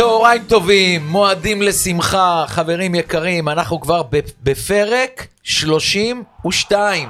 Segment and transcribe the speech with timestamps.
[0.00, 4.02] צהריים טובים, מועדים לשמחה, חברים יקרים, אנחנו כבר
[4.42, 7.08] בפרק 32.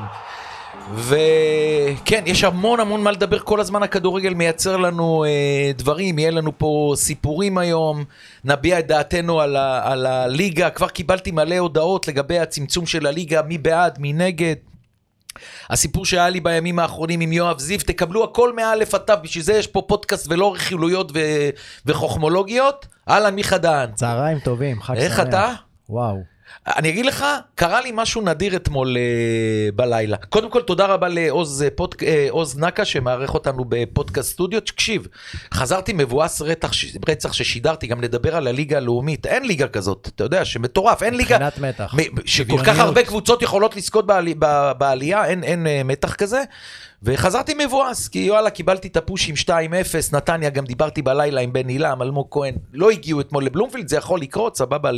[0.94, 3.38] וכן, יש המון המון מה לדבר.
[3.38, 8.04] כל הזמן, הכדורגל מייצר לנו אה, דברים, יהיה לנו פה סיפורים היום,
[8.44, 13.42] נביע את דעתנו על, ה, על הליגה, כבר קיבלתי מלא הודעות לגבי הצמצום של הליגה,
[13.42, 14.69] מי בעד, מי נגד.
[15.70, 19.52] הסיפור שהיה לי בימים האחרונים עם יואב זיו, תקבלו הכל מאלף עד תו, בשביל זה
[19.52, 21.50] יש פה פודקאסט ולא רכילויות ו-
[21.86, 22.86] וחוכמולוגיות.
[23.08, 23.92] אהלן, מיכה דהן.
[23.94, 25.04] צהריים טובים, חג שמח.
[25.04, 25.52] איך אתה?
[25.88, 26.16] וואו.
[26.66, 30.16] אני אגיד לך, קרה לי משהו נדיר אתמול uh, בלילה.
[30.16, 34.60] קודם כל, תודה רבה לעוז uh, פוד, uh, עוז נקה שמארח אותנו בפודקאסט סטודיו.
[34.60, 35.06] תקשיב,
[35.54, 36.70] חזרתי מבואס רצח,
[37.08, 39.26] רצח ששידרתי, גם לדבר על הליגה הלאומית.
[39.26, 41.38] אין ליגה כזאת, אתה יודע, שמטורף, אין ליגה...
[41.38, 41.94] מבחינת מתח.
[42.24, 44.34] שכל כך הרבה קבוצות יכולות לזכות בעלי,
[44.78, 46.42] בעלייה, אין, אין uh, מתח כזה.
[47.02, 49.50] וחזרתי מבואס, כי וואלה, קיבלתי את הפוש עם 2-0,
[50.12, 54.20] נתניה, גם דיברתי בלילה עם בן עילם, אלמוג כהן, לא הגיעו אתמול לבלומפילד, זה יכול
[54.20, 54.90] לקרות, סבבה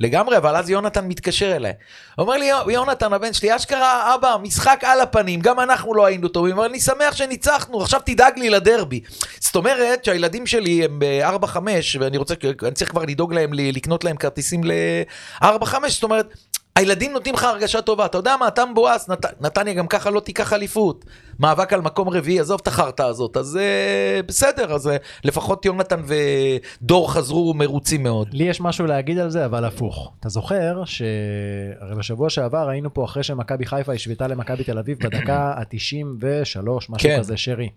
[0.00, 1.72] לגמרי, אבל אז יונתן מתקשר אליי.
[2.18, 6.58] אומר לי, יונתן, הבן שלי, אשכרה, אבא, משחק על הפנים, גם אנחנו לא היינו טובים,
[6.58, 9.00] אבל אני שמח שניצחנו, עכשיו תדאג לי לדרבי.
[9.40, 11.56] זאת אומרת שהילדים שלי הם ב-4-5,
[12.00, 16.34] ואני רוצה, אני צריך כבר לדאוג להם, לקנות להם כרטיסים ל-4-5, זאת אומרת...
[16.76, 19.24] הילדים נותנים לך הרגשה טובה, אתה יודע מה, אתה מבואס, נת...
[19.40, 21.04] נתניה גם ככה לא תיקח אליפות.
[21.40, 24.90] מאבק על מקום רביעי, עזוב את החרטא הזאת, אז uh, בסדר, אז uh,
[25.24, 28.28] לפחות יונתן ודור חזרו מרוצים מאוד.
[28.32, 30.12] לי יש משהו להגיד על זה, אבל הפוך.
[30.20, 35.54] אתה זוכר שהרי בשבוע שעבר היינו פה אחרי שמכבי חיפה השוותה למכבי תל אביב בדקה
[35.56, 37.18] ה-93, משהו כן.
[37.18, 37.68] כזה, שרי.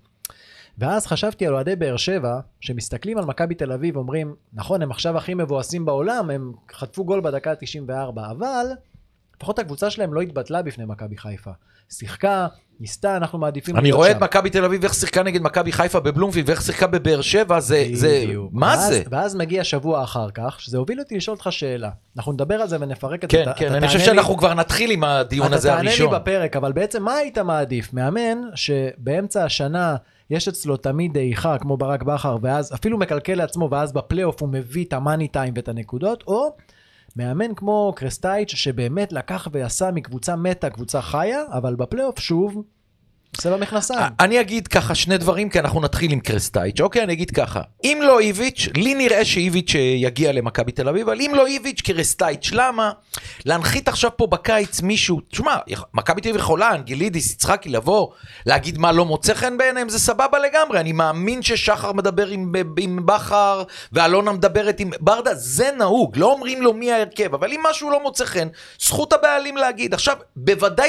[0.77, 5.17] ואז חשבתי על אוהדי באר שבע, שמסתכלים על מכבי תל אביב ואומרים, נכון, הם עכשיו
[5.17, 7.91] הכי מבואסים בעולם, הם חטפו גול בדקה ה-94,
[8.31, 8.65] אבל
[9.35, 11.51] לפחות הקבוצה שלהם לא התבטלה בפני מכבי חיפה.
[11.89, 12.47] שיחקה,
[12.79, 13.77] ניסתה, אנחנו מעדיפים...
[13.77, 17.21] אני רואה את מכבי תל אביב, איך שיחקה נגד מכבי חיפה בבלומפילד, ואיך שיחקה בבאר
[17.21, 17.85] שבע, זה...
[17.93, 18.25] זה...
[18.51, 19.03] מה ואז, זה?
[19.09, 21.89] ואז מגיע שבוע אחר כך, שזה הוביל אותי לשאול אותך שאלה.
[22.17, 23.51] אנחנו נדבר על זה ונפרק את כן, זה.
[23.55, 25.87] כן, כן, אני חושב שאנחנו כבר נתחיל עם הדיון הזה הראשון.
[25.87, 27.93] אתה תענה לי בפרק, אבל בעצם מה היית מעדיף?
[27.93, 29.95] מאמן שבאמצע השנה...
[30.33, 34.85] יש אצלו תמיד דעיכה כמו ברק בכר, ואז אפילו מקלקל לעצמו, ואז בפלייאוף הוא מביא
[34.85, 36.55] את המאני טיים ואת הנקודות, או
[37.15, 42.63] מאמן כמו קרסטייץ' שבאמת לקח ועשה מקבוצה מתה קבוצה חיה, אבל בפלייאוף שוב
[43.37, 43.99] עושה במכנסיים.
[44.19, 47.03] אני אגיד ככה שני דברים, כי אנחנו נתחיל עם קרסטייץ', אוקיי?
[47.03, 47.61] אני אגיד ככה.
[47.83, 52.51] אם לא איביץ', לי נראה שאיביץ' יגיע למכבי תל אביב, אבל אם לא איביץ', קרסטייץ',
[52.51, 52.91] למה?
[53.45, 55.57] להנחית עכשיו פה בקיץ מישהו, תשמע,
[55.93, 58.07] מכבי תל אביב יכולה, אנגלידיס, יצחקי, לבוא,
[58.45, 60.79] להגיד מה לא מוצא חן בעיניהם, זה סבבה לגמרי.
[60.79, 66.61] אני מאמין ששחר מדבר עם, עם בכר, ואלונה מדברת עם ברדה, זה נהוג, לא אומרים
[66.61, 68.47] לו מי ההרכב, אבל אם משהו לא מוצא חן,
[68.79, 69.93] זכות הבעלים להגיד.
[69.93, 70.83] עכשיו, בוודאי.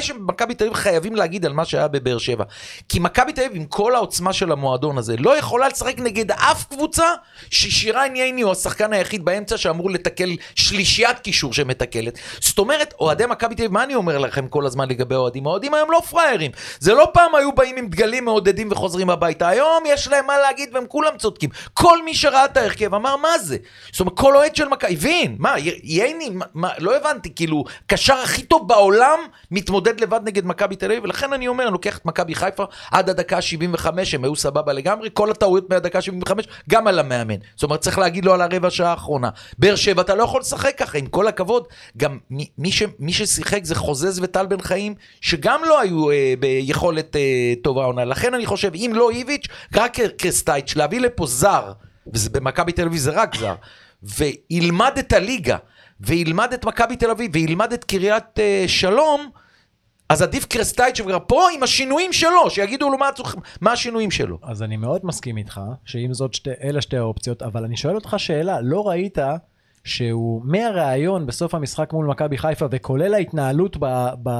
[2.35, 2.45] שבע.
[2.89, 6.65] כי מכבי תל אביב, עם כל העוצמה של המועדון הזה, לא יכולה לשחק נגד אף
[6.65, 7.05] קבוצה
[7.51, 12.19] ששירן ייני הוא השחקן היחיד באמצע שאמור לתקל שלישיית קישור שמתקלת.
[12.41, 15.47] זאת אומרת, אוהדי מכבי תל אביב, מה אני אומר לכם כל הזמן לגבי אוהדים?
[15.47, 16.51] האוהדים היום לא פראיירים.
[16.79, 19.49] זה לא פעם היו באים עם דגלים מעודדים וחוזרים הביתה.
[19.49, 21.51] היום יש להם מה להגיד והם כולם צודקים.
[21.75, 23.57] כל מי שראה את ההרכב אמר, מה זה?
[23.93, 28.43] זאת אומרת, כל אוהד של מכבי, הבין, מה, ייני, מה, לא הבנתי, כאילו, קשר הכי
[28.43, 29.19] טוב בעולם
[29.51, 33.11] מתמודד לבד נגד מכבי תל אביב, ולכן אני אומר, אני לוקח את מכבי חיפה עד
[33.11, 37.35] הדקה 75 הם היו סבבה לגמרי, כל הטעויות מהדקה 75 גם על המאמן.
[37.55, 39.31] זאת אומרת צריך להגיד לו על הרבע שעה האחרונה.
[39.59, 41.65] באר שבע אתה לא יכול לשחק ככה, עם כל הכבוד.
[41.97, 46.35] גם מי, מי, ש, מי ששיחק זה חוזז וטל בן חיים, שגם לא היו אה,
[46.41, 48.05] ביכולת אה, טובה עונה.
[48.05, 51.73] לכן אני חושב, אם לא איביץ', רק קרסטייץ', להביא לפה זר,
[52.07, 53.55] ובמכבי תל אביב זה רק זר,
[54.03, 55.57] וילמד את הליגה.
[56.01, 59.31] וילמד את מכבי תל אביב, וילמד את קריית uh, שלום,
[60.09, 64.39] אז עדיף קרסטייץ' כבר פה עם השינויים שלו, שיגידו לו מה, הצוח, מה השינויים שלו.
[64.43, 68.15] אז אני מאוד מסכים איתך, שאם זאת שתי, אלה שתי האופציות, אבל אני שואל אותך
[68.19, 69.19] שאלה, לא ראית
[69.85, 73.87] שהוא מהראיון בסוף המשחק מול מכבי חיפה, וכולל ההתנהלות ב,
[74.23, 74.31] ב,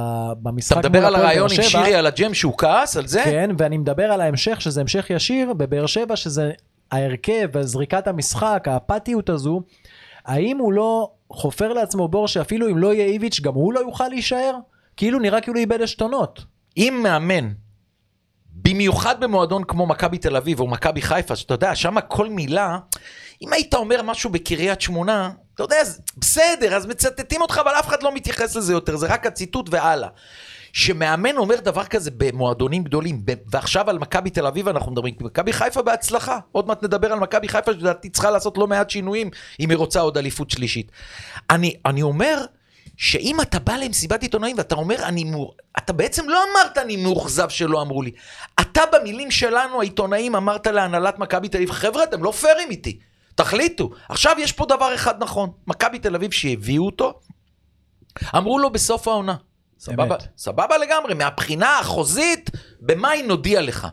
[0.41, 1.07] במשחק מול הפועל באר שבע.
[1.07, 3.21] אתה מדבר על הראיון עם שירי על הג'ם שהוא כעס על זה?
[3.23, 6.51] כן, ואני מדבר על ההמשך, שזה המשך ישיר בבאר שבע, שזה
[6.91, 9.61] ההרכב וזריקת המשחק, האפתיות הזו.
[10.25, 14.07] האם הוא לא חופר לעצמו בור שאפילו אם לא יהיה איביץ', גם הוא לא יוכל
[14.07, 14.55] להישאר?
[14.97, 16.45] כאילו נראה כאילו איבד עשתונות.
[16.77, 17.51] אם מאמן,
[18.51, 22.77] במיוחד במועדון כמו מכבי תל אביב או מכבי חיפה, שאתה יודע, שם כל מילה,
[23.41, 25.77] אם היית אומר משהו בקריית שמונה, אתה יודע,
[26.17, 30.09] בסדר, אז מצטטים אותך, אבל אף אחד לא מתייחס לזה יותר, זה רק הציטוט והלאה.
[30.73, 35.81] שמאמן אומר דבר כזה במועדונים גדולים, ועכשיו על מכבי תל אביב אנחנו מדברים, מכבי חיפה
[35.81, 39.77] בהצלחה, עוד מעט נדבר על מכבי חיפה שלדעתי צריכה לעשות לא מעט שינויים אם היא
[39.77, 40.91] רוצה עוד אליפות שלישית.
[41.49, 42.45] אני, אני אומר,
[42.97, 45.55] שאם אתה בא למסיבת עיתונאים ואתה אומר, אני מור...
[45.77, 48.11] אתה בעצם לא אמרת אני מאוכזב שלא אמרו לי.
[48.61, 52.99] אתה במילים שלנו, העיתונאים, אמרת להנהלת מכבי תל אביב, חבר'ה, אתם לא פיירים איתי.
[53.35, 53.89] תחליטו.
[54.09, 57.19] עכשיו יש פה דבר אחד נכון, מכבי תל אביב שהביאו אותו,
[58.37, 59.35] אמרו לו בסוף העונה.
[59.79, 62.49] סבבה, סבבה לגמרי, מהבחינה החוזית,
[62.79, 63.87] במאי נודיע לך.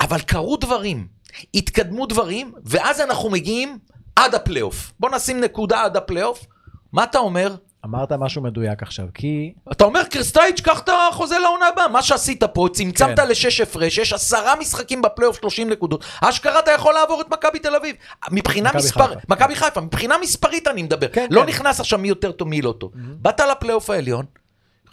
[0.00, 1.06] אבל קרו דברים,
[1.54, 3.78] התקדמו דברים, ואז אנחנו מגיעים
[4.16, 4.92] עד הפלייאוף.
[5.00, 6.46] בוא נשים נקודה עד הפלייאוף.
[6.92, 7.54] מה אתה אומר?
[7.86, 9.52] אמרת משהו מדויק עכשיו, כי...
[9.72, 11.88] אתה אומר קרסטייץ', קח את החוזה לעונה הבאה.
[11.88, 13.28] מה שעשית פה, צמצמת כן.
[13.28, 16.04] לשש הפרש, יש עשרה משחקים בפלייאוף 30 נקודות.
[16.20, 17.96] אשכרה אתה יכול לעבור את מכבי תל אביב.
[18.30, 19.06] מבחינה מכבי מספר...
[19.06, 19.20] חיפה.
[19.28, 21.08] מכבי חיפה, מבחינה מספרית אני מדבר.
[21.08, 21.46] כן, לא כן.
[21.48, 22.92] נכנס עכשיו מי יותר טוב, מי לא טוב.
[22.94, 24.26] באת לפלייאוף העליון,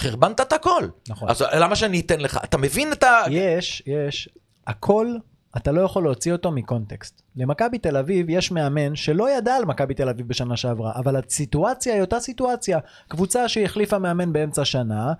[0.01, 0.87] חרבנת את הכל.
[1.09, 1.29] נכון.
[1.29, 2.39] אז למה שאני אתן לך?
[2.43, 3.21] אתה מבין את ה...
[3.29, 4.29] יש, יש,
[4.67, 5.07] הכל,
[5.57, 7.21] אתה לא יכול להוציא אותו מקונטקסט.
[7.35, 11.93] למכבי תל אביב יש מאמן שלא ידע על מכבי תל אביב בשנה שעברה, אבל הסיטואציה
[11.93, 12.79] היא אותה סיטואציה.
[13.07, 15.13] קבוצה שהחליפה מאמן באמצע שנה,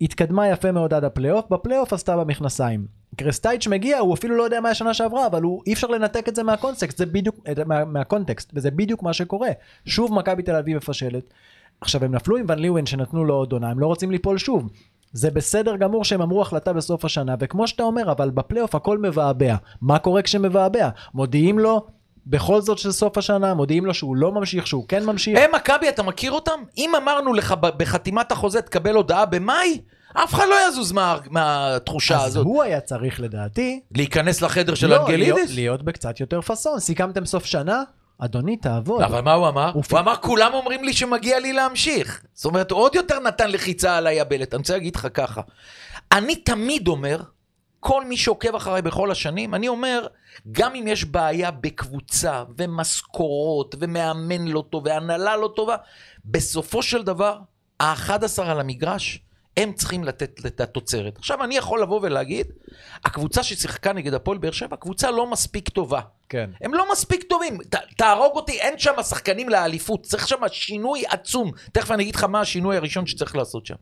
[0.00, 2.86] התקדמה יפה מאוד עד הפלייאוף, בפלייאוף עשתה במכנסיים.
[3.16, 6.36] קרסטייץ' מגיע, הוא אפילו לא יודע מה השנה שעברה, אבל הוא, אי אפשר לנתק את
[6.36, 7.36] זה מהקונטקסט, זה בדיוק,
[7.66, 9.50] מה, מהקונטקסט, וזה בדיוק מה שקורה.
[9.84, 11.34] שוב מכבי תל אביב מפשלת.
[11.80, 14.70] עכשיו הם נפלו עם ון ליוון שנתנו לו עוד עונה, הם לא רוצים ליפול שוב.
[15.12, 19.54] זה בסדר גמור שהם אמרו החלטה בסוף השנה, וכמו שאתה אומר, אבל בפלייאוף הכל מבעבע.
[19.82, 20.88] מה קורה כשמבעבע?
[21.14, 21.86] מודיעים לו
[22.26, 25.38] בכל זאת של סוף השנה, מודיעים לו שהוא לא ממשיך, שהוא כן ממשיך.
[25.38, 26.60] הם מכבי, אתה מכיר אותם?
[26.78, 29.80] אם אמרנו לך בחתימת החוזה תקבל הודעה במאי,
[30.14, 32.44] אף אחד לא יזוז מה- מהתחושה אז הזאת.
[32.46, 35.54] הוא היה צריך לדעתי, להיכנס לחדר של לא, להיות, אנגלידיס?
[35.54, 36.80] להיות בקצת יותר פאסון.
[36.80, 37.82] סיכמתם סוף שנה?
[38.24, 39.02] אדוני, תעבוד.
[39.02, 39.70] אבל מה הוא אמר?
[39.74, 42.24] הוא הוא אמר, כולם אומרים לי שמגיע לי להמשיך.
[42.34, 44.54] זאת אומרת, הוא עוד יותר נתן לחיצה על היבלת.
[44.54, 45.40] אני רוצה להגיד לך ככה,
[46.12, 47.20] אני תמיד אומר,
[47.80, 50.06] כל מי שעוקב אחריי בכל השנים, אני אומר,
[50.52, 55.76] גם אם יש בעיה בקבוצה, ומשכורות, ומאמן לא טוב, והנהלה לא טובה,
[56.24, 57.38] בסופו של דבר,
[57.80, 59.22] ה-11 על המגרש,
[59.56, 61.18] הם צריכים לתת את התוצרת.
[61.18, 62.46] עכשיו, אני יכול לבוא ולהגיד,
[63.04, 66.00] הקבוצה ששיחקה נגד הפועל באר שבע, קבוצה לא מספיק טובה.
[66.28, 66.50] כן.
[66.60, 71.50] הם לא מספיק טובים, ת, תהרוג אותי, אין שם שחקנים לאליפות, צריך שם שינוי עצום.
[71.72, 73.74] תכף אני אגיד לך מה השינוי הראשון שצריך לעשות שם.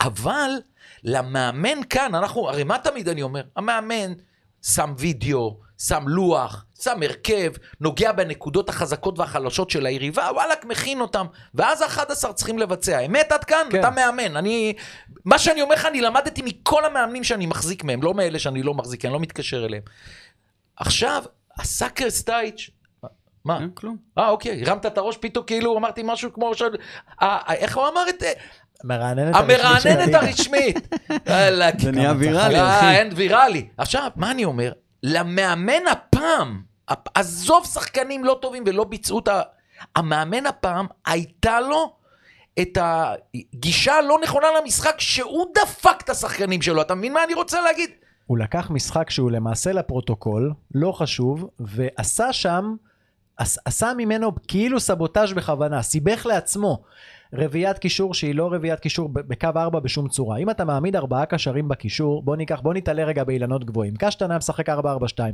[0.00, 0.50] אבל
[1.04, 3.42] למאמן כאן, אנחנו, הרי מה תמיד אני אומר?
[3.56, 4.12] המאמן
[4.62, 11.26] שם וידאו, שם לוח, שם הרכב, נוגע בנקודות החזקות והחלשות של היריבה, וואלכ, מכין אותם,
[11.54, 13.00] ואז ה-11 צריכים לבצע.
[13.00, 13.66] אמת עד כאן?
[13.70, 13.80] כן.
[13.80, 14.36] אתה מאמן.
[14.36, 14.74] אני,
[15.24, 18.74] מה שאני אומר לך, אני למדתי מכל המאמנים שאני מחזיק מהם, לא מאלה שאני לא
[18.74, 19.82] מחזיק, אני לא מתקשר אליהם.
[20.76, 21.24] עכשיו,
[21.58, 22.70] הסאקר סטייץ',
[23.44, 23.60] מה?
[23.60, 23.96] אין כלום.
[24.18, 26.54] אה, אוקיי, הרמת את הראש פתאום, כאילו אמרתי משהו כמו...
[26.54, 26.62] ש...
[26.62, 26.68] אה,
[27.22, 28.32] אה, איך הוא אמר את זה?
[28.84, 30.14] מרעננת הרשמית של המרעננת.
[30.14, 30.96] הרשמית.
[31.80, 32.98] זה נהיה ויראלי, אה, אחי.
[32.98, 33.68] אין ויראלי.
[33.76, 34.72] עכשיו, מה אני אומר?
[35.06, 39.42] למאמן הפעם, הפ- עזוב שחקנים לא טובים ולא ביצעו את ה...
[39.96, 41.96] המאמן הפעם, הייתה לו
[42.60, 46.82] את הגישה הלא נכונה למשחק, שהוא דפק את השחקנים שלו.
[46.82, 47.90] אתה מבין מה אני רוצה להגיד?
[48.26, 52.74] הוא לקח משחק שהוא למעשה לפרוטוקול, לא חשוב, ועשה שם,
[53.36, 56.82] עש, עשה ממנו כאילו סבוטאז' בכוונה, סיבך לעצמו.
[57.36, 60.36] רביעיית קישור שהיא לא רביעיית קישור בקו 4 בשום צורה.
[60.36, 63.94] אם אתה מעמיד ארבעה קשרים בקישור, בוא ניקח, בוא נתעלה רגע באילנות גבוהים.
[63.98, 64.72] קשטנה משחק 4-4-2,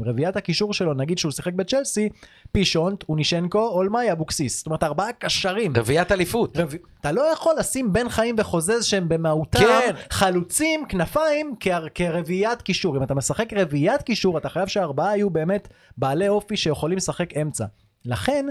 [0.04, 2.08] רביעיית הקישור שלו, נגיד שהוא שיחק בצ'לסי,
[2.52, 4.56] פישונט, אונישנקו, אולמאי, אבוקסיס.
[4.56, 5.72] זאת אומרת, ארבעה קשרים.
[5.76, 6.56] רביעיית אליפות.
[6.56, 6.74] רב...
[7.00, 9.94] אתה לא יכול לשים בן חיים וחוזז שהם במהותם כן.
[10.10, 11.86] חלוצים, כנפיים, כר...
[11.94, 12.96] כרביעיית קישור.
[12.96, 17.64] אם אתה משחק רביעיית קישור, אתה חייב שהארבעה יהיו באמת בעלי אופי שיכולים לשחק אמצע.
[18.04, 18.46] לכן,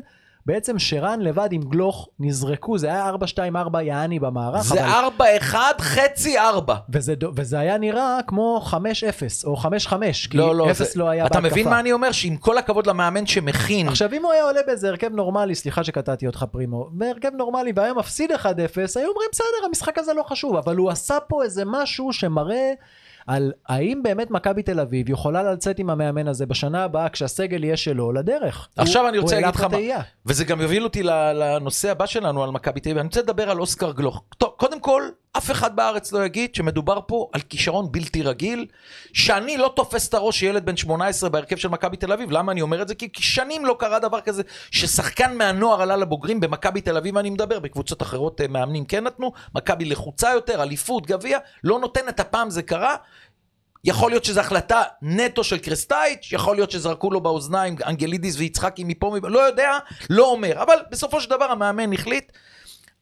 [0.46, 3.12] בעצם שרן לבד עם גלוך נזרקו, זה היה
[3.74, 5.10] 4-2-4 יעני במערך, זה אבל...
[5.51, 6.75] 4-1, חצי 4.
[6.89, 8.74] וזה, וזה היה נראה כמו 5-0
[9.43, 9.67] או 5-5,
[10.29, 11.51] כי לא, לא, 0 זה- לא היה אתה בהתקפה.
[11.62, 12.12] מבין מה אני אומר?
[12.12, 16.27] שעם כל הכבוד למאמן שמכין, עכשיו אם הוא היה עולה באיזה הרכב נורמלי, סליחה שקטעתי
[16.27, 20.75] אותך פרימו, בהרכב נורמלי והיה מפסיד 1-0, היו אומרים בסדר, המשחק הזה לא חשוב, אבל
[20.75, 22.72] הוא עשה פה איזה משהו שמראה
[23.29, 27.77] על האם באמת מכבי תל אביב יכולה לצאת עם המאמן הזה בשנה הבאה כשהסגל יהיה
[27.77, 28.67] שלו לדרך.
[28.77, 29.77] עכשיו הוא- אני רוצה להגיד לך מה.
[30.25, 33.59] וזה גם יוביל אותי לנושא הבא שלנו על מכבי תל אביב, אני רוצה לדבר על
[33.59, 34.24] אוסקר גלוך.
[34.38, 35.03] טוב, קודם כל,
[35.38, 38.65] אף אחד בארץ לא יגיד שמדובר פה על כישרון בלתי רגיל,
[39.13, 42.31] שאני לא תופס את הראש שילד בן 18 בהרכב של מכבי תל אביב.
[42.31, 42.95] למה אני אומר את זה?
[42.95, 47.29] כי כי שנים לא קרה דבר כזה ששחקן מהנוער עלה לבוגרים במכבי תל אביב, אני
[47.29, 52.50] מדבר, בקבוצות אחרות אה, מאמנים כן נתנו, מכבי לחוצה יותר, אליפות, גביע, לא נותנת, הפעם
[52.50, 52.95] זה קרה.
[53.83, 59.13] יכול להיות שזו החלטה נטו של קרסטייץ', יכול להיות שזרקו לו באוזניים אנגלידיס ויצחקי מפה,
[59.17, 59.77] מפה, לא יודע,
[60.09, 60.63] לא אומר.
[60.63, 62.31] אבל בסופו של דבר המאמן החליט.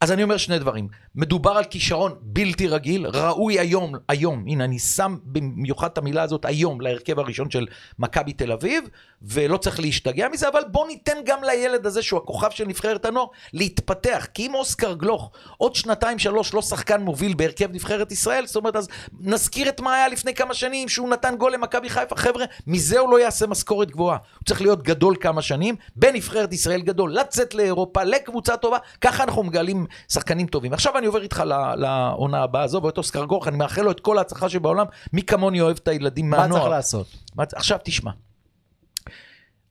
[0.01, 0.87] אז אני אומר שני דברים.
[1.15, 6.45] מדובר על כישרון בלתי רגיל, ראוי היום, היום, הנה אני שם במיוחד את המילה הזאת
[6.45, 7.67] היום להרכב הראשון של
[7.99, 8.83] מכבי תל אביב,
[9.21, 13.25] ולא צריך להשתגע מזה, אבל בוא ניתן גם לילד הזה שהוא הכוכב של נבחרת הנוער
[13.53, 14.27] להתפתח.
[14.33, 18.75] כי אם אוסקר גלוך עוד שנתיים שלוש לא שחקן מוביל בהרכב נבחרת ישראל, זאת אומרת
[18.75, 18.87] אז
[19.19, 23.09] נזכיר את מה היה לפני כמה שנים שהוא נתן גול למכבי חיפה, חבר'ה, מזה הוא
[23.11, 24.17] לא יעשה משכורת גבוהה.
[24.37, 29.43] הוא צריך להיות גדול כמה שנים, בנבחרת ישראל גדול, לצאת לאירופה, לקבוצה טובה, ככה אנחנו
[29.43, 30.73] מגלים שחקנים טובים.
[30.73, 31.43] עכשיו אני עובר איתך
[31.77, 35.61] לעונה הבאה, עזוב את אוסקר גורח, אני מאחל לו את כל ההצלחה שבעולם, מי כמוני
[35.61, 36.49] אוהב את הילדים מהנוער.
[36.49, 37.07] מה צריך לעשות?
[37.55, 38.11] עכשיו תשמע.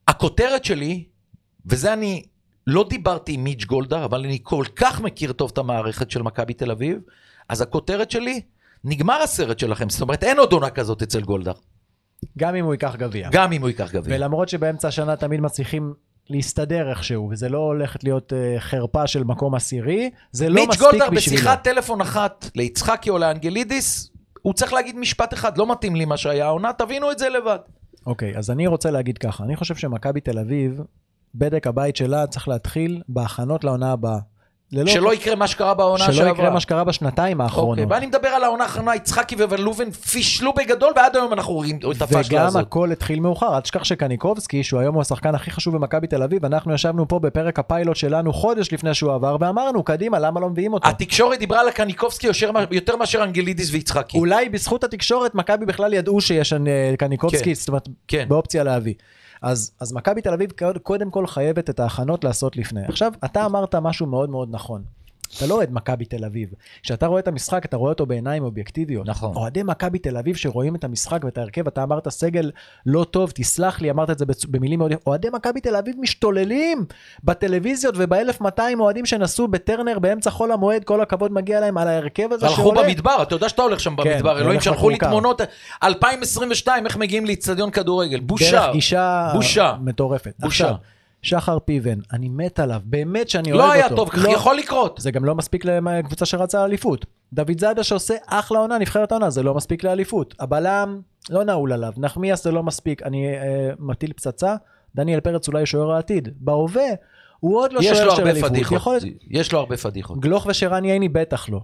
[0.09, 1.05] הכותרת שלי,
[1.67, 2.23] וזה אני
[2.67, 6.55] לא דיברתי עם מיץ' גולדהר, אבל אני כל כך מכיר טוב את המערכת של מכבי
[6.55, 6.99] תל אביב,
[7.49, 8.41] אז הכותרת שלי,
[8.85, 11.55] נגמר הסרט שלכם, זאת אומרת אין עוד עונה כזאת אצל גולדהר.
[12.39, 13.29] גם אם הוא ייקח גביע.
[13.33, 14.17] גם אם הוא ייקח גביע.
[14.17, 15.95] ולמרות שבאמצע השנה תמיד מצליחים
[16.31, 20.91] להסתדר איכשהו, וזה לא הולכת להיות uh, חרפה של מקום עשירי, זה לא מספיק בשבילו.
[20.91, 24.11] מיץ' גולדהר בשיחת טלפון אחת ליצחקי או לאנגלידיס,
[24.43, 27.59] הוא צריך להגיד משפט אחד, לא מתאים לי מה שהיה העונה, תבינו את זה לבד.
[28.07, 30.81] אוקיי, okay, אז אני רוצה להגיד ככה, אני חושב שמכבי תל אביב,
[31.35, 34.19] בדק הבית שלה צריך להתחיל בהכנות לעונה הבאה.
[34.73, 36.15] ללא שלא יקרה מה שקרה בעונה שעברה.
[36.15, 37.79] שלא יקרה מה שקרה בשנתיים האחרונות.
[37.79, 42.03] אוקיי, ואני מדבר על העונה האחרונה, יצחקי וולובן פישלו בגדול, ועד היום אנחנו רואים את
[42.03, 42.57] הפשלה הזאת.
[42.57, 46.23] וגם הכל התחיל מאוחר, אל תשכח שקניקובסקי, שהוא היום הוא השחקן הכי חשוב במכבי תל
[46.23, 50.49] אביב, אנחנו ישבנו פה בפרק הפיילוט שלנו חודש לפני שהוא עבר, ואמרנו, קדימה, למה לא
[50.51, 50.89] מביאים אותו?
[50.89, 52.27] התקשורת דיברה על הקניקובסקי
[52.71, 54.19] יותר מאשר אנגלידיס ויצחקי.
[54.19, 56.59] אולי בזכות התקשורת מכבי בכלל ידעו שיש אה,
[56.99, 58.25] קניקובסקי, כן, זאת אומרת, כן.
[58.29, 58.95] באופציה להביא.
[59.43, 60.51] אז, אז מכבי תל אביב
[60.83, 62.85] קודם כל חייבת את ההכנות לעשות לפני.
[62.85, 64.83] עכשיו, אתה אמרת משהו מאוד מאוד נכון.
[65.37, 66.49] אתה לא אוהד מכבי תל אביב.
[66.83, 69.07] כשאתה רואה את המשחק, אתה רואה אותו בעיניים אובייקטיביות.
[69.07, 69.37] נכון.
[69.37, 72.51] אוהדי מכבי תל אביב שרואים את המשחק ואת ההרכב, אתה אמרת סגל
[72.87, 74.93] לא טוב, תסלח לי, אמרת את זה במילים מאוד...
[75.07, 76.85] אוהדי מכבי תל אביב משתוללים
[77.25, 82.49] בטלוויזיות וב-1200 אוהדים שנסעו בטרנר באמצע חול המועד, כל הכבוד מגיע להם על ההרכב הזה
[82.49, 82.81] שעולה.
[82.81, 85.41] הלכו במדבר, אתה יודע שאתה הולך שם כן, במדבר, אלוהים שלחו לי תמונות,
[85.83, 88.51] 2022, איך מגיעים לאיצטדיון כדורגל, בושה.
[88.51, 89.29] דרך גישה.
[89.81, 90.35] מטורפת.
[90.39, 90.65] בושה.
[90.65, 90.77] עכשיו,
[91.23, 93.73] שחר פיבן, אני מת עליו, באמת שאני לא אוהב אותו.
[93.73, 94.99] לא היה טוב, לא, יכול לקרות.
[95.01, 97.07] זה גם לא מספיק לקבוצה שרצה לאליפות.
[97.33, 100.35] דוד זאדה שעושה אחלה עונה, נבחרת העונה, זה לא מספיק לאליפות.
[100.41, 101.93] הבלם, לא נעול עליו.
[101.97, 104.57] נחמיאס זה לא מספיק, אני אה, מטיל פצצה.
[104.95, 106.29] דניאל פרץ אולי שוער העתיד.
[106.37, 106.89] בהווה,
[107.41, 108.51] הוא עוד לא שוער של אליפות.
[108.51, 108.77] פדיחות.
[108.77, 108.99] יכול...
[109.31, 110.21] יש לו הרבה פדיחות.
[110.21, 111.61] גלוך ושרן ייני בטח לא.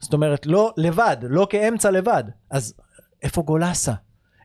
[0.00, 2.24] זאת אומרת, לא לבד, לא כאמצע לבד.
[2.50, 2.74] אז
[3.22, 3.92] איפה גולסה?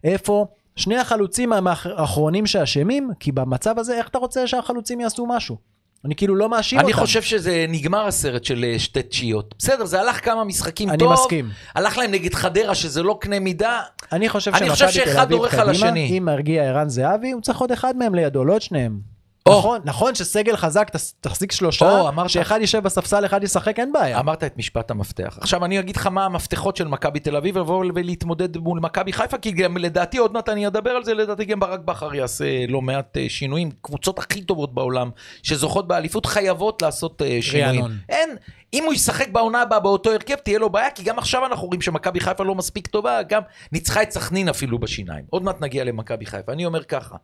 [0.03, 0.47] איפה...
[0.81, 5.57] שני החלוצים האחרונים שאשמים, כי במצב הזה, איך אתה רוצה שהחלוצים יעשו משהו?
[6.05, 6.87] אני כאילו לא מאשים אותם.
[6.87, 9.55] אני חושב שזה נגמר הסרט של אה, שתי תשיעיות.
[9.57, 11.11] בסדר, זה הלך כמה משחקים אני טוב.
[11.11, 11.49] אני מסכים.
[11.75, 13.81] הלך להם נגד חדרה, שזה לא קנה מידה.
[14.11, 18.15] אני חושב שמכבי תל אביב קדימה, אם מרגיע ערן זהבי, הוא צריך עוד אחד מהם
[18.15, 19.10] לידו, לא את שניהם.
[19.49, 19.51] Oh.
[19.51, 22.29] נכון, נכון שסגל חזק תחזיק שלושה, oh, אמרת...
[22.29, 24.19] שאחד יישב בספסל, אחד ישחק, אין בעיה.
[24.19, 25.37] אמרת את משפט המפתח.
[25.41, 29.37] עכשיו אני אגיד לך מה המפתחות של מכבי תל אביב, לבוא ולהתמודד מול מכבי חיפה,
[29.37, 32.81] כי גם לדעתי, עוד מעט אני אדבר על זה, לדעתי גם ברק בכר יעשה לא
[32.81, 33.71] מעט uh, שינויים.
[33.81, 35.09] קבוצות הכי טובות בעולם,
[35.43, 37.71] שזוכות באליפות, חייבות לעשות uh, שינויים.
[37.71, 37.97] ריאנון.
[38.09, 38.29] אין,
[38.73, 41.81] אם הוא ישחק בעונה הבאה באותו הרכב, תהיה לו בעיה, כי גם עכשיו אנחנו רואים
[41.81, 45.25] שמכבי חיפה לא מספיק טובה, גם ניצחה את סכנין אפילו בשיניים.
[45.29, 46.51] עוד מעט נגיע למכבי חיפה.
[46.51, 47.15] אני אומר ככה,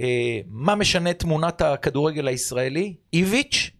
[0.00, 2.94] אה, מה משנה תמונת הכדורגל הישראלי?
[3.12, 3.70] איביץ',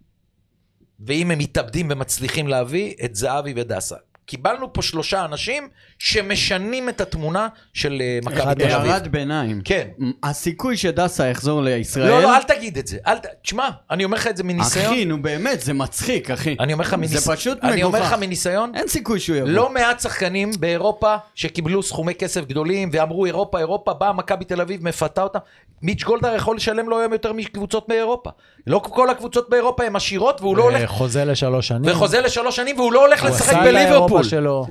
[1.00, 3.96] ואם הם מתאבדים ומצליחים להביא, את זהבי ודסה.
[4.26, 5.68] קיבלנו פה שלושה אנשים
[5.98, 8.90] שמשנים את התמונה של אה, מכבי תל אביב.
[8.90, 9.60] הערת ביניים.
[9.64, 9.88] כן.
[10.22, 12.08] הסיכוי שדסה יחזור לישראל...
[12.08, 12.96] לא, לא, אל תגיד את זה.
[13.06, 13.26] אל ת...
[13.42, 14.86] תשמע, אני אומר לך את זה מניסיון.
[14.86, 16.56] אחי, נו באמת, זה מצחיק, אחי.
[16.60, 17.20] אני אומר לך מניסיון.
[17.20, 17.72] זה פשוט מגוחך.
[17.72, 18.72] אני אומר לך מניסיון.
[18.74, 19.50] אין סיכוי שהוא יבוא.
[19.50, 24.84] לא מעט שחקנים באירופה שקיבלו סכומי כסף גדולים ואמרו אירופה, אירופה, באה מכבי תל אביב,
[24.84, 25.38] מפתה אותם.
[25.82, 28.30] מיץ' גולדהר יכול לשלם לו היום יותר מקבוצות באירופה.
[28.66, 30.90] לא כל הקבוצות באירופה הן עשירות והוא לא הולך...
[30.90, 31.90] חוזה לשלוש שנים.
[31.90, 34.15] וחוזה לשלוש שנים והוא לא הולך לשחק בליברפול.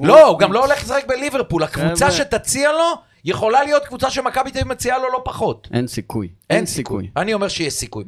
[0.02, 1.64] לא, הוא גם לא הולך לשחק בליברפול.
[1.64, 2.94] הקבוצה שתציע לו,
[3.25, 5.68] יכולה להיות קבוצה שמכבי תל אביב מציעה לו לא פחות.
[5.74, 6.28] אין סיכוי.
[6.50, 7.10] אין סיכוי.
[7.18, 8.04] אני אומר שיש סיכוי.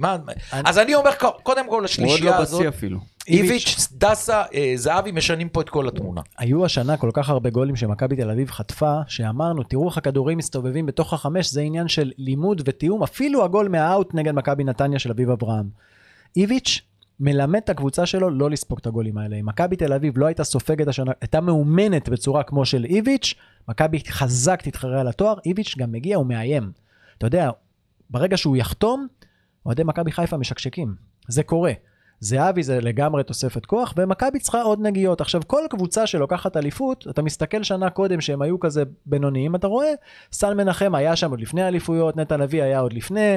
[0.51, 1.11] אז אני אומר,
[1.43, 2.51] קודם כל, השלישייה הזאת...
[2.51, 2.99] הוא עוד לא בשיא אפילו.
[3.27, 6.21] איביץ', דסה, אה, זהבי משנים פה את כל התמונה.
[6.37, 10.85] היו השנה כל כך הרבה גולים שמכבי תל אביב חטפה, שאמרנו, תראו איך הכדורים מסתובבים
[10.85, 15.29] בתוך החמש, זה עניין של לימוד ותיאום, אפילו הגול מהאוט נגד מכבי נתניה של אביב
[15.29, 15.69] אברהם.
[16.37, 16.81] איביץ'
[17.19, 19.35] מלמד את הקבוצה שלו לא לספוג את הגולים האלה.
[19.35, 23.33] אם מכבי תל אביב לא הייתה סופגת השנה, הייתה מאומנת בצורה כמו של איביץ',
[23.69, 26.71] מכבי חזק תתחרה על התואר, איביץ' גם מגיע, הוא מאיים.
[27.17, 27.49] אתה יודע,
[28.09, 29.07] ברגע שהוא יחתום,
[29.65, 30.95] אוהדי מכבי חיפה משקשקים.
[31.27, 31.71] זה קורה.
[32.19, 35.21] זהבי זה לגמרי תוספת כוח, ומכבי צריכה עוד נגיעות.
[35.21, 39.93] עכשיו, כל קבוצה שלוקחת אליפות, אתה מסתכל שנה קודם שהם היו כזה בינוניים, אתה רואה,
[40.31, 43.35] סל מנחם היה שם עוד לפני האליפויות, נטע לביא היה עוד לפני,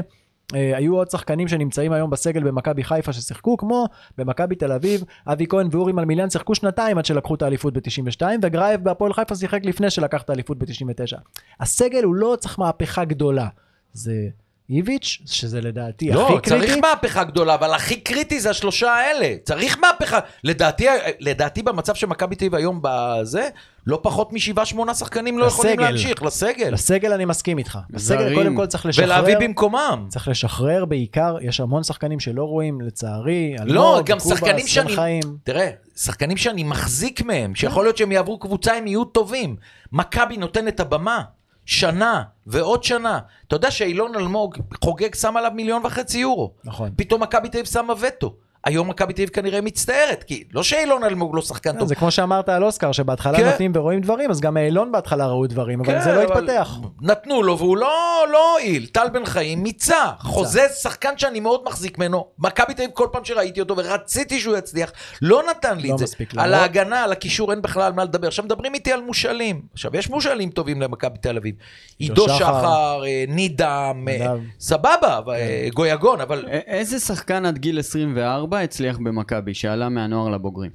[0.53, 3.87] היו עוד שחקנים שנמצאים היום בסגל במכבי חיפה ששיחקו, כמו
[4.19, 8.85] במכבי תל אביב, אבי כהן ואורי מלמיליאן שיחקו שנתיים עד שלקחו את האליפות ב-92, וגרייב
[8.85, 11.19] בהפועל חיפה שיחק לפני שלקח את האליפות ב-99.
[11.61, 13.49] הסגל הוא לא צריך מהפכה גדולה.
[13.93, 14.29] זה
[14.71, 16.81] איביץ', שזה לדעתי לא, הכי צריך קריטי.
[16.81, 19.35] מהפכה גדולה, אבל הכי קריטי זה השלושה האלה.
[19.45, 20.19] צריך מהפכה.
[20.45, 20.87] לדעתי,
[21.21, 23.49] לדעתי במצב של מכבי תל אביב היום בזה,
[23.87, 25.85] לא פחות משבעה שמונה שחקנים לא יכולים לסגל.
[25.91, 26.71] להמשיך, לסגל.
[26.73, 27.79] לסגל אני מסכים איתך.
[27.91, 28.39] בסגל זרים.
[28.39, 29.05] קודם כל צריך לשחרר.
[29.05, 30.07] ולהביא במקומם.
[30.09, 33.57] צריך לשחרר בעיקר, יש המון שחקנים שלא רואים, לצערי.
[33.65, 34.95] לא, אלמוג, גם קובאס, שחקנים שאני...
[34.95, 35.23] חיים.
[35.45, 39.57] תראה, שחקנים שאני מחזיק מהם, שיכול להיות שהם יעברו קבוצה, הם יהיו טובים.
[39.93, 41.23] מכבי נותן את הבמה.
[41.71, 43.19] שנה ועוד שנה.
[43.47, 46.53] אתה יודע שאילון אלמוג חוגג שם עליו מיליון וחצי יורו.
[46.65, 46.91] נכון.
[46.97, 48.35] פתאום מכבי תל אביב שמה וטו.
[48.65, 51.89] היום מכבי תל אביב כנראה מצטערת, כי לא שאילון אלמוג לא שחקן טוב.
[51.89, 53.47] זה כמו שאמרת על אוסקר, שבהתחלה כן.
[53.51, 56.77] נותנים ורואים דברים, אז גם אילון בהתחלה ראו דברים, אבל זה לא כן, אבל התפתח.
[57.03, 57.91] נתנו לו והוא לא
[58.33, 58.87] לא הועיל.
[58.87, 60.11] טל בן חיים מיצה.
[60.19, 62.27] חוזה שחקן שאני מאוד מחזיק ממנו.
[62.39, 65.99] מכבי תל אביב כל פעם שראיתי אותו ורציתי שהוא יצליח, לא נתן לי לא את
[65.99, 66.05] זה.
[66.05, 66.43] מספיק לו.
[66.43, 66.57] על לא.
[66.57, 68.27] ההגנה, על הקישור, אין בכלל מה לדבר.
[68.27, 69.63] עכשיו מדברים איתי על מושאלים.
[69.73, 71.55] עכשיו יש מושאלים טובים למכבי תל אביב.
[71.99, 72.37] עידו שחר.
[72.39, 74.39] שחר, אה, נידם, אה, נדב.
[74.61, 80.29] סבבה, אבל, אה, גויגון, אבל א- איזה שחקן עד גיל 24 הצליח במכבי, שעלה מהנוער
[80.29, 80.71] לבוגרים?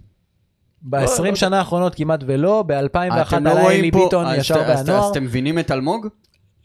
[0.91, 1.35] לא, ב-20 לא.
[1.35, 4.89] שנה האחרונות כמעט ולא, ב-2001 אתם לא עלה אלי פה- ביטון אז ישר ת- אז.
[4.89, 6.07] אז אתם מבינים את אלמוג?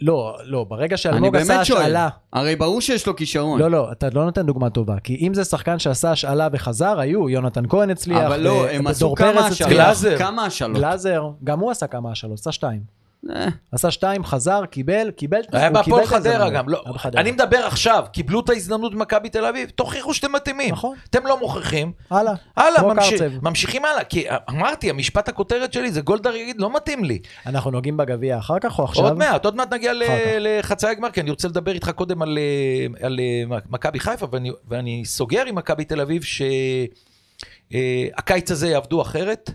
[0.01, 1.81] לא, לא, ברגע אני שאלמוג עשה באמת שואל.
[1.81, 2.09] השאלה...
[2.33, 3.61] הרי ברור שיש לו כישרון.
[3.61, 7.29] לא, לא, אתה לא נותן דוגמה טובה, כי אם זה שחקן שעשה השאלה וחזר, היו,
[7.29, 9.73] יונתן כהן הצליח, אבל לא, ו- הם עשו השאלות.
[9.73, 10.19] גלאזר.
[10.19, 10.77] כמה השאלות?
[10.77, 13.00] גלאזר, גם הוא עשה כמה השאלות, עשה שתיים.
[13.31, 16.51] אה, עשה שתיים, חזר, קיבל, קיבל, היה הוא קיבל בהפועל חדרה.
[16.51, 16.83] גם, לא.
[17.17, 20.73] אני מדבר עכשיו, קיבלו את ההזדמנות במכבי תל אביב, תוכיחו שאתם מתאימים.
[20.73, 20.97] נכון.
[21.11, 21.93] אתם לא מוכיחים.
[22.11, 23.13] הלאה, הלאה, ממש...
[23.43, 27.19] ממשיכים הלאה, כי אמרתי, המשפט הכותרת שלי זה גולדהר יגיד, לא מתאים לי.
[27.47, 29.05] אנחנו נוגעים בגביע אחר כך או עכשיו?
[29.05, 30.03] עוד מעט, עוד מעט נגיע ל-.
[30.41, 34.51] לחצי הגמר, כי אני רוצה לדבר איתך קודם על, אה, על אה, מכבי חיפה, ואני,
[34.69, 36.23] ואני סוגר עם מכבי תל אביב
[37.73, 39.51] שהקיץ הזה יעבדו אחרת.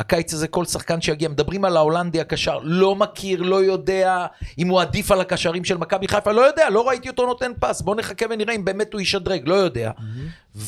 [0.00, 4.26] הקיץ הזה כל שחקן שיגיע, מדברים על ההולנדי הקשר, לא מכיר, לא יודע
[4.58, 7.80] אם הוא עדיף על הקשרים של מכבי חיפה, לא יודע, לא ראיתי אותו נותן פס,
[7.80, 9.90] בואו נחכה ונראה אם באמת הוא ישדרג, לא יודע.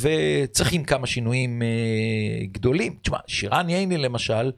[0.01, 2.95] וצריכים כמה שינויים אה, גדולים.
[3.03, 4.53] תשמע, שירן ייני למשל,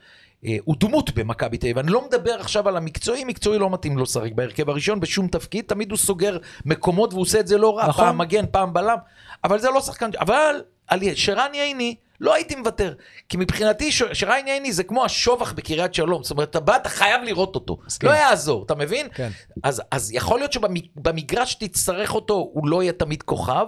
[0.45, 1.79] אה, הוא דמות במכבי תל אביב.
[1.79, 5.65] אני לא מדבר עכשיו על המקצועי, מקצועי לא מתאים לו לשחק בהרכב הראשון בשום תפקיד,
[5.65, 8.05] תמיד הוא סוגר מקומות והוא עושה את זה לא רע, נכון.
[8.05, 8.99] פעם מגן, פעם בלם,
[9.45, 10.55] אבל זה לא שחקן, אבל
[10.89, 12.95] על שרן ייני לא הייתי מוותר,
[13.29, 16.89] כי מבחינתי ש- שרן ייני זה כמו השובח בקריית שלום, זאת אומרת, אתה בא, אתה
[16.89, 18.09] חייב לראות אותו, מסכים.
[18.09, 19.09] לא יעזור, אתה מבין?
[19.15, 19.31] כן.
[19.63, 23.67] אז, אז יכול להיות שבמגרש תצטרך אותו, הוא לא יהיה תמיד כוכב,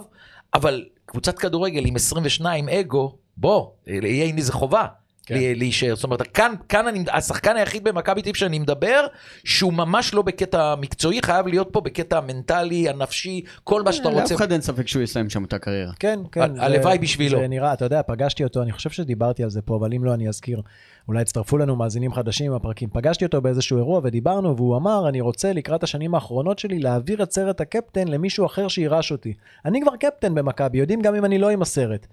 [0.55, 4.87] אבל קבוצת כדורגל עם 22 אגו, בוא, ייני זה חובה.
[5.27, 5.35] כן.
[5.35, 5.53] כן.
[5.57, 9.07] להישאר, זאת אומרת, כאן, כאן אני, השחקן היחיד במכבי אביב שאני מדבר,
[9.45, 14.21] שהוא ממש לא בקטע מקצועי, חייב להיות פה בקטע המנטלי, הנפשי, כל מה שאתה רוצה.
[14.21, 15.93] לאף אחד אין ספק שהוא יסיים שם את הקריירה.
[16.01, 16.41] כן, כן.
[16.43, 17.39] ה- זה- הלוואי בשבילו.
[17.41, 20.15] זה נראה, אתה יודע, פגשתי אותו, אני חושב שדיברתי על זה פה, אבל אם לא,
[20.15, 20.61] אני אזכיר.
[21.09, 22.89] אולי יצטרפו לנו מאזינים חדשים עם הפרקים.
[22.93, 27.33] פגשתי אותו באיזשהו אירוע ודיברנו, והוא אמר, אני רוצה לקראת השנים האחרונות שלי להעביר את
[27.33, 29.33] סרט הקפטן למישהו אחר שירש אותי.
[29.65, 32.07] אני כבר קפטן במכבי, יודעים גם אם אני לא עם הסרט.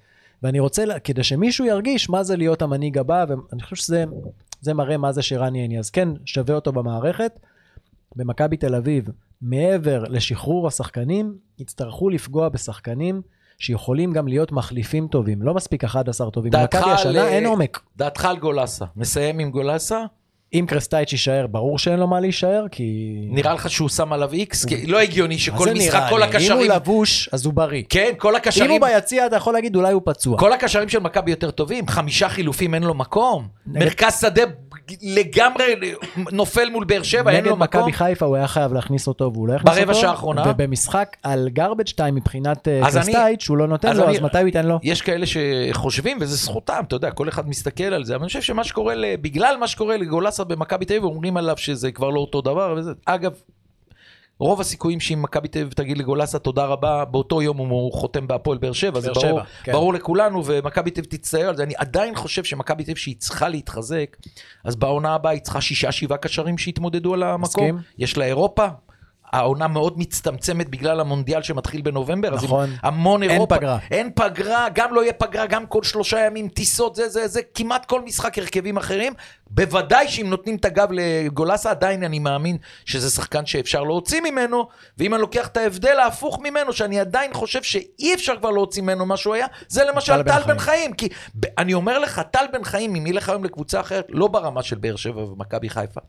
[0.43, 4.05] ואני רוצה, לה- כדי שמישהו ירגיש מה זה להיות המנהיג הבא, ואני חושב שזה
[4.61, 5.79] זה מראה מה זה שרן ייני.
[5.79, 7.39] אז כן, שווה אותו במערכת.
[8.15, 9.05] במכבי תל אביב,
[9.41, 13.21] מעבר לשחרור השחקנים, יצטרכו לפגוע בשחקנים
[13.57, 15.41] שיכולים גם להיות מחליפים טובים.
[15.41, 16.51] לא מספיק 11 טובים.
[16.51, 17.79] במכבי השנה אה, אין עומק.
[17.97, 18.85] דעתך על גולסה.
[18.95, 20.05] מסיים עם גולסה?
[20.53, 23.15] אם קרסטייץ' יישאר, ברור שאין לו מה להישאר, כי...
[23.29, 24.65] נראה לך שהוא שם עליו איקס?
[24.65, 26.23] כי לא הגיוני שכל משחק, כל לי?
[26.23, 26.69] אם הקשרים...
[26.69, 27.83] הוא לבוש, אז הוא בריא.
[27.89, 28.71] כן, כל אם הקשרים...
[28.71, 30.37] הוא ביציע, אתה יכול להגיד, אולי הוא פצוע.
[30.37, 33.47] כל הקשרים של מכבי יותר טובים, חמישה חילופים אין לו מקום.
[33.67, 34.43] מרכז שדה
[35.01, 35.63] לגמרי
[36.31, 37.81] נופל מול באר שבע, אין נגד לו מקום.
[37.81, 39.81] מכבי חיפה הוא היה חייב להכניס אותו, והוא לא הכניס אותו.
[39.85, 40.43] ברבע שעה האחרונה.
[40.49, 44.37] ובמשחק על garbage time מבחינת אה, קרסטייץ', שהוא לא נותן אז לו, אני- אז מתי
[44.39, 44.79] הוא ייתן לו?
[44.83, 48.41] יש כאלה שחושבים, וזה זכותם, אתה יודע, כל אחד מסתכל על זה, אבל אני חושב
[48.41, 52.41] שמה שקורה, בגלל מה שקורה לגולסה במכבי תל אביב, אומרים עליו שזה כבר לא אותו
[52.41, 53.31] דבר, וזה, אגב,
[54.43, 58.57] רוב הסיכויים שאם מכבי תל אביב תגיד לגולסה תודה רבה, באותו יום הוא חותם בהפועל
[58.57, 59.71] באר שבע, זה ברור, כן.
[59.71, 61.63] ברור לכולנו, ומכבי תל אביב תצטער על זה.
[61.63, 64.17] אני עדיין חושב שמכבי תל אביב שהיא צריכה להתחזק,
[64.63, 67.41] אז בעונה הבאה היא צריכה שישה, שבעה קשרים שיתמודדו על המקום.
[67.41, 67.77] מסכים.
[67.97, 68.67] יש לה אירופה.
[69.33, 72.69] העונה מאוד מצטמצמת בגלל המונדיאל שמתחיל בנובמבר, נכון.
[72.81, 73.57] המון אין אירופה.
[73.57, 73.77] פגרה.
[73.91, 77.85] אין פגרה, גם לא יהיה פגרה, גם כל שלושה ימים טיסות, זה, זה, זה, כמעט
[77.85, 79.13] כל משחק הרכבים אחרים.
[79.49, 84.67] בוודאי שאם נותנים את הגב לגולסה, עדיין אני מאמין שזה שחקן שאפשר להוציא ממנו,
[84.97, 89.05] ואם אני לוקח את ההבדל ההפוך ממנו, שאני עדיין חושב שאי אפשר כבר להוציא ממנו
[89.05, 90.93] מה שהוא היה, זה למשל טל בן חיים.
[90.93, 91.09] כי
[91.57, 94.95] אני אומר לך, טל בן חיים, אם ילך היום לקבוצה אחרת, לא ברמה של באר
[94.95, 96.01] שבע ומכבי חיפה.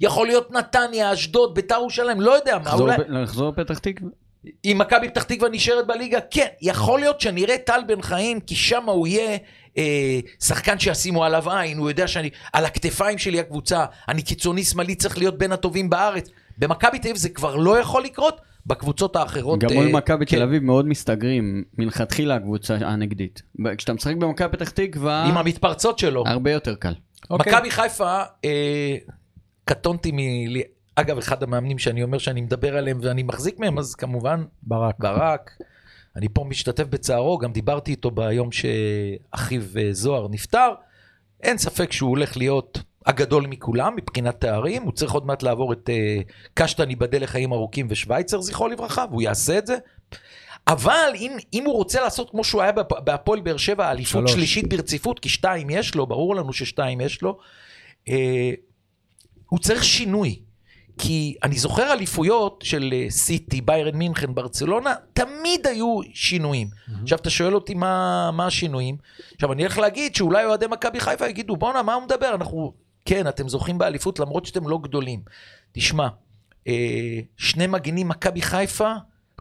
[0.00, 2.96] יכול להיות נתניה, אשדוד, ביתר ירושלים, לא יודע מה, אולי...
[3.08, 4.10] לחזור לפתח תקווה?
[4.64, 8.84] אם מכבי פתח תקווה נשארת בליגה, כן, יכול להיות שנראה טל בן חיים, כי שם
[8.84, 9.38] הוא יהיה
[9.78, 14.94] אה, שחקן שישימו עליו עין, הוא יודע שאני, על הכתפיים שלי הקבוצה, אני קיצוני שמאלי
[14.94, 16.28] צריך להיות בין הטובים בארץ.
[16.58, 19.60] במכבי תל אביב זה כבר לא יכול לקרות, בקבוצות האחרות...
[19.60, 20.36] גם מול אה, מכבי כן.
[20.36, 23.42] תל אביב מאוד מסתגרים מלכתחילה הקבוצה הנגדית.
[23.78, 26.24] כשאתה משחק במכבי פתח תקווה, עם המתפרצות שלו.
[26.26, 26.94] הרבה יותר קל.
[27.30, 27.52] אוקיי.
[27.52, 28.96] מכבי חיפה, אה,
[29.64, 30.18] קטונתי מ...
[30.94, 34.94] אגב, אחד המאמנים שאני אומר שאני מדבר עליהם ואני מחזיק מהם, אז כמובן ברק.
[34.98, 35.50] ברק.
[36.16, 40.68] אני פה משתתף בצערו, גם דיברתי איתו ביום שאחיו אה, זוהר נפטר.
[41.42, 45.90] אין ספק שהוא הולך להיות הגדול מכולם מבחינת תארים, הוא צריך עוד מעט לעבור את
[45.90, 46.20] אה,
[46.54, 49.76] קשטן ייבדל לחיים ארוכים ושווייצר, זכרו לברכה, והוא יעשה את זה.
[50.68, 54.28] אבל אם, אם הוא רוצה לעשות כמו שהוא היה בהפועל באר שבע, אליפות.
[54.28, 57.38] שלישית ברציפות, כי שתיים יש לו, ברור לנו ששתיים יש לו,
[58.08, 58.50] אה,
[59.54, 60.40] הוא צריך שינוי.
[60.98, 66.68] כי אני זוכר אליפויות של אה, סיטי, ביירן מינכן, ברצלונה, תמיד היו שינויים.
[67.02, 68.96] עכשיו אתה שואל אותי מה, מה השינויים.
[69.34, 72.34] עכשיו אני הולך להגיד שאולי אוהדי מכבי חיפה יגידו, בואנה, מה הוא מדבר?
[72.34, 72.72] אנחנו,
[73.04, 75.20] כן, אתם זוכים באליפות למרות שאתם לא גדולים.
[75.72, 76.08] תשמע,
[76.68, 78.92] אה, שני מגינים מכבי חיפה,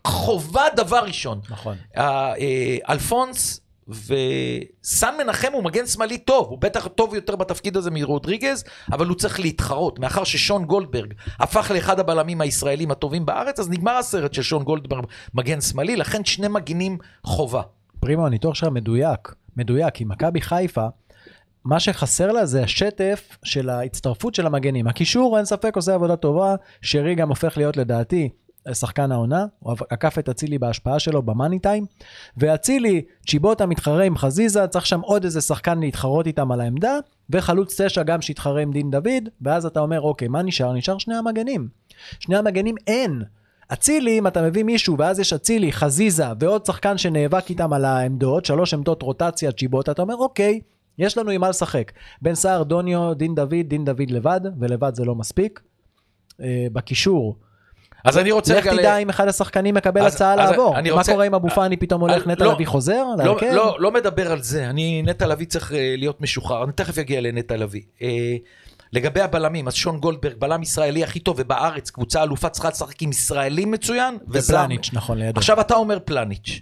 [0.08, 1.42] חובה דבר ראשון.
[1.50, 1.78] נכון.
[1.98, 7.92] אה, אה, אלפונס וסן מנחם הוא מגן שמאלי טוב, הוא בטח טוב יותר בתפקיד הזה
[7.92, 10.00] מרודריגז, אבל הוא צריך להתחרות.
[10.00, 15.06] מאחר ששון גולדברג הפך לאחד הבלמים הישראלים הטובים בארץ, אז נגמר הסרט של שון גולדברג
[15.34, 17.62] מגן שמאלי, לכן שני מגינים חובה.
[18.00, 19.34] פרימו, הניתוח שלך מדויק.
[19.58, 20.88] מדויק, כי מכבי חיפה,
[21.66, 24.88] מה שחסר לה זה השטף של ההצטרפות של המגנים.
[24.88, 26.56] הקישור, אין ספק, עושה עבודה טובה.
[26.82, 28.30] שרי גם הופך להיות, לדעתי,
[28.72, 29.46] שחקן העונה.
[29.60, 31.86] הוא עקף את אצילי בהשפעה שלו במאני טיים.
[32.38, 36.98] ואצילי, צ'יבוטה מתחרה עם חזיזה, צריך שם עוד איזה שחקן להתחרות איתם על העמדה.
[37.30, 39.30] וחלוץ תשע גם שיתחרה עם דין דוד.
[39.42, 40.74] ואז אתה אומר, אוקיי, מה נשאר?
[40.74, 41.68] נשאר שני המגנים.
[42.20, 43.24] שני המגנים אין.
[43.74, 48.46] אצילי, אם אתה מביא מישהו, ואז יש אצילי, חזיזה, ועוד שחקן שנאבק איתם על העמדות,
[48.46, 50.60] שלוש עמדות רוטציה, צ'יבוטה, אתה אומר, אוקיי,
[50.98, 51.92] יש לנו עם מה לשחק.
[52.22, 55.62] בן סער, דוניו, דין דוד, דין דוד לבד, ולבד זה לא מספיק.
[56.42, 57.36] אה, בקישור,
[58.04, 58.74] אז אני רוצה לך רגע...
[58.74, 60.76] ל- תדע אם אחד השחקנים מקבל הצעה לעבור.
[60.96, 63.04] מה קורה אם אבו פאני פתאום הולך, אה, נטע לא, לביא חוזר?
[63.18, 63.52] לא, להרכב?
[63.54, 67.22] לא, לא מדבר על זה, אני, נטע לביא צריך אה, להיות משוחרר, אני תכף אגיע
[67.22, 67.82] לנטע לביא.
[68.02, 68.36] אה,
[68.94, 73.10] לגבי הבלמים, אז שון גולדברג, בלם ישראלי הכי טוב, ובארץ קבוצה אלופה צריכה לשחק עם
[73.10, 74.56] ישראלי מצוין, וזר.
[74.56, 75.40] ופלניץ', נכון, לידו.
[75.40, 76.62] עכשיו אתה אומר פלניץ'.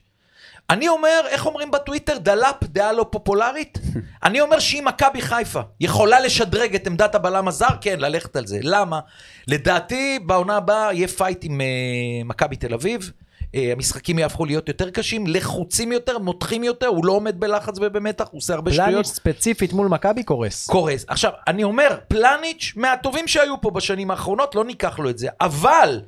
[0.71, 3.79] אני אומר, איך אומרים בטוויטר, דלאפ, דעה לא פופולרית?
[4.23, 8.59] אני אומר שאם מכבי חיפה יכולה לשדרג את עמדת הבלם הזר, כן, ללכת על זה.
[8.61, 8.99] למה?
[9.47, 13.11] לדעתי, בעונה הבאה יהיה fight עם אה, מכבי תל אביב.
[13.41, 18.25] אה, המשחקים יהפכו להיות יותר קשים, לחוצים יותר, מותחים יותר, הוא לא עומד בלחץ ובמתח,
[18.31, 19.05] הוא עושה הרבה פלניץ' שטויות.
[19.05, 20.67] ספציפית מול מכבי קורס.
[20.67, 21.05] קורס.
[21.07, 25.27] עכשיו, אני אומר, פלניץ', מהטובים שהיו פה בשנים האחרונות, לא ניקח לו את זה.
[25.41, 25.99] אבל,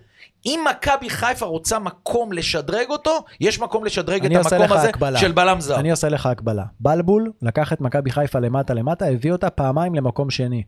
[0.46, 5.20] אם מכבי חיפה רוצה מקום לשדרג אותו, יש מקום לשדרג את המקום הזה הקבלה.
[5.20, 5.80] של בלם זר.
[5.80, 6.64] אני עושה לך הקבלה.
[6.80, 10.64] בלבול לקח את מכבי חיפה למטה למטה, הביא אותה פעמיים למקום שני.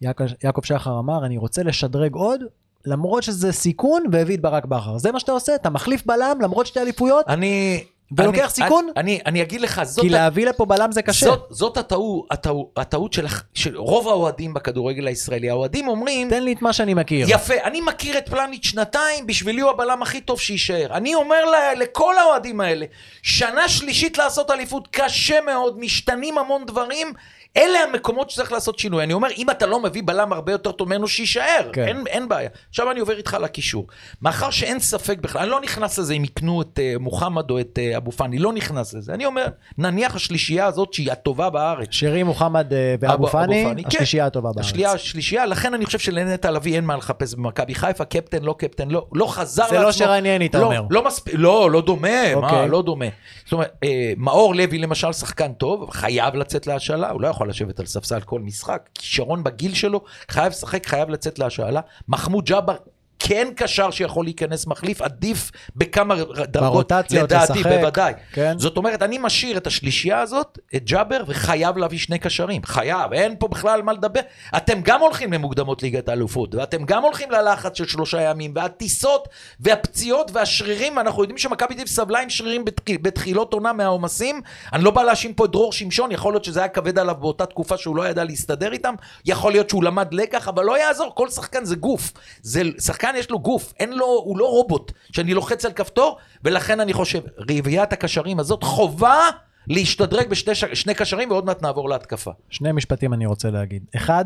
[0.00, 2.40] יעקב, יעקב שחר אמר, אני רוצה לשדרג עוד,
[2.86, 4.98] למרות שזה סיכון, והביא את ברק בכר.
[4.98, 7.84] זה מה שאתה עושה, אתה מחליף בלם למרות שתי אליפויות, אני...
[8.16, 8.88] ולוקח סיכון?
[8.96, 11.26] אני, אני, אגיד לך, זאת, כי להביא לפה בלם זה קשה.
[11.26, 15.50] זאת, זאת הטעות, הטעות, הטעות של, של רוב האוהדים בכדורגל הישראלי.
[15.50, 17.26] האוהדים אומרים, תן לי את מה שאני מכיר.
[17.30, 20.86] יפה, אני מכיר את פלניץ' שנתיים, בשבילי הוא הבלם הכי טוב שיישאר.
[20.90, 22.86] אני אומר ל- לכל האוהדים האלה,
[23.22, 27.12] שנה שלישית לעשות אליפות קשה מאוד, משתנים המון דברים,
[27.56, 29.04] אלה המקומות שצריך לעשות שינוי.
[29.04, 31.84] אני אומר, אם אתה לא מביא בלם הרבה יותר טוב ממנו, שיישאר, כן.
[31.88, 32.48] אין, אין בעיה.
[32.70, 33.86] עכשיו אני עובר איתך לקישור.
[34.22, 37.78] מאחר שאין ספק בכלל, אני לא נכנס לזה אם יקנו את uh, מוחמד או את
[37.78, 39.14] uh, אבו פאני, לא נכנס לזה.
[39.14, 39.46] אני אומר,
[39.78, 43.88] נניח השלישייה הזאת שהיא הטובה בארץ, שרי, מוחמד אה, ואבו אבו- פאני, פאני, כן.
[43.88, 44.66] השלישייה הטובה בארץ.
[44.66, 48.88] השלישייה, השלישייה, לכן אני חושב שלנטע לביא אין מה לחפש במכבי חיפה, קפטן, לא קפטן,
[48.88, 49.92] לא, לא חזר זה לא לעצמו.
[49.92, 50.82] שרענייני, אתה לא, אומר.
[50.90, 52.68] לא מספיק, לא, לא דומה, מה, אוקיי.
[52.68, 53.06] לא דומה.
[53.44, 57.80] זאת אומרת, אה, מאור לוי למשל שחקן טוב, חייב לצאת להשאלה, הוא לא יכול לשבת
[57.80, 61.80] על ספסל כל משחק, כישרון בגיל שלו, חייב לשחק, חייב לצאת להשאלה.
[62.08, 62.76] מחמוד ג'אבר.
[63.22, 67.66] כן קשר שיכול להיכנס מחליף, עדיף בכמה דרגות, לדעתי, לשחק.
[67.66, 68.12] בוודאי.
[68.32, 68.58] כן.
[68.58, 72.62] זאת אומרת, אני משאיר את השלישייה הזאת, את ג'אבר, וחייב להביא שני קשרים.
[72.64, 74.20] חייב, אין פה בכלל על מה לדבר.
[74.56, 79.28] אתם גם הולכים למוקדמות ליגת האלופות, ואתם גם הולכים ללחץ של שלושה ימים, והטיסות,
[79.60, 84.40] והפציעות, והשרירים, ואנחנו יודעים שמכבי תל אביב סבלה עם שרירים בתחיל, בתחילות עונה מהעומסים.
[84.72, 87.46] אני לא בא להאשים פה את דרור שמשון, יכול להיות שזה היה כבד עליו באותה
[87.46, 91.28] תקופה שהוא לא ידע להסתדר איתם, יכול להיות שהוא למד לקח, אבל לא יעזור, כל
[91.28, 92.12] שחקן זה גוף.
[92.42, 96.80] זה, שחקן יש לו גוף, אין לו, הוא לא רובוט, שאני לוחץ על כפתור, ולכן
[96.80, 99.18] אני חושב, רביעיית הקשרים הזאת חובה
[99.66, 102.30] להשתדרג בשני קשרים, ועוד מעט נעבור להתקפה.
[102.50, 103.84] שני משפטים אני רוצה להגיד.
[103.96, 104.24] אחד,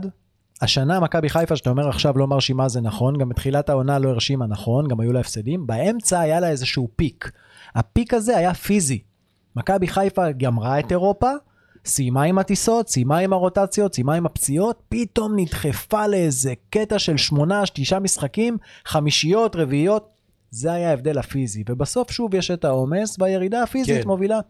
[0.63, 4.47] השנה מכבי חיפה, שאתה אומר עכשיו לא מרשימה זה נכון, גם בתחילת העונה לא הרשימה
[4.47, 7.31] נכון, גם היו לה הפסדים, באמצע היה לה איזשהו פיק.
[7.75, 9.03] הפיק הזה היה פיזי.
[9.57, 11.31] מכבי חיפה גמרה את אירופה,
[11.87, 17.63] סיימה עם הטיסות, סיימה עם הרוטציות, סיימה עם הפציעות, פתאום נדחפה לאיזה קטע של שמונה,
[17.75, 20.09] תשעה משחקים, חמישיות, רביעיות,
[20.51, 21.65] זה היה ההבדל הפיזי.
[21.69, 24.09] ובסוף שוב יש את העומס, והירידה הפיזית כן.
[24.09, 24.41] מובילה.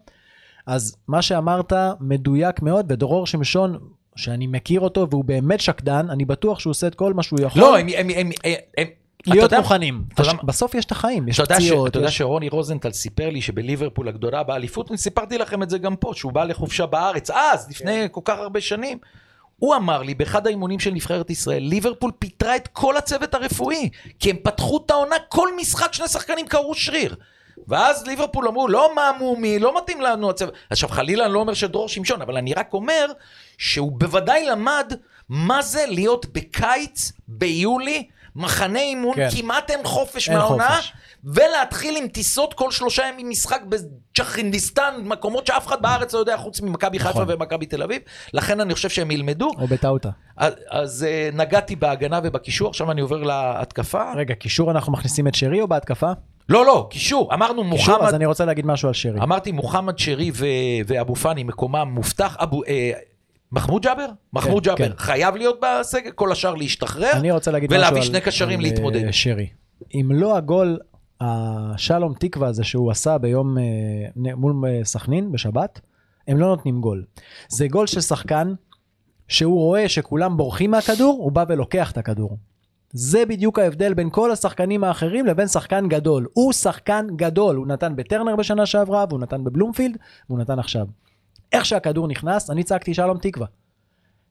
[0.65, 3.77] אז מה שאמרת מדויק מאוד, ודרור שמשון,
[4.15, 7.61] שאני מכיר אותו והוא באמת שקדן, אני בטוח שהוא עושה את כל מה שהוא יכול.
[7.61, 7.87] לא, הם...
[7.97, 8.87] הם, הם, הם, הם
[9.25, 10.03] להיות מוכנים.
[10.43, 11.39] בסוף יש את החיים, יש.
[11.39, 11.89] פציעות.
[11.89, 16.11] אתה יודע שרוני רוזנטל סיפר לי שבליברפול הגדולה באליפות, וסיפרתי לכם את זה גם פה,
[16.15, 18.07] שהוא בא לחופשה בארץ, אז, לפני כן.
[18.11, 18.97] כל כך הרבה שנים.
[19.59, 24.29] הוא אמר לי באחד האימונים של נבחרת ישראל, ליברפול פיטרה את כל הצוות הרפואי, כי
[24.29, 27.15] הם פתחו את העונה, כל משחק שני שחקנים קראו שריר.
[27.67, 30.53] ואז ליברפול אמרו, לא מעמומי, לא מתאים לנו הצוות.
[30.69, 33.05] עכשיו חלילה אני לא אומר שדרור שמשון, אבל אני רק אומר
[33.57, 34.93] שהוא בוודאי למד
[35.29, 39.27] מה זה להיות בקיץ, ביולי, מחנה אימון, כן.
[39.31, 40.93] כמעט אין חופש אין מהעונה, חופש.
[41.23, 46.61] ולהתחיל עם טיסות כל שלושה ימים משחק בצ'כינדיסטן, מקומות שאף אחד בארץ לא יודע חוץ
[46.61, 47.25] ממכבי חיפה נכון.
[47.29, 48.01] ומכבי תל אביב,
[48.33, 49.51] לכן אני חושב שהם ילמדו.
[49.57, 50.09] או בטאוטה.
[50.37, 54.11] אז, אז אה, נגעתי בהגנה ובקישור, עכשיו אני עובר להתקפה.
[54.15, 56.11] רגע, קישור אנחנו מכניסים את שרי או בהתקפה?
[56.49, 59.21] לא, לא, קישור, אמרנו קישור, מוחמד, אז אני רוצה להגיד משהו על שרי.
[59.21, 60.45] אמרתי מוחמד שרי ו-
[60.87, 62.63] ואבו פאני מקומם מובטח, אבו...
[62.63, 62.91] אה,
[63.51, 64.07] מחמוד ג'אבר?
[64.33, 64.97] מחמוד כן, ג'אבר כן.
[64.97, 67.11] חייב להיות בסגל, כל השאר להשתחרר.
[67.13, 67.71] אני רוצה להגיד.
[67.71, 69.05] ולהביא שני קשרים להתמודד.
[69.05, 69.49] אה, שרי.
[69.93, 70.79] אם לא הגול,
[71.21, 73.63] השלום תקווה הזה שהוא עשה ביום אה,
[74.15, 75.81] מול אה, סכנין בשבת,
[76.27, 77.03] הם לא נותנים גול.
[77.49, 78.53] זה גול של שחקן
[79.27, 82.37] שהוא רואה שכולם בורחים מהכדור, הוא בא ולוקח את הכדור.
[82.91, 86.27] זה בדיוק ההבדל בין כל השחקנים האחרים לבין שחקן גדול.
[86.33, 89.97] הוא שחקן גדול, הוא נתן בטרנר בשנה שעברה, והוא נתן בבלומפילד,
[90.29, 90.85] והוא נתן עכשיו.
[91.53, 93.47] איך שהכדור נכנס, אני צעקתי שלום תקווה.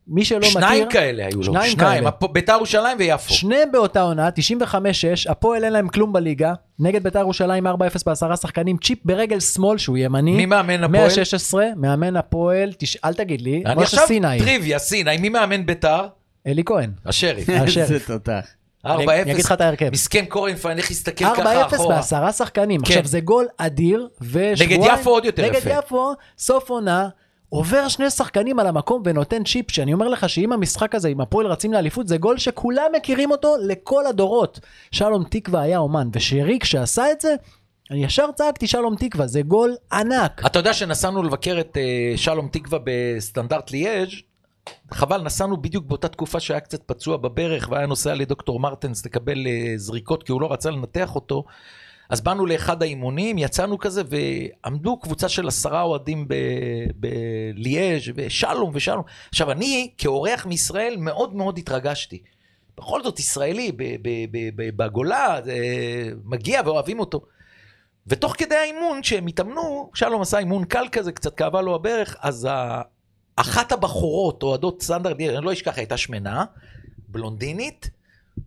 [0.09, 0.51] מי שלא מכיר...
[0.51, 2.33] שניים כאלה היו לו, שניים שניים, כאלה.
[2.33, 3.35] ביתר ירושלים ויפו.
[3.35, 4.73] שניהם באותה עונה, 95-6,
[5.29, 7.71] הפועל אין להם כלום בליגה, נגד בית"ר ירושלים 4-0
[8.07, 10.91] בעשרה שחקנים, צ'יפ ברגל שמאל שהוא ימני, מי מאמן הפועל?
[10.91, 12.97] 116, מאמן הפועל, תש...
[13.05, 16.07] אל תגיד לי, אני עכשיו סיני, טריוויה, סיני, מי מאמן ביתר?
[16.47, 17.43] אלי כהן, השרי.
[17.49, 17.91] השריף.
[17.91, 18.47] איזה תותח.
[18.87, 19.11] 4-0.
[19.11, 19.91] אני אגיד לך את ההרכב.
[19.93, 21.97] מסכן קורנפיין, איך הסתכל ככה 4-0 אחורה.
[21.97, 22.87] בעשרה שחקנים, כן.
[22.87, 25.71] עכשיו זה גול אדיר, ושבועיים, נגד יפו עוד יותר נגד יפה.
[25.71, 27.09] יפו, סוף עונה,
[27.49, 31.47] עובר שני שחקנים על המקום ונותן צ'יפ, שאני אומר לך שאם המשחק הזה, אם הפועל
[31.47, 34.61] רצים לאליפות, זה גול שכולם מכירים אותו לכל הדורות.
[34.91, 37.35] שלום תקווה היה אומן, ושריק שעשה את זה,
[37.91, 40.43] אני ישר צעקתי שלום תקווה, זה גול ענק.
[40.47, 44.09] אתה יודע שנסענו לבקר את אה, שלום תקווה בסטנדרט ליאז'
[44.91, 49.73] חבל, נסענו בדיוק באותה תקופה שהיה קצת פצוע בברך והיה נוסע לדוקטור מרטנס לקבל אה,
[49.77, 51.45] זריקות כי הוא לא רצה לנתח אותו.
[52.11, 56.29] אז באנו לאחד האימונים, יצאנו כזה ועמדו קבוצה של עשרה אוהדים
[56.97, 59.03] בליאז' ושלום ושלום.
[59.29, 62.23] עכשיו אני כאורח מישראל מאוד מאוד התרגשתי.
[62.79, 63.73] בכל זאת ישראלי
[64.57, 65.57] בגולה, זה
[66.25, 67.21] מגיע ואוהבים אותו.
[68.07, 72.49] ותוך כדי האימון, שהם התאמנו, שלום עשה אימון קל כזה, קצת כאבה לו הברך, אז.
[73.37, 76.45] אחת הבחורות, אוהדות סטנדרט, אני לא אשכח, הייתה שמנה,
[77.09, 77.91] בלונדינית,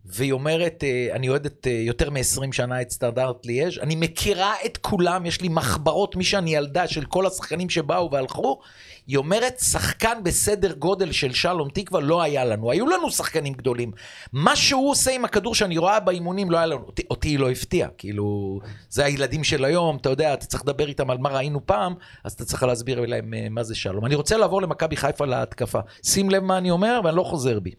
[0.06, 4.78] והיא אומרת, אה, אני אוהדת אה, יותר מ-20 שנה את סטנדרט ליאז', אני מכירה את
[4.78, 8.60] כולם, יש לי מחברות משאני ילדה של כל השחקנים שבאו והלכו.
[9.08, 13.92] היא אומרת, שחקן בסדר גודל של שלום תקווה לא היה לנו, היו לנו שחקנים גדולים.
[14.34, 17.52] מה שהוא עושה עם הכדור שאני רואה באימונים לא היה לנו, אותי, אותי היא לא
[17.52, 21.66] הפתיעה, כאילו, זה הילדים של היום, אתה יודע, אתה צריך לדבר איתם על מה ראינו
[21.66, 24.06] פעם, אז אתה צריך להסביר להם אה, מה זה שלום.
[24.06, 25.80] אני רוצה לעבור למכבי חיפה להתקפה.
[26.04, 27.72] שים לב מה אני אומר, ואני לא חוזר בי.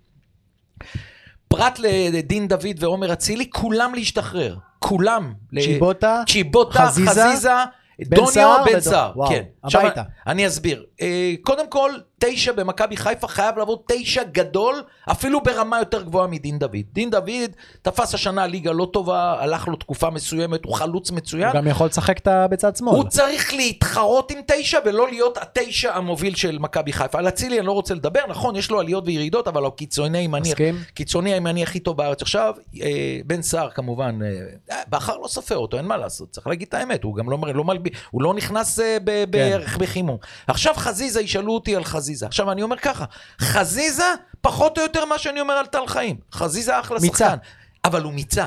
[1.54, 1.78] פרט
[2.12, 4.56] לדין דוד ועומר אצילי, כולם להשתחרר.
[4.78, 5.32] כולם.
[5.60, 7.52] צ'יבוטה, צ'יבוטה, חזיזה, חזיזה,
[8.00, 9.12] דוניו, בן סער.
[9.28, 9.42] כן.
[9.64, 9.88] הביתה.
[9.88, 10.84] עכשיו, אני אסביר.
[11.00, 16.58] אה, קודם כל, תשע במכבי חיפה חייב לבוא תשע גדול, אפילו ברמה יותר גבוהה מדין
[16.58, 16.76] דוד.
[16.92, 17.50] דין דוד
[17.82, 21.48] תפס השנה ליגה לא טובה, הלך לו תקופה מסוימת, הוא חלוץ מצוין.
[21.48, 22.94] הוא גם יכול לשחק את בצד שמאל.
[22.96, 27.18] הוא צריך להתחרות עם תשע ולא להיות התשע המוביל של מכבי חיפה.
[27.18, 30.40] על אצילי אני לא רוצה לדבר, נכון, יש לו עליות וירידות, אבל הוא קיצוני ימני,
[30.40, 30.76] מסכים.
[30.94, 32.22] קיצוני הימני הכי טוב בארץ.
[32.22, 34.18] עכשיו, אה, בן סער כמובן,
[34.70, 37.38] אה, בכר לא סופר אותו, אין מה לעשות, צריך להגיד את האמת, הוא גם לא,
[37.54, 39.60] לא מלבי, הוא לא נכנס אה, ב- כן.
[39.78, 40.16] בחימום.
[40.46, 42.09] עכשיו חזיזה, ישאלו אותי על חזיזה.
[42.26, 43.04] עכשיו אני אומר ככה,
[43.40, 46.16] חזיזה פחות או יותר מה שאני אומר על טל חיים.
[46.32, 47.16] חזיזה אחלה מיצה.
[47.16, 47.36] שחקן,
[47.84, 48.46] אבל הוא מיצה.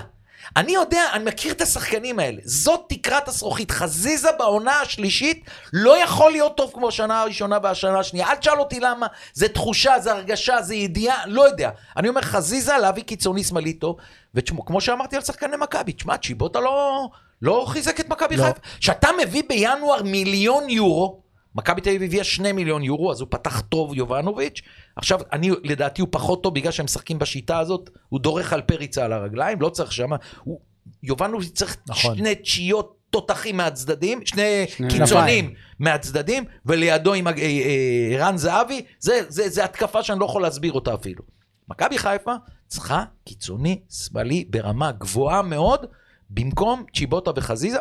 [0.58, 2.38] אני יודע, אני מכיר את השחקנים האלה.
[2.44, 3.72] זאת תקרת הזכוכית.
[3.72, 8.30] חזיזה בעונה השלישית לא יכול להיות טוב כמו השנה הראשונה והשנה השנייה.
[8.30, 11.70] אל תשאל אותי למה, זה תחושה, זה הרגשה, זה ידיעה, לא יודע.
[11.98, 13.96] אני אומר, חזיזה להביא קיצוני שמאלי טוב,
[14.36, 17.08] וכמו שאמרתי על שחקני מכבי, תשמע, צ'יבוטה לא,
[17.42, 18.44] לא חיזק את מכבי לא.
[18.44, 18.60] חיפה.
[18.80, 21.23] כשאתה מביא בינואר מיליון יורו,
[21.56, 24.62] מכבי תל אביב הביאה 2 מיליון יורו, אז הוא פתח טוב יובנוביץ'.
[24.96, 29.06] עכשיו, אני, לדעתי הוא פחות טוב בגלל שהם משחקים בשיטה הזאת, הוא דורך על פריצה
[29.06, 30.16] על הרגליים, לא צריך שמה.
[30.44, 30.60] הוא,
[31.04, 32.18] יובנוביץ' צריך נכון.
[32.18, 39.22] שני תשיעות תותחים מהצדדים, שני שני קיצונים מהצדדים, ולידו עם אה, אה, רן זהבי, זה,
[39.28, 41.24] זה, זה התקפה שאני לא יכול להסביר אותה אפילו.
[41.70, 42.34] מכבי חיפה
[42.68, 45.86] צריכה קיצוני שמאלי ברמה גבוהה מאוד,
[46.30, 47.78] במקום צ'יבוטה וחזיזה.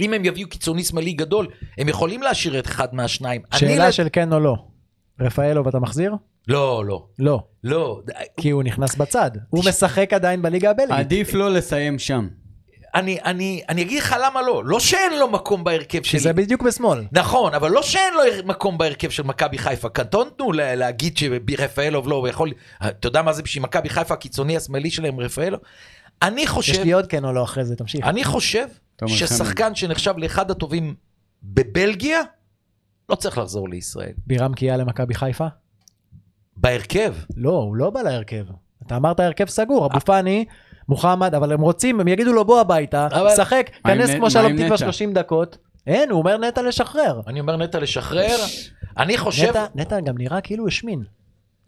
[0.00, 1.46] אם הם יביאו קיצוני שמאלי גדול,
[1.78, 3.42] הם יכולים להשאיר את אחד מהשניים.
[3.52, 4.56] אני שאלה לד- של כן או לא.
[5.20, 6.12] רפאלוב אתה מחזיר?
[6.48, 7.42] לא, לא, לא.
[7.64, 8.00] לא.
[8.40, 9.30] כי הוא נכנס בצד.
[9.50, 10.90] הוא משחק עדיין בליגה הבלגית.
[10.92, 12.28] עדיף לא לסיים שם.
[12.94, 14.62] אני, אני, אני אגיד לך למה לא.
[14.64, 16.20] לא שאין לו מקום בהרכב שלי.
[16.20, 17.04] זה בדיוק בשמאל.
[17.12, 19.88] נכון, אבל לא שאין לו מקום בהרכב של מכבי חיפה.
[19.88, 22.52] קטונתנו לה- להגיד שרפאלוב לא, הוא יכול...
[22.86, 25.60] אתה יודע מה זה בשביל מכבי חיפה הקיצוני השמאלי שלהם, רפאלוב?
[26.22, 28.06] אני יש חושב, לי עוד כן או לא אחרי זה, תמשיך.
[28.06, 28.66] אני חושב
[29.06, 30.94] ששחקן שנחשב לאחד הטובים
[31.42, 32.20] בבלגיה,
[33.08, 34.12] לא צריך לחזור לישראל.
[34.26, 35.46] בירם קיאה למכבי חיפה?
[36.56, 37.14] בהרכב.
[37.36, 38.44] לא, הוא לא בא להרכב.
[38.86, 40.44] אתה אמרת הרכב סגור, אבו פאני,
[40.88, 44.76] מוחמד, אבל הם רוצים, הם יגידו לו בוא הביתה, שחק, כנס כמו שלום תקווה נטע?
[44.76, 45.58] 30 דקות.
[45.86, 47.20] אין, הוא אומר נטע לשחרר.
[47.26, 48.36] אני אומר נטע לשחרר.
[48.98, 49.52] אני חושב...
[49.74, 51.04] נטע גם נראה כאילו השמין,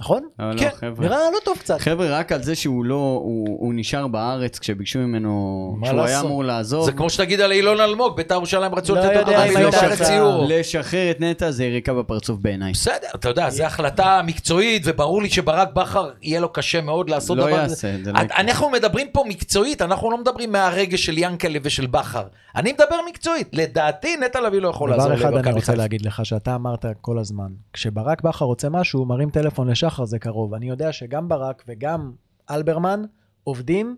[0.01, 0.23] נכון?
[0.39, 0.69] לא, לא, כן.
[0.99, 1.81] נראה לא טוב קצת.
[1.81, 6.21] חבר'ה, רק על זה שהוא לא, הוא, הוא נשאר בארץ כשביקשו ממנו, מה שהוא היה?
[6.21, 6.85] אמור לעזוב.
[6.85, 10.15] זה כמו שתגיד על אילון אלמוג, בית"ר ירושלים רצו לא לתת אותו היית וחצי.
[10.15, 10.47] יורו.
[10.49, 12.73] לשחרר את נטע זה יריקה בפרצוף בעיניי.
[12.73, 17.39] בסדר, אתה יודע, זו החלטה מקצועית, וברור לי שברק בכר יהיה לו קשה מאוד לעשות
[17.39, 18.39] לא דבר יעשה את זה, לא יקרה.
[18.39, 22.25] אנחנו מדברים פה מקצועית, אנחנו לא מדברים מהרגש של ינקלה ושל בכר.
[22.57, 23.49] אני מדבר מקצועית.
[23.53, 25.75] לדעתי, נטע לביא לא יכול לעזור דבר אחד אני רוצה.
[25.75, 30.19] להגיד לך, שאתה אמרת כל הזמן, כשברק בכר רוצה משהו, הוא מרים טלפון לשחר, זה
[30.19, 30.55] קרוב.
[30.55, 32.13] אני יודע שגם ברק וגם
[32.51, 33.03] אלברמן
[33.45, 33.97] עובדים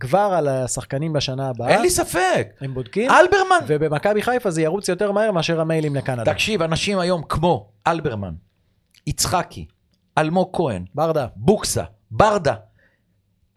[0.00, 1.68] כבר על השחקנים לשנה הבאה.
[1.68, 2.48] אין לי ספק.
[2.60, 6.32] הם בודקים, אלברמן, ובמכבי חיפה זה ירוץ יותר מהר מאשר המיילים לקנדה.
[6.32, 8.34] תקשיב, אנשים היום כמו אלברמן,
[9.06, 9.66] יצחקי,
[10.18, 12.54] אלמוג כהן, ברדה, בוקסה, ברדה.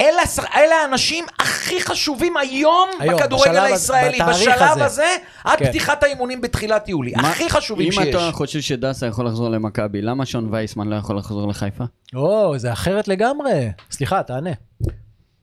[0.02, 0.22] אלה,
[0.56, 4.18] אלה האנשים הכי חשובים היום, היום, בכדורגל בשלב הזה- הישראלי.
[4.30, 4.86] בשלב הזה.
[4.86, 5.70] הזה, עד כן.
[5.70, 7.14] פתיחת האימונים בתחילת יולי.
[7.16, 8.16] מה- הכי חשובים אם שיש.
[8.16, 11.84] אתה חושב שדסה יכול לחזור למכבי, למה שון וייסמן לא יכול לחזור לחיפה?
[12.16, 13.70] או, זה אחרת לגמרי.
[13.92, 14.52] סליחה, תענה.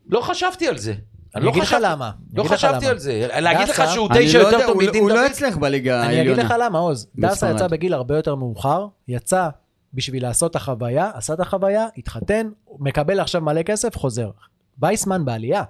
[0.09, 0.95] לא חשבתי על זה.
[1.37, 2.11] אני לא אגיד לך חשבתי- למה.
[2.35, 2.87] לא חשבתי.
[2.87, 3.27] על זה.
[3.39, 5.25] להגיד לך שהוא אני תשע לא יותר טוב מדין הוא לא דוד?
[5.31, 6.65] הצליח בליגה אני אגיד לך העליונה.
[6.67, 7.07] למה, עוז.
[7.19, 7.51] דסה.
[7.51, 9.49] יצא בגיל הרבה יותר מאוחר, יצא
[9.95, 12.49] בשביל לעשות את החוויה, עשה את החוויה, התחתן,
[12.79, 14.31] מקבל עכשיו מלא כסף, חוזר.
[14.83, 15.63] וייסמן בעלייה.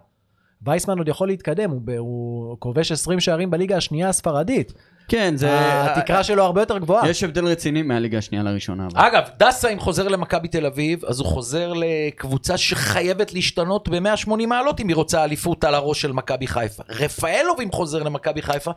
[0.62, 4.72] וייסמן עוד יכול להתקדם, הוא, ב- הוא כובש 20 שערים בליגה השנייה הספרדית.
[5.08, 5.48] כן, זה...
[5.84, 7.10] התקרה שלו הרבה יותר גבוהה.
[7.10, 8.86] יש הבדל רציני מהליגה השנייה לראשונה.
[8.86, 9.06] אבל.
[9.06, 14.80] אגב, דסה אם חוזר למכבי תל אביב, אז הוא חוזר לקבוצה שחייבת להשתנות ב-180 מעלות
[14.80, 16.82] אם היא רוצה אליפות על הראש של מכבי חיפה.
[16.88, 18.70] רפאלוב אם חוזר למכבי חיפה,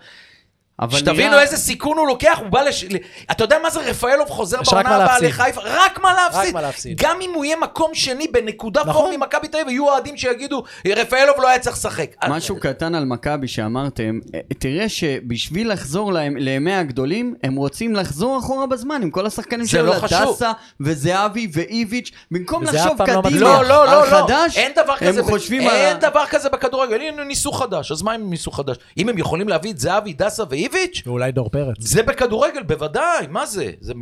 [0.89, 2.85] שתבינו נראה- איזה סיכון הוא לוקח, הוא בא לש...
[3.31, 5.19] אתה יודע מה זה רפאלוב חוזר רק בעונה הבאה.
[5.19, 5.61] לחיפה?
[5.65, 6.53] רק מה להפסיד.
[6.53, 6.97] מה להפסיד.
[7.01, 8.93] גם אם הוא יהיה מקום שני בנקודה נכון.
[8.93, 12.15] פור ממכבי תל אביב, יהיו אוהדים שיגידו, רפאלוב לא היה צריך לשחק.
[12.29, 18.39] משהו קטן על מכבי שאמרתם, אה, תראה שבשביל לחזור להם- לימי הגדולים, הם רוצים לחזור
[18.39, 20.35] אחורה בזמן עם כל השחקנים שלו, לא חשוב.
[20.35, 23.39] דסה וזהבי ואיביץ', במקום לחשוב לא קדימה.
[23.39, 25.75] לא, לא, לא, על לא, חדש, אין דבר כזה, הם ב- חושבים על...
[25.75, 28.75] אין דבר כזה בכדורגל, הנה ניסו חדש, אז מה אם הם ניסו חדש?
[28.97, 30.60] אם הם יכולים להביא את זהבי, דסה ואיביץ',
[31.05, 31.75] ואולי דור פרץ.
[31.79, 33.71] זה בכדורגל, בוודאי, מה זה?
[33.81, 33.93] זה...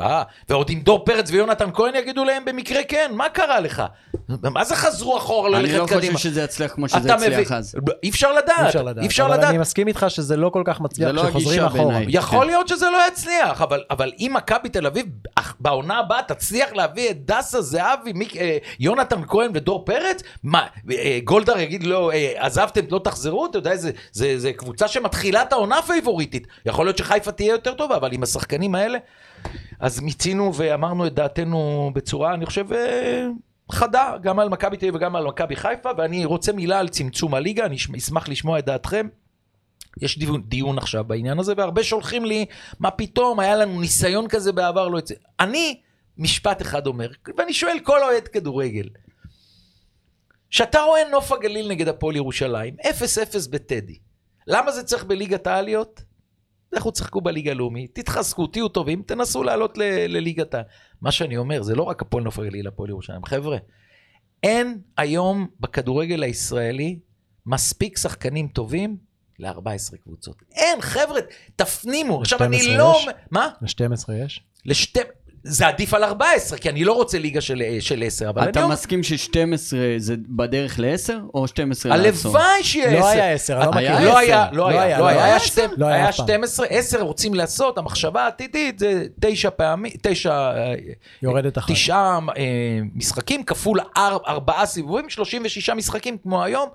[0.00, 3.82] אה, ועוד עם דור פרץ ויונתן כהן יגידו להם במקרה כן, מה קרה לך?
[4.42, 6.14] מה זה חזרו אחורה אני ללכת לא קדימה?
[6.16, 7.74] חושב שזה יצליח כמו אתה שזה מבין- הצליח אז.
[8.02, 9.02] אי אפשר לדעת, אי אפשר לדעת.
[9.02, 9.50] אי אפשר אבל לדעת.
[9.50, 11.94] אני מסכים איתך שזה לא כל כך מצליח לא כשחוזרים הגישה אחורה.
[11.94, 12.16] בעיניי.
[12.16, 12.46] יכול כן.
[12.46, 15.06] להיות שזה לא יצליח, אבל, אבל אם מכבי תל אביב
[15.60, 21.18] בעונה הבאה תצליח להביא את דסה, זהבי, מיק, אה, יונתן כהן ודור פרץ, מה, אה,
[21.24, 23.46] גולדהר יגיד לו, אה, עזבתם, לא תחזרו?
[23.46, 26.46] אתה יודע, זה, זה, זה קבוצה שמתחילה את העונה פייבוריטית.
[26.66, 28.98] יכול להיות שחיפה תהיה יותר טובה, אבל עם השחקנים האלה,
[29.80, 32.72] אז מיצינו ואמרנו את דעתנו בצורה, אני חושב...
[32.72, 33.26] אה,
[33.72, 37.34] חדה, גם על מכבי תל אביב וגם על מכבי חיפה, ואני רוצה מילה על צמצום
[37.34, 39.08] הליגה, אני אשמח לשמוע את דעתכם.
[40.00, 42.46] יש דיון, דיון עכשיו בעניין הזה, והרבה שולחים לי,
[42.78, 45.14] מה פתאום, היה לנו ניסיון כזה בעבר, לא יוצא.
[45.40, 45.80] אני,
[46.18, 48.88] משפט אחד אומר, ואני שואל כל אוהד כדורגל,
[50.50, 52.86] כשאתה רואה נוף הגליל נגד הפועל ירושלים, 0-0
[53.50, 53.98] בטדי,
[54.46, 56.02] למה זה צריך בליגת העליות?
[56.72, 59.78] לכו תשחקו בליגה הלאומית, תתחזקו, תהיו טובים, תנסו לעלות
[60.08, 60.62] לליגת ה...
[61.00, 63.24] מה שאני אומר, זה לא רק הפועל נוף הגליל, הפועל ירושלים.
[63.24, 63.58] חבר'ה,
[64.42, 66.98] אין היום בכדורגל הישראלי
[67.46, 68.96] מספיק שחקנים טובים
[69.38, 70.36] ל-14 קבוצות.
[70.54, 71.20] אין, חבר'ה,
[71.56, 72.20] תפנימו.
[72.20, 72.96] עכשיו, אני 12 לא...
[73.00, 73.08] יש?
[73.30, 73.48] מה?
[73.62, 74.40] ל-12 יש?
[74.66, 75.00] לשתי...
[75.42, 78.66] זה עדיף על 14, כי אני לא רוצה ליגה של, של 10, אבל אני אתה
[78.66, 79.30] מסכים ש-12
[79.98, 82.38] זה בדרך ל-10, או 12 לעשור?
[82.38, 83.00] הלוואי שיהיה 10.
[83.00, 84.08] לא היה 10, לא היה מכיר.
[84.08, 84.18] לא עשר.
[84.18, 85.38] היה, לא היה, לא היה, היה
[85.76, 86.26] לא היה היה אף פעם.
[86.26, 90.74] 12, 10 רוצים לעשות, המחשבה העתידית זה תשע פעמים, תשע, אה,
[91.22, 91.70] יורדת אחת.
[91.70, 92.42] תשעה אה,
[92.94, 96.68] משחקים כפול אר- ארבעה סיבובים, 36 משחקים כמו היום,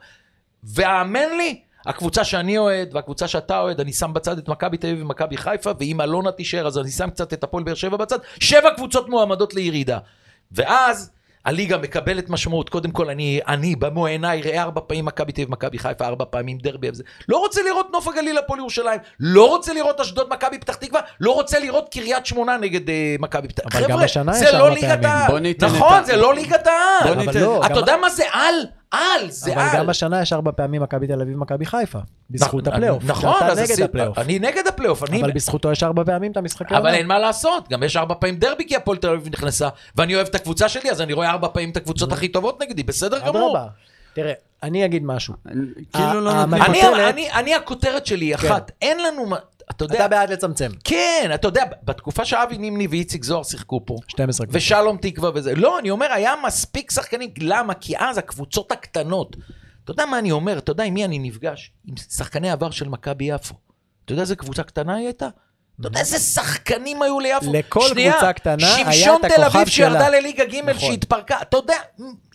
[0.64, 5.02] והאמן לי, הקבוצה שאני אוהד והקבוצה שאתה אוהד, אני שם בצד את מכבי תל אביב
[5.02, 8.70] ומכבי חיפה, ואם אלונה תישאר אז אני שם קצת את הפועל באר שבע בצד, שבע
[8.76, 9.98] קבוצות מועמדות לירידה.
[10.52, 11.12] ואז
[11.46, 15.52] הליגה מקבלת משמעות, קודם כל אני, אני במו עיניי ראה ארבע פעמים מכבי תל אביב,
[15.52, 17.04] מכבי חיפה, ארבע פעמים דרבי, וזה.
[17.30, 21.32] לא רוצה לראות נוף הגליל הפועל ירושלים, לא רוצה לראות אשדוד מכבי פתח תקווה, לא
[21.32, 25.06] רוצה לראות קריית שמונה נגד אה, מכבי פתח גם חבר'ה, השנה זה יש לא ליגת.
[25.06, 25.42] העל.
[25.62, 27.24] נכון, זה לא ליגת העל.
[27.40, 28.56] לא, אתה יודע מה זה על?
[28.94, 29.78] על, זה אבל על.
[29.78, 32.00] גם השנה יש ארבע פעמים מכבי תל אביב ומכבי חיפה.
[32.30, 33.04] בזכות נכון, הפלייאוף.
[33.04, 34.18] נכון, שאתה אז נגד הפלייאוף.
[34.18, 35.22] אני נגד הפלייאוף, אני...
[35.22, 36.98] אבל בזכותו יש ארבע פעמים את המשחקי אבל העונה.
[36.98, 40.28] אין מה לעשות, גם יש ארבע פעמים דרבי כי הפועל תל אביב נכנסה, ואני אוהב
[40.28, 43.52] את הקבוצה שלי, אז אני רואה ארבע פעמים את הקבוצות הכי טובות נגדי, בסדר גמור.
[43.52, 43.68] אדרבה.
[44.14, 44.34] תראה,
[44.64, 45.34] אני אגיד משהו.
[45.94, 46.54] כאילו לא נותנים...
[46.64, 47.56] אני- הכותרת- אני- אני
[48.08, 49.26] שלי היא אחת, אין לנו,
[49.72, 50.72] אתה יודע, אתה בעד לצמצם.
[50.84, 54.62] כן, אתה יודע, בתקופה שאבי נימני ואיציק זוהר שיחקו פה, 12 קבוצות.
[54.62, 57.74] ושלום תקווה וזה, לא, אני אומר, היה מספיק שחקנים, למה?
[57.74, 59.36] כי אז הקבוצות הקטנות,
[59.84, 61.72] אתה יודע מה אני אומר, אתה יודע עם מי אני נפגש?
[61.88, 63.56] עם שחקני עבר של מכבי יפו.
[64.06, 65.28] אתה יודע איזה קבוצה קטנה היא הייתה?
[65.80, 67.54] אתה יודע איזה שחקנים היו ליפו?
[67.54, 70.10] לכל שנייה, קבוצה קטנה היה שמשון את תל הכוכב אביב שירדה שלה.
[70.10, 70.92] לליגה ג' נכון.
[70.92, 71.76] שהתפרקה, אתה יודע,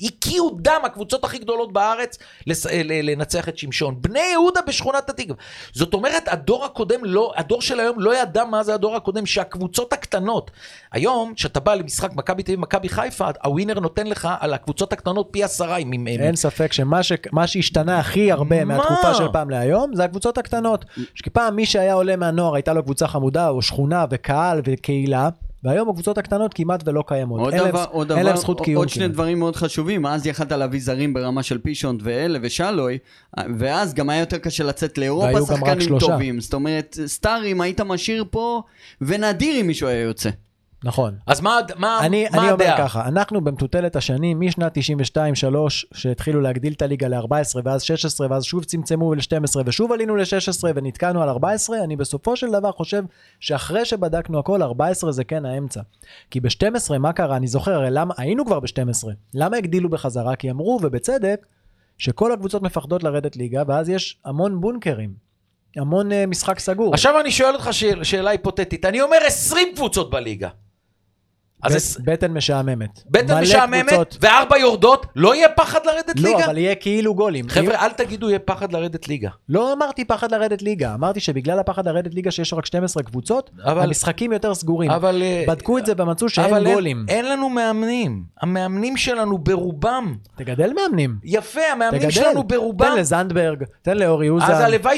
[0.03, 3.95] הקיאו דם הקבוצות הכי גדולות בארץ לס- ל- לנצח את שמשון.
[4.01, 5.37] בני יהודה בשכונת התקווה.
[5.73, 9.93] זאת אומרת, הדור הקודם, לא, הדור של היום לא ידע מה זה הדור הקודם, שהקבוצות
[9.93, 10.51] הקטנות.
[10.93, 15.29] היום, כשאתה בא למשחק מכבי תל אביב, מכבי חיפה, הווינר נותן לך על הקבוצות הקטנות
[15.31, 15.77] פי עשרה.
[15.77, 17.13] עם- אין ספק שמה ש...
[17.33, 18.77] מה שהשתנה הכי הרבה מה?
[18.77, 20.85] מהתקופה של פעם להיום זה הקבוצות הקטנות.
[21.23, 25.29] כי פעם מי שהיה עולה מהנוער הייתה לו קבוצה חמודה או שכונה וקהל וקהילה
[25.65, 27.41] והיום הקבוצות הקטנות כמעט ולא קיימות.
[27.41, 29.15] עוד להם- דבר, עוד אין דבר, זכות קיום עוד שני כמעט.
[29.15, 32.99] דברים מאוד חשובים, אז יכלת להביא זרים ברמה של פישונט ואלה ושלוי,
[33.59, 35.99] ואז גם היה יותר קשה לצאת לאירופה שחקנים.
[35.99, 38.63] טובים, זאת אומרת, סטארים היית משאיר פה,
[39.01, 40.31] ונדיר אם מישהו היה יוצא.
[40.85, 41.15] נכון.
[41.27, 42.79] אז מה, מה, אני, מה אני אומר הדעה?
[42.79, 44.81] ככה, אנחנו במטוטלת השנים, משנת 92-3,
[45.95, 51.23] שהתחילו להגדיל את הליגה ל-14 ואז 16 ואז שוב צמצמו ל-12 ושוב עלינו ל-16 ונתקענו
[51.23, 53.03] על 14, אני בסופו של דבר חושב
[53.41, 55.81] שאחרי שבדקנו הכל, 14 זה כן האמצע.
[56.31, 57.37] כי ב-12 מה קרה?
[57.37, 59.09] אני זוכר, הרי למה, היינו כבר ב-12.
[59.35, 60.37] למה הגדילו בחזרה?
[60.37, 61.47] כי אמרו, ובצדק,
[61.99, 65.29] שכל הקבוצות מפחדות לרדת ליגה, ואז יש המון בונקרים.
[65.77, 66.95] המון uh, משחק סגור.
[66.95, 68.85] עכשיו אני שואל אותך שאל, שאלה היפותטית.
[68.85, 70.49] אני אומר 20 קבוצות בליגה.
[71.63, 73.03] אז בטן משעממת.
[73.11, 74.19] בטן משעממת, קבוצות.
[74.21, 76.45] וארבע יורדות, לא יהיה פחד לרדת לא, ליגה?
[76.45, 77.49] אבל יהיה כאילו גולים.
[77.49, 79.31] חבר'ה, אל תגידו יהיה פחד לרדת ליגה.
[79.49, 83.83] לא אמרתי פחד לרדת ליגה, אמרתי שבגלל הפחד לרדת ליגה שיש רק 12 קבוצות, אבל-
[83.83, 84.91] המשחקים יותר סגורים.
[84.91, 85.23] אבל...
[85.23, 87.07] אה, בדקו את זה ומצאו שאין אבל גולים.
[87.09, 88.23] אין לנו מאמנים.
[88.41, 90.15] המאמנים שלנו ברובם.
[90.37, 91.17] תגדל מאמנים.
[91.25, 92.11] יפה, המאמנים תגדל.
[92.11, 92.87] שלנו ברובם.
[92.87, 94.47] תן לזנדברג, תן לאורי אוזן,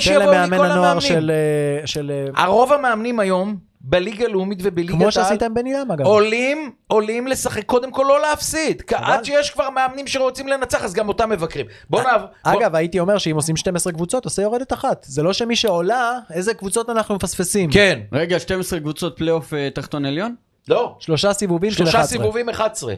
[0.05, 1.01] תן למאמן הנוער.
[1.01, 1.31] של...
[1.31, 6.07] אה, אה, הרוב המאמנים היום, בליגה הלאומית ובליגת כמו העל, שעשיתם בן עילם אגב.
[6.07, 8.83] עולים, עולים לשחק, קודם כל לא להפסיד.
[8.95, 11.67] עד שיש כבר מאמנים שרוצים לנצח, אז גם אותם מבקרים.
[11.91, 12.29] בוא נעבור.
[12.43, 15.07] אגב, הייתי אומר שאם עושים 12 קבוצות, עושה יורדת אחת.
[15.09, 17.71] זה לא שמי שעולה, איזה קבוצות אנחנו מפספסים.
[17.71, 18.01] כן.
[18.13, 20.35] רגע, 12 קבוצות פלייאוף אה, תחתון עליון?
[20.69, 20.97] לא.
[20.99, 22.01] שלושה סיבובים של 11.
[22.03, 22.95] שלושה סיבובים 11.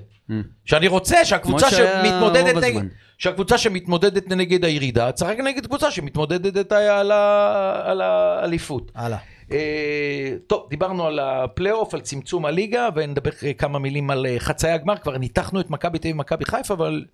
[0.65, 2.83] שאני רוצה שהקבוצה כמו שמתמודדת נגד...
[3.19, 8.93] שהקבוצה שמתמודדת נגד הירידה, תשחק נגד קבוצה שמתמודדת על האליפות.
[8.95, 9.19] הלאה.
[9.53, 14.71] אה, טוב, דיברנו על הפלייאוף, על צמצום הליגה, ונדבר אה, כמה מילים על אה, חצאי
[14.71, 14.97] הגמר.
[14.97, 17.05] כבר ניתחנו את מכבי תל אביב ומכבי חיפה, אבל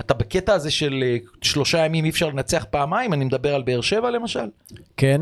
[0.00, 1.04] אתה בקטע הזה של
[1.42, 4.46] שלושה ימים אי אפשר לנצח פעמיים, אני מדבר על באר שבע למשל.
[4.96, 5.20] כן,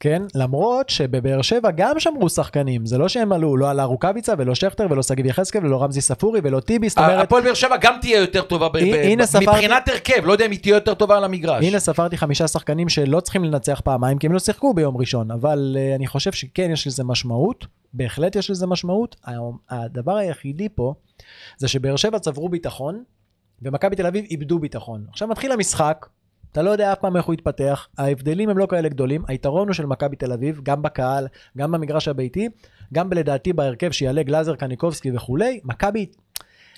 [0.00, 4.54] כן, למרות שבבאר שבע גם שמרו שחקנים, זה לא שהם עלו, לא עלה רוקאביצה ולא
[4.54, 7.94] שכטר ולא שגיב יחזקאל ולא רמזי ספורי ולא טיבי, זאת אומרת, הפועל באר שבע גם
[8.00, 11.16] תהיה יותר טובה, ב- ב- ספרתי- מבחינת הרכב, לא יודע אם היא תהיה יותר טובה
[11.16, 11.64] על המגרש.
[11.64, 15.76] הנה ספרתי חמישה שחקנים שלא צריכים לנצח פעמיים כי הם לא שיחקו ביום ראשון, אבל
[15.76, 19.16] uh, אני חושב שכן יש לזה משמעות, בהחלט יש לזה משמעות.
[19.70, 20.94] הדבר היחידי פה
[21.58, 23.02] זה שבאר שבע צברו ביטחון
[23.62, 25.04] ומכבי תל אביב איבדו ביטחון.
[25.10, 26.06] עכשיו מתחיל המשחק,
[26.56, 29.74] אתה לא יודע אף פעם איך הוא יתפתח, ההבדלים הם לא כאלה גדולים, היתרון הוא
[29.74, 31.26] של מכבי תל אביב, גם בקהל,
[31.56, 32.48] גם במגרש הביתי,
[32.94, 36.06] גם לדעתי בהרכב שיעלה גלאזר, קניקובסקי וכולי, מכבי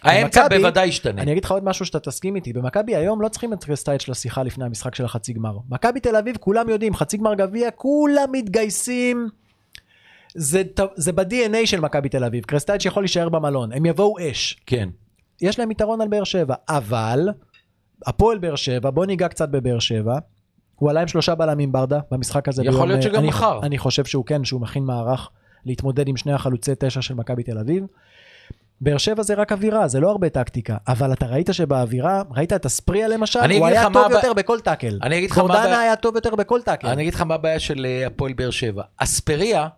[0.02, 1.22] האמצע בוודאי ישתנה.
[1.22, 4.12] אני אגיד לך עוד משהו שאתה תסכים איתי, במכבי היום לא צריכים את קרסטייץ' של
[4.12, 5.58] השיחה לפני המשחק של החצי גמר.
[5.68, 9.28] מכבי תל אביב, כולם יודעים, חצי גמר גביע, כולם מתגייסים.
[10.34, 10.62] זה,
[10.96, 14.60] זה ב-DNA של מכבי תל אביב, קרסטייץ' יכול להישאר במלון, הם יבואו אש.
[14.66, 14.88] כן.
[15.40, 17.28] יש להם יתרון על באר שבע, אבל
[18.07, 20.18] הפועל באר שבע, בוא ניגע קצת בבאר שבע.
[20.76, 22.62] הוא עלה עם שלושה בלמים ברדה במשחק הזה.
[22.64, 23.61] יכול ביום, להיות שגם אני, מחר.
[23.62, 25.30] אני חושב שהוא כן, שהוא מכין מערך
[25.66, 27.84] להתמודד עם שני החלוצי תשע של מכבי תל אביב.
[28.80, 32.66] באר שבע זה רק אווירה, זה לא הרבה טקטיקה, אבל אתה ראית שבאווירה, ראית את
[32.66, 34.99] אספריה למשל, הוא היה טוב הבע- יותר בכל טאקל.
[35.03, 36.88] אני אגיד לך מה גורדנה הבעיה- היה טוב יותר בכל טאקל.
[36.88, 38.82] אני אגיד לך מה הבעיה של אה, הפועל באר שבע.
[38.96, 39.68] אספריה,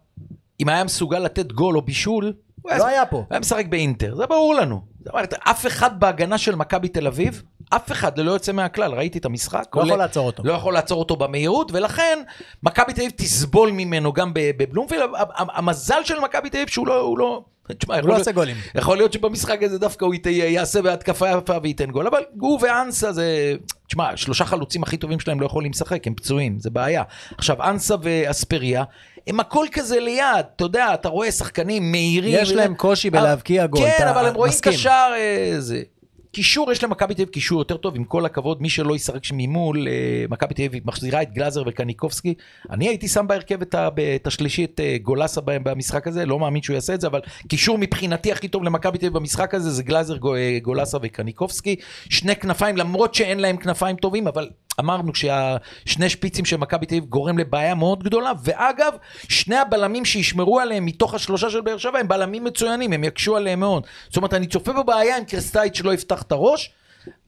[0.61, 3.16] אם היה מסוגל לתת גול או בישול, הוא לא היה פה.
[3.16, 4.81] הוא היה משחק באינטר, זה ברור לנו.
[5.05, 9.18] זאת אומרת, אף אחד בהגנה של מכבי תל אביב, אף אחד ללא יוצא מהכלל, ראיתי
[9.18, 9.77] את המשחק.
[9.77, 10.43] לא יכול לעצור אותו.
[10.47, 12.18] לא יכול לעצור אותו במהירות, ולכן
[12.62, 15.11] מכבי תל אביב תסבול ממנו גם בבלומפילד.
[15.37, 17.45] המזל של מכבי תל אביב שהוא לא, הוא לא,
[17.79, 18.57] תשמע, הוא לא עושה גולים.
[18.75, 23.55] יכול להיות שבמשחק הזה דווקא הוא יעשה בהתקפה יפה וייתן גול, אבל הוא ואנסה זה...
[23.87, 27.03] תשמע, שלושה חלוצים הכי טובים שלהם לא יכולים לשחק, הם פצועים, זה בעיה.
[27.39, 28.85] עכשיו, אנסה ואספריה,
[29.27, 32.39] הם הכל כזה ליד, אתה יודע, אתה רואה שחקנים מהירים.
[32.43, 34.53] יש להם קושי בלהבקיע גול, כן, אבל הם רואים.
[34.62, 35.83] קשר, אה, זה.
[36.33, 39.89] קישור, יש למכבי תל אביב קישור יותר טוב, עם כל הכבוד, מי שלא ישחק ממול,
[39.89, 42.35] אה, מכבי תל אביב מחזירה את גלאזר וקניקובסקי.
[42.70, 46.95] אני הייתי שם בהרכב את, השלישי, את אה, גולסה במשחק הזה, לא מאמין שהוא יעשה
[46.95, 50.59] את זה, אבל קישור מבחינתי הכי טוב למכבי תל אביב במשחק הזה זה גלאזר, אה,
[50.62, 51.76] גולסה וקניקובסקי.
[52.09, 54.49] שני כנפיים, למרות שאין להם כנפיים טובים, אבל
[54.81, 58.93] אמרנו שהשני שפיצים של מכבי תל אביב גורם לבעיה מאוד גדולה, ואגב,
[59.28, 63.61] שני הבלמים שישמרו עליהם מתוך השלושה של באר שבע הם בלמים מצוינים, הם יקשו עליהם
[63.61, 63.87] מאוד.
[64.09, 66.70] זאת אומרת, אני צופה בבעיה עם קרסטייץ' שלא יפתח את הראש.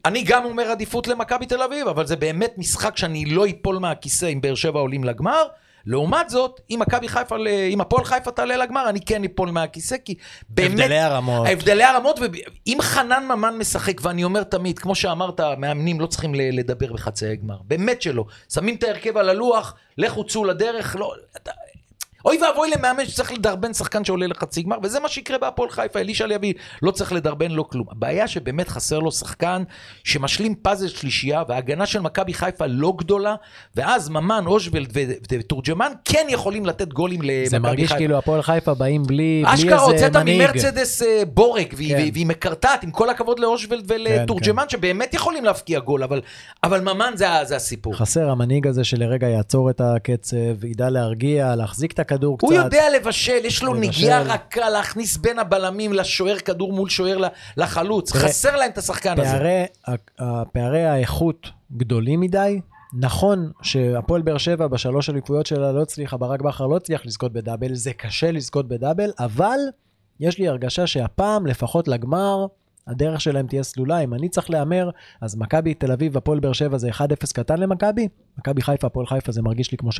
[0.05, 4.26] אני גם אומר עדיפות למכבי תל אביב, אבל זה באמת משחק שאני לא אפול מהכיסא
[4.26, 5.42] אם באר שבע עולים לגמר.
[5.87, 7.37] לעומת זאת, אם מכבי חיפה,
[7.70, 10.14] אם הפועל חיפה תעלה לגמר, אני כן אפול מהכיסא, כי
[10.49, 10.70] באמת...
[10.70, 11.49] הבדלי הרמות.
[11.51, 16.93] הבדלי הרמות, ואם חנן ממן משחק, ואני אומר תמיד, כמו שאמרת, מאמנים לא צריכים לדבר
[16.93, 18.24] בחצאי גמר, באמת שלא.
[18.53, 21.14] שמים את ההרכב על הלוח, לכו צאו לדרך, לא...
[22.24, 26.26] אוי ואבוי למאמן שצריך לדרבן שחקן שעולה לחצי גמר, וזה מה שיקרה בהפועל חיפה, אלישע
[26.26, 26.52] לוי
[26.82, 27.86] לא צריך לדרבן לו כלום.
[27.90, 29.62] הבעיה שבאמת חסר לו שחקן
[30.04, 33.34] שמשלים פאזל שלישייה, וההגנה של מכבי חיפה לא גדולה,
[33.76, 34.92] ואז ממן, אושוולד
[35.32, 37.50] ותורג'מן כן יכולים לתת גולים למכבי חיפה.
[37.50, 40.42] זה מרגיש כאילו הפועל חיפה באים בלי בלי אשכרה איזה הוצאת מנהיג.
[40.42, 42.08] ממרצדס אה, בורג, והיא, כן.
[42.12, 46.20] והיא מקרטעת, עם כל הכבוד לאושוולד ולתורג'מן, שבאמת יכולים להבקיע גול, אבל,
[46.64, 47.94] אבל ממן זה הסיפור.
[47.94, 52.44] חסר המנהיג הזה שלרגע יעצור את הקצב, ידע להרגיע, להחזיק את הכדור קצת.
[52.46, 53.74] הוא יודע לבשל, יש לו.
[53.74, 57.18] נגיעה רכה להכניס בין הבלמים לשוער כדור מול שוער
[57.56, 58.12] לחלוץ.
[58.12, 59.30] חסר להם את השחקן הזה.
[59.30, 59.64] פערי,
[60.20, 62.60] ה- פערי האיכות גדולים מדי.
[62.98, 67.74] נכון שהפועל באר שבע בשלוש אליפויות שלה לא הצליחה, ברק בכר לא הצליח לזכות בדאבל,
[67.74, 69.58] זה קשה לזכות בדאבל, אבל
[70.20, 72.46] יש לי הרגשה שהפעם, לפחות לגמר,
[72.86, 73.98] הדרך שלהם תהיה סלולה.
[73.98, 74.90] אם אני צריך להמר,
[75.20, 76.94] אז מכבי תל אביב, הפועל באר שבע זה 1-0
[77.34, 78.08] קטן למכבי,
[78.39, 79.93] מכבי חיפה, הפועל חיפה זה מרגיש לי כמו 3-0.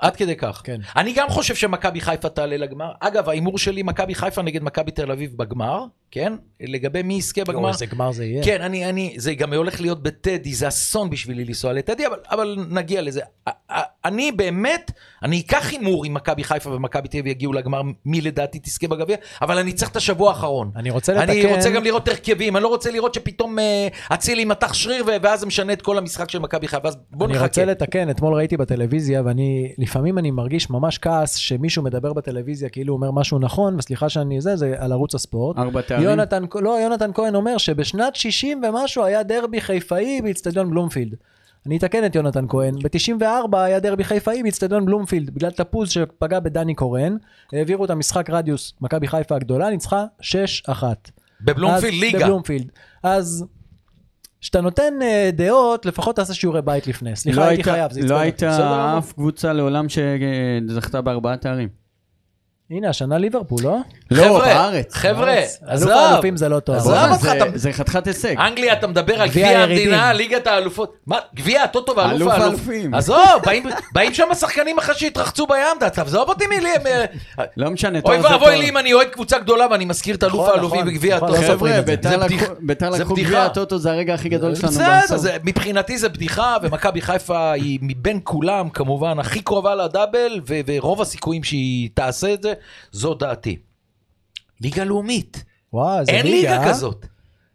[0.00, 0.60] עד כדי כך.
[0.64, 0.80] כן.
[0.96, 2.92] אני גם חושב שמכבי חיפה תעלה לגמר.
[3.00, 6.32] אגב, ההימור שלי, מכבי חיפה נגד מכבי תל אביב בגמר, כן?
[6.60, 7.68] לגבי מי יזכה בגמר.
[7.68, 8.44] איזה גמר זה יהיה.
[8.44, 12.56] כן, אני, אני, זה גם הולך להיות בטדי, זה אסון בשבילי לנסוע לטדי, אבל, אבל
[12.68, 13.20] נגיע לזה.
[14.04, 14.90] אני באמת,
[15.22, 19.16] אני אקח הימור אם מכבי חיפה ומכבי תל אביב יגיעו לגמר, מי לדעתי תזכה בגביע,
[19.42, 20.70] אבל אני צריך את השבוע האחרון.
[20.76, 21.30] אני רוצה לתקן...
[21.30, 25.40] אני רוצה גם לראות הרכבים, אני לא רוצה לראות שפתאום אה, אצילי מתח שריר ואז
[25.40, 27.60] זה משנה את כל המשחק של מכבי חיפה, אז בוא אני נחכה.
[27.60, 32.94] רוצה לתקן, אתמול ראיתי בטלוויזיה, ואני, לפעמים אני מרגיש ממש כעס שמישהו מדבר בטלוויזיה כאילו
[32.94, 35.58] אומר משהו נכון, וסליחה שאני זה, זה על ערוץ הספורט.
[35.58, 36.04] ארבע תארים.
[36.04, 41.14] יונתן, לא, יונתן כהן אומר שבשנת 60 ומשהו היה דרבי חיפאי באיצטדיון בלומפילד.
[41.66, 46.74] אני אתקן את יונתן כהן, ב-94 היה דרבי חיפאי באיצטדיון בלומפילד, בגלל תפוז שפגע בדני
[46.74, 47.16] קורן,
[47.52, 50.72] העבירו את המשחק רדיוס, מכבי חיפה הגדולה ניצחה 6-1.
[51.40, 52.18] בבלומפילד ליגה.
[52.18, 52.72] בבלומפילד.
[53.02, 53.44] אז
[54.46, 57.16] כשאתה נותן אה, דעות, לפחות תעשה שיעורי בית לפני.
[57.16, 58.24] סליחה, לא הייתי חייב, זה לא עצבן אותי.
[58.24, 58.98] הייתה גמור.
[58.98, 61.68] אף קבוצה לעולם שזכתה בארבעה תארים.
[62.70, 63.76] הנה, השנה ליברפול, לא?
[64.10, 64.94] לא, בארץ.
[64.94, 65.34] חבר'ה.
[65.66, 65.88] עזוב.
[65.90, 66.76] אלוף האלופים זה לא תואר.
[66.76, 68.34] עזוב אותך, זה- חתיכת הישג.
[68.40, 69.58] אנגליה, אתה מדבר על גביע.
[69.58, 70.96] המדינה, ליגת האלופות.
[71.06, 72.32] מה, גביע הטוטו ואלוף.
[72.32, 72.94] האלופים.
[72.94, 73.18] עזוב,
[73.94, 76.68] באים- שם שחקנים אחרי שהתרחצו בים, תעזוב אותי מילי.
[76.74, 76.86] הם-
[77.56, 78.58] לא משנה, אוי תואר זה ואבוי.
[78.58, 81.28] לי אם אני אוהד קבוצה גדולה ואני מזכיר את אלוף נכון, האלופים נכון, בגביע נכון,
[81.28, 81.42] הטוטו.
[81.42, 81.82] לא חבר'ה.
[81.82, 82.52] ביתר זה לקחו- בדיחה.
[82.60, 83.28] ביתר זה לקחו בדיחה.
[83.30, 85.16] גביע הטוטו, זה הרגע הכי גדול שלנו בסדר, בעשור.
[85.16, 91.44] זה- מבחינתי זה בדיחה, ומכבי חיפה היא מבין כולם כמובן הכי קרובה לדאבל, ורוב הסיכויים
[91.44, 92.52] שהיא תעשה את זה,
[92.92, 93.58] זו דעתי.
[94.60, 96.58] ליגה לאומית, וואו, איזה אין ליגה.
[96.58, 97.06] ליגה כזאת.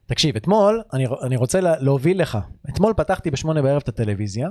[0.05, 2.37] תקשיב, אתמול, אני, אני רוצה לה, להוביל לך.
[2.69, 4.49] אתמול פתחתי בשמונה בערב את הטלוויזיה,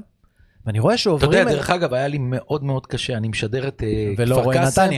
[0.66, 1.32] ואני רואה אתה שעוברים...
[1.32, 4.88] יודע, אל- דרך אגב, היה לי מאוד מאוד קשה, אני משדר את אה, כפר קאסם.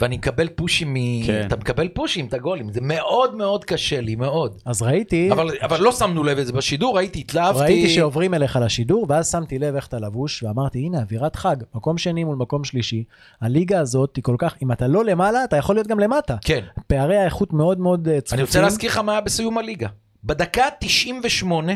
[0.00, 0.96] ואני מקבל פושים מ...
[1.26, 1.44] כן.
[1.46, 4.60] אתה מקבל פושים, את הגולים, זה מאוד מאוד קשה לי, מאוד.
[4.64, 7.60] אז ראיתי, אבל, אבל לא שמנו לב לזה בשידור, ראיתי, התלהבתי.
[7.62, 11.98] ראיתי שעוברים אליך לשידור, ואז שמתי לב איך אתה לבוש, ואמרתי, הנה, אווירת חג, מקום
[11.98, 13.04] שני מול מקום שלישי.
[13.40, 16.36] הליגה הזאת היא כל כך, אם אתה לא למעלה, אתה יכול להיות גם למטה.
[16.44, 16.60] כן.
[16.86, 18.38] פערי האיכות מאוד מאוד אה, צפופים.
[18.38, 19.88] אני רוצה להזכיר לך מה היה בסיום הליגה.
[20.24, 21.72] בדקה 98,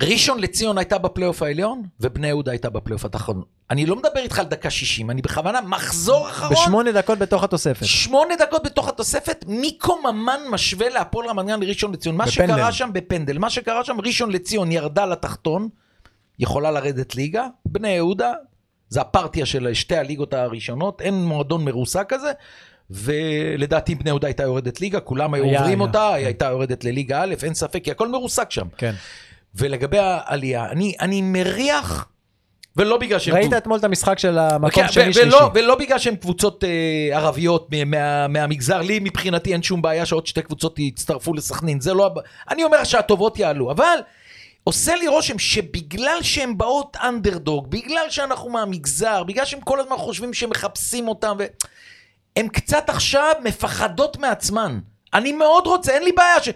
[0.00, 3.42] ראשון לציון הייתה בפלייאוף העליון, ובני יהודה הייתה בפלייאוף התחתון.
[3.70, 7.84] אני לא מדבר איתך על דקה 60, אני בכוונה, מחזור אחרון, בשמונה דקות בתוך התוספת.
[7.86, 12.16] שמונה דקות בתוך התוספת, מיקו ממן משווה להפועל רמת גן לראשון לציון.
[12.16, 12.54] מה בפנדל.
[12.54, 15.68] שקרה שם בפנדל, מה שקרה שם, ראשון לציון ירדה לתחתון,
[16.38, 18.32] יכולה לרדת ליגה, בני יהודה,
[18.88, 22.32] זה הפרטיה של שתי הליגות הראשונות, אין מועדון מרוסק כזה.
[22.90, 25.86] ולדעתי בני יהודה הייתה יורדת ליגה, כולם היו היה, עוברים היה.
[25.88, 28.66] אותה, היא הייתה יורדת לליגה א', אין ספק, כי הכל מרוסק שם.
[28.76, 28.94] כן.
[29.54, 32.08] ולגבי העלייה, אני, אני מריח,
[32.76, 33.34] ולא בגלל שהם...
[33.34, 35.36] ראית אתמול את המשחק של המקום אוקיי, שני שלישי.
[35.54, 40.26] ולא, בגלל שהן קבוצות אה, ערביות מה, מה, מהמגזר, לי מבחינתי אין שום בעיה שעוד
[40.26, 42.10] שתי קבוצות יצטרפו לסכנין, זה לא...
[42.50, 43.98] אני אומר שהטובות יעלו, אבל
[44.64, 50.34] עושה לי רושם שבגלל שהן באות אנדרדוג, בגלל שאנחנו מהמגזר, בגלל שהם כל הזמן חושבים
[50.34, 51.44] שמחפשים אותם, ו...
[52.36, 54.78] הן קצת עכשיו מפחדות מעצמן.
[55.14, 56.48] אני מאוד רוצה, אין לי בעיה ש...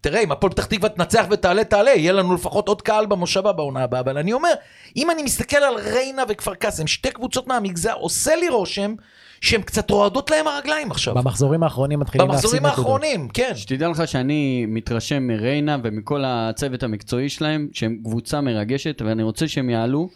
[0.00, 3.82] תראה, אם הפועל פתח תקווה תנצח ותעלה, תעלה, יהיה לנו לפחות עוד קהל במושבה בעונה
[3.82, 4.52] הבאה, אבל אני אומר,
[4.96, 8.94] אם אני מסתכל על ריינה וכפר קאסם, שתי קבוצות מהמגזר, עושה לי רושם
[9.40, 11.14] שהן קצת רועדות להם הרגליים עכשיו.
[11.14, 12.78] במחזורים האחרונים מתחילים להפסיד במחזורים נקודות.
[12.78, 13.52] האחרונים, כן.
[13.54, 19.70] שתדע לך שאני מתרשם מריינה ומכל הצוות המקצועי שלהם, שהם קבוצה מרגשת, ואני רוצה שהם
[19.70, 20.08] יעלו,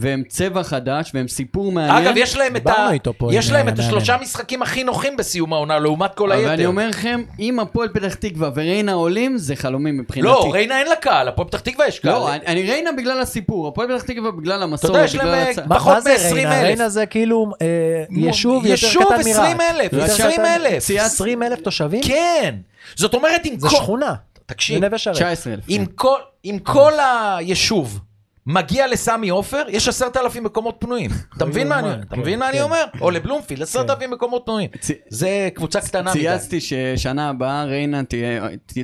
[0.00, 2.06] והם צבע חדש, והם סיפור מעניין.
[2.06, 2.70] אגב, יש להם את ה...
[2.70, 4.22] דיברנו איתו פה יש להם את אה, השלושה מאמן.
[4.24, 6.44] משחקים הכי נוחים בסיום העונה, לעומת כל היתר.
[6.44, 10.28] אבל אני אומר לכם, אם הפועל פתח תקווה וריינה עולים, זה חלומי מבחינתי.
[10.28, 12.12] לא, ריינה אין לה קהל, הפועל פתח תקווה יש קהל.
[12.12, 15.52] לא, אני, אני ריינה בגלל הסיפור, הפועל פתח תקווה בגלל המסורת, יודע, יש להם, אה,
[15.68, 16.48] פחות מה זה מ- 20,000.
[16.48, 16.62] ריינה?
[16.66, 17.66] ריינה זה כאילו אה,
[18.10, 19.28] יישוב יותר יישוב קטן מרהט.
[19.28, 20.78] 20,000, יותר 20,000.
[20.96, 22.00] קטן- 20,000 תושבים?
[22.02, 22.54] כן.
[22.96, 23.76] זאת אומרת, עם זה כל...
[23.76, 24.14] שכונה.
[24.46, 25.10] תקשיב, זה.
[25.12, 25.64] 19,000.
[25.68, 28.00] עם כל, עם כל היישוב
[28.50, 31.10] מגיע לסמי עופר, יש עשרת אלפים מקומות פנויים.
[31.36, 32.62] אתה מבין מה אני יאומן, אתה כן, מבין מה אני כן.
[32.62, 32.84] אומר?
[33.00, 34.70] או לבלומפילד, עשרת אלפים מקומות פנויים.
[35.08, 36.18] זה קבוצה קטנה מדי.
[36.20, 38.00] צייצתי ששנה הבאה ריינה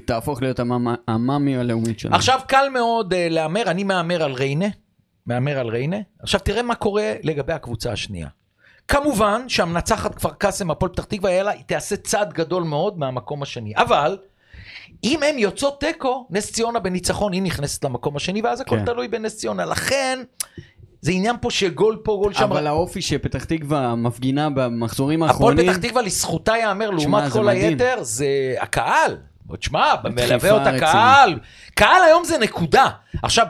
[0.07, 2.17] תהפוך להיות המאמ- המאמי הלאומית שלנו.
[2.17, 4.67] עכשיו קל מאוד אה, להמר, אני מהמר על ריינה,
[5.27, 5.97] מהמר על ריינה.
[6.23, 8.29] עכשיו תראה מה קורה לגבי הקבוצה השנייה.
[8.89, 13.73] כמובן שהמנצחת כפר קאסם, הפועל פתח תקווה, היא תעשה צעד גדול מאוד מהמקום השני.
[13.77, 14.17] אבל,
[15.05, 18.85] אם הן יוצאות תיקו, נס ציונה בניצחון, היא נכנסת למקום השני, ואז הכל כן.
[18.85, 19.65] תלוי בנס ציונה.
[19.65, 20.19] לכן,
[21.01, 22.43] זה עניין פה של גול פה, גול שם.
[22.45, 27.49] אבל האופי שפתח תקווה מפגינה במחזורים הפועל האחרונים, פתח תקווה לזכותה ייאמר, לעומת כל.
[27.49, 28.27] היתר, זה
[28.61, 29.17] הקהל.
[29.61, 30.79] תשמע, מלווה אותה.
[30.79, 31.39] קהל.
[31.75, 32.89] קהל היום זה נקודה.
[33.23, 33.47] עכשיו,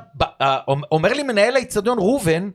[0.92, 2.50] אומר לי מנהל האיצטדיון ראובן,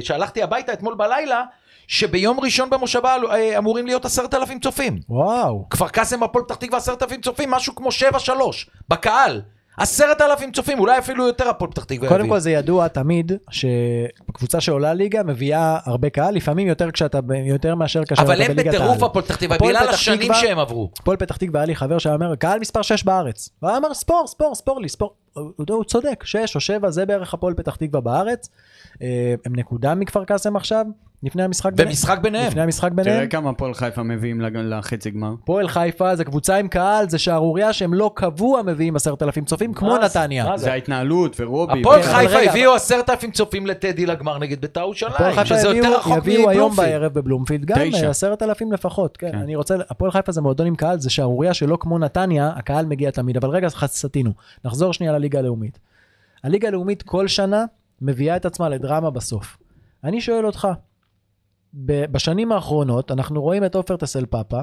[0.00, 1.42] שהלכתי הביתה אתמול בלילה,
[1.86, 5.00] שביום ראשון במושבה אה, אמורים להיות עשרת אלפים צופים.
[5.08, 5.66] וואו.
[5.70, 9.42] כפר קאסם, הפועל פתח תקווה, עשרת אלפים צופים, משהו כמו שבע שלוש, בקהל.
[9.76, 12.08] עשרת אלפים צופים, אולי אפילו יותר הפועל פתח תקווה.
[12.08, 12.28] קודם.
[12.28, 18.04] כל זה ידוע תמיד שקבוצה שעולה ליגה מביאה הרבה קהל, לפעמים יותר כשאתה, יותר מאשר
[18.04, 18.82] כאשר אתה אבל הם בליגת העל.
[18.82, 20.90] בטירוף הפועל פתח תקווה, בגלל השנים שהם עברו.
[21.00, 23.48] הפועל פתח תקווה היה לי חבר שאמר, קהל מספר 6 בארץ.
[23.62, 25.14] והוא אמר, ספור, ספור, ספור לי, ספור.
[25.32, 28.48] הוא, הוא צודק, 6 או 7 זה בערך הפועל פתח תקווה בארץ.
[29.02, 30.86] אה, הם נקודה מכפר קאסם עכשיו,
[31.22, 31.88] לפני המשחק ביניהם.
[31.88, 32.46] במשחק ביניהם.
[32.46, 33.16] לפני המשחק ביניהם.
[33.16, 35.34] תראה כמה הפועל חיפה מביאים לחצי גמר.
[35.42, 39.74] הפועל חיפה זה קבוצה עם קהל, זה שערורייה שהם לא קבוע מביאים עשרת אלפים צופים,
[39.74, 39.98] כמו?
[39.98, 40.56] נתניה.
[40.56, 40.72] זה?
[40.72, 41.80] ההתנהלות ורובי.
[41.80, 46.50] הפועל חיפה הביאו עשרת אלפים צופים לטדי לגמר נגד בית"ר ירושלים, שזה יותר רחוק יביאו
[46.50, 46.88] היום מבלומפילד.
[46.88, 47.78] בערב בבלומפילד גם.
[48.08, 49.38] עשרת אלפים לפחות, כן, כן.
[49.38, 53.10] אני רוצה, הפועל חיפה זה מועדון עם קהל, זה שערורייה שלא כמו נתניה, הקהל מגיע
[53.10, 54.30] תמיד, אבל רגע, סטינו,
[54.64, 55.78] נחזור שנייה לליגה הלאומית.
[56.44, 57.64] הליגה הלאומית כל שנה
[58.00, 59.56] מביאה את עצמה לדרמה בסוף.
[60.04, 60.68] אני שואל אותך,
[61.74, 64.60] בשנים האחרונות אנחנו רואים את עופר טסל פאפה,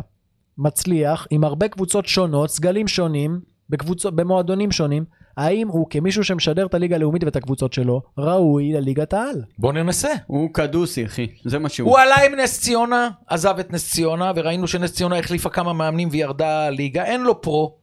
[0.57, 3.39] מצליח עם הרבה קבוצות שונות, סגלים שונים,
[3.69, 5.05] בקבוצות, במועדונים שונים,
[5.37, 9.43] האם הוא כמישהו שמשדר את הליגה הלאומית ואת הקבוצות שלו, ראוי לליגת העל?
[9.59, 10.09] בוא ננסה.
[10.27, 11.27] הוא קדוסי, אחי.
[11.45, 11.89] זה מה שהוא.
[11.89, 16.09] הוא עלה עם נס ציונה, עזב את נס ציונה, וראינו שנס ציונה החליפה כמה מאמנים
[16.11, 17.75] וירדה ליגה, אין לו פרו.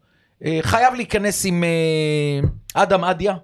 [0.44, 2.48] אה, חייב להיכנס עם אה,
[2.82, 3.34] אדם אדיה.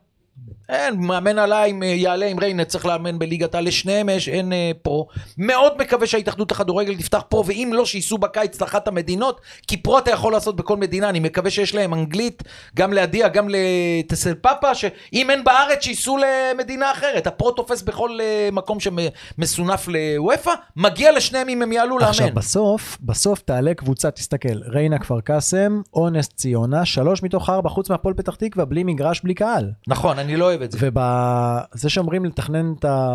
[0.68, 4.70] אין, מאמן אם אה, יעלה עם ריינה, צריך לאמן בליגת העל, לשניהם יש, אין אה,
[4.82, 5.06] פרו.
[5.38, 10.10] מאוד מקווה שההתאחדות הכדורגל תפתח פרו, ואם לא, שייסעו בקיץ לאחת המדינות, כי פרו אתה
[10.10, 12.42] יכול לעשות בכל מדינה, אני מקווה שיש להם אנגלית,
[12.76, 17.26] גם לאדיה, גם לטסל פאפה, שאם אין בארץ, שייסעו למדינה אחרת.
[17.26, 22.34] הפרו תופס בכל אה, מקום שמסונף לוופא, מגיע לשניהם אם הם יעלו עכשיו לאמן.
[22.38, 27.90] בסוף, בסוף תעלה קבוצה, תסתכל, ריינה כפר קאסם או נס ציונה, שלוש מתוך ארבע, חוץ
[27.90, 29.70] מהפועל פתח תקווה, בלי מגרש, בלי קהל.
[29.88, 30.78] נכון, אני לא אוהב את זה.
[30.80, 33.08] ובזה שאומרים לתכנן את ה...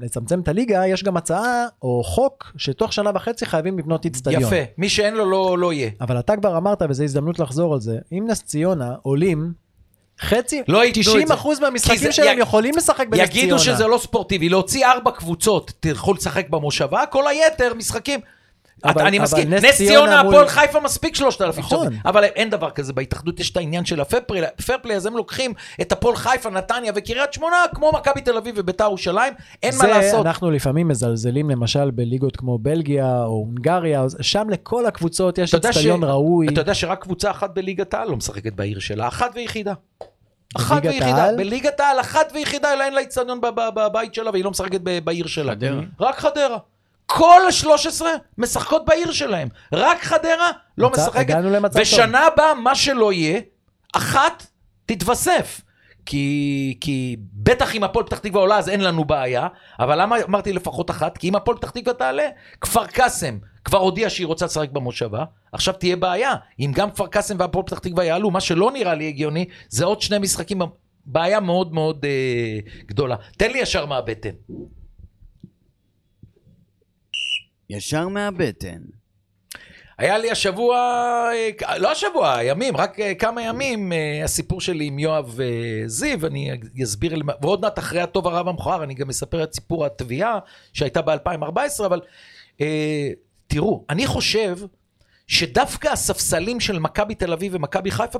[0.00, 4.42] לצמצם את הליגה, יש גם הצעה או חוק שתוך שנה וחצי חייבים לבנות איצטדיון.
[4.42, 5.90] יפה, מי שאין לו לא, לא יהיה.
[6.00, 9.52] אבל אתה כבר אמרת, וזו הזדמנות לחזור על זה, אם נס ציונה עולים,
[10.20, 11.34] חצי, לא ייתנו את 90 זה.
[11.34, 13.38] אחוז מהמשחקים שלהם י- יכולים לשחק בנס ציונה.
[13.38, 18.20] יגידו שזה לא ספורטיבי, להוציא ארבע קבוצות, תלכו לשחק במושבה, כל היתר משחקים.
[18.84, 21.84] אבל- אני אבל מסכים, נס נס ציונה ציונה, מול- הפועל חיפה מספיק 3,000 נכון.
[21.84, 24.46] שווים, אבל אין דבר כזה, בהתאחדות יש את העניין של הפרפליי,
[24.96, 29.32] אז הם לוקחים את הפועל חיפה, נתניה וקריית שמונה, כמו מכבי תל אביב וביתר ירושלים,
[29.62, 30.26] אין מה זה לעשות.
[30.26, 36.04] אנחנו לפעמים מזלזלים למשל בליגות כמו בלגיה או הונגריה, שם לכל הקבוצות יש אצטדיון ש-
[36.04, 36.48] ראוי.
[36.48, 39.72] אתה יודע שרק קבוצה אחת בליגת העל לא משחקת בעיר שלה, אחת ויחידה.
[40.56, 41.28] אחת ויחידה?
[41.36, 44.80] בליגת העל אחת ויחידה, אלא אין לה אצטדיון ב- ב- בבית שלה והיא לא משחקת
[45.04, 45.52] בעיר שלה.
[45.52, 45.80] חדרה.
[46.00, 46.58] רק חדרה.
[47.06, 48.02] כל ה-13
[48.38, 49.48] משחקות בעיר שלהם.
[49.72, 51.16] רק חדרה לא מצא- משחקת.
[51.20, 51.82] הגענו למצב טוב.
[51.82, 53.40] ושנה הבאה, מה שלא יהיה,
[53.94, 54.46] אחת
[54.86, 55.60] תתווסף.
[56.08, 59.48] כי, כי בטח אם הפועל פתח תקווה עולה אז אין לנו בעיה,
[59.80, 61.18] אבל למה אמרתי לפחות אחת?
[61.18, 62.22] כי אם הפועל פתח תקווה תעלה,
[62.60, 66.34] כפר קאסם כבר הודיעה שהיא רוצה לשחק במושבה, עכשיו תהיה בעיה.
[66.60, 70.00] אם גם כפר קאסם והפועל פתח תקווה יעלו, מה שלא נראה לי הגיוני, זה עוד
[70.00, 70.58] שני משחקים,
[71.06, 73.16] בעיה מאוד מאוד אה, גדולה.
[73.38, 74.30] תן לי ישר מהבטן.
[77.70, 78.80] ישר מהבטן.
[79.98, 80.76] היה לי השבוע,
[81.68, 85.38] אה, לא השבוע, ימים, רק אה, כמה ימים, אה, הסיפור שלי עם יואב
[85.86, 86.50] זיו, אני
[86.82, 90.38] אסביר, ועוד מעט אחרי הטוב הרב המכוער, אני גם אספר את סיפור התביעה
[90.72, 92.00] שהייתה ב-2014, אבל
[93.46, 94.56] תראו, אני חושב
[95.26, 98.18] שדווקא הספסלים של מכבי תל אביב ומכבי חיפה,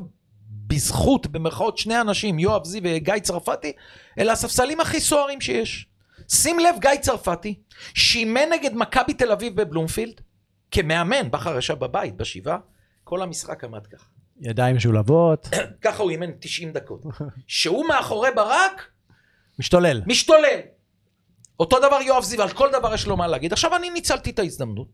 [0.67, 3.73] בזכות, במרכאות, שני אנשים, יואב זיו וגיא צרפתי,
[4.19, 5.87] אלה הספסלים הכי סוערים שיש.
[6.29, 7.55] שים לב, גיא צרפתי,
[7.95, 10.21] שאימן נגד מכבי תל אביב בבלומפילד,
[10.71, 12.59] כמאמן, בכר ישב בבית, בשבעה,
[13.05, 14.05] כל המשחק עמד ככה.
[14.41, 15.49] ידיים משולבות,
[15.85, 17.03] ככה הוא אימן 90 דקות.
[17.47, 18.91] שהוא מאחורי ברק,
[19.59, 20.03] משתולל.
[20.07, 20.61] משתולל.
[21.61, 23.53] אותו דבר יואב זיו, על כל דבר יש לו מה להגיד.
[23.53, 24.89] עכשיו אני ניצלתי את ההזדמנות.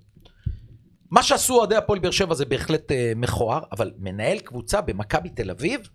[1.10, 5.50] מה שעשו אוהדי הפועל באר שבע זה בהחלט אה, מכוער, אבל מנהל קבוצה במכבי תל
[5.50, 5.88] אביב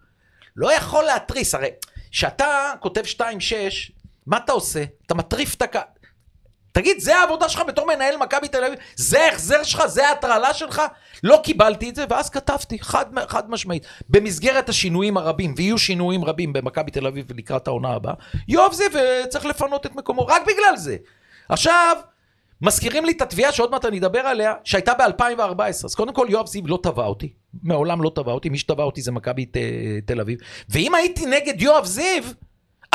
[0.55, 1.55] לא יכול להתריס.
[1.55, 1.69] הרי
[2.11, 3.21] כשאתה כותב 2-6,
[4.27, 4.83] מה אתה עושה?
[5.05, 5.83] אתה מטריף את הקהל.
[6.71, 8.79] תגיד, זה העבודה שלך בתור מנהל מכבי תל אביב?
[8.95, 9.85] זה ההחזר שלך?
[9.85, 10.81] זה ההטרלה שלך?
[11.23, 13.85] לא קיבלתי את זה, ואז כתבתי, חד, חד משמעית.
[14.09, 18.13] במסגרת השינויים הרבים, ויהיו שינויים רבים במכבי תל אביב לקראת העונה הבאה,
[18.47, 20.97] יואב זיו אה, צריך לפנות את מקומו, רק בגלל זה.
[21.49, 21.97] עכשיו,
[22.61, 25.61] מזכירים לי את התביעה שעוד מעט אני אדבר עליה, שהייתה ב-2014.
[25.85, 27.33] אז קודם כל, יואב זיו לא תבע אותי.
[27.63, 29.45] מעולם לא תבע אותי, מי שתבע אותי זה מכבי
[30.05, 30.39] תל אביב.
[30.69, 32.23] ואם הייתי נגד יואב זיו,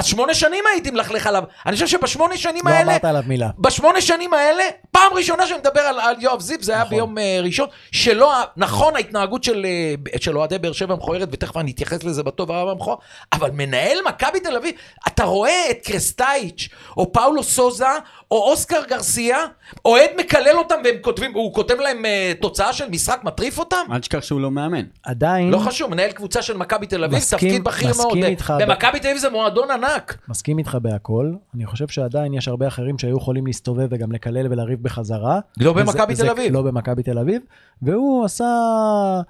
[0.03, 1.45] אז שמונה שנים הייתי מלכלך עליו.
[1.67, 2.93] אני חושב שבשמונה שנים לא האלה...
[2.93, 3.51] אמרת עליו מילה.
[3.59, 6.91] בשמונה שנים האלה, פעם ראשונה שאני מדבר על, על יואב זיו, זה היה נכון.
[6.97, 9.67] ביום uh, ראשון, שלא, נכון ההתנהגות של,
[10.15, 12.97] uh, של אוהדי באר שבע מכוערת, ותכף אני אתייחס לזה בטוב הרב המכוער,
[13.33, 14.75] אבל מנהל מכבי תל אביב,
[15.07, 17.87] אתה רואה את קרסטייץ', או פאולו סוזה,
[18.33, 19.39] או אוסקר גרסיה,
[19.85, 23.77] אוהד מקלל אותם והם כותבים, הוא כותב להם uh, תוצאה של משחק, מטריף אותם?
[23.93, 24.83] אל תשכח שהוא לא מאמן.
[25.03, 28.25] עדיין, לא חשוב, מנהל קבוצה של מכבי תל אביב, מסכים- תפקיד בכיר מסכים מאוד.
[28.25, 28.55] איתך.
[28.59, 30.17] במכבי תל אביב זה מועדון ענק.
[30.29, 31.33] מסכים איתך בהכל.
[31.55, 35.41] אני חושב שעדיין יש הרבה אחרים שהיו יכולים להסתובב וגם לקלל ולריב בחזרה.
[35.61, 36.53] לא במכבי תל אביב.
[36.53, 37.43] לא במכבי תל אביב.
[37.83, 38.45] והוא עשה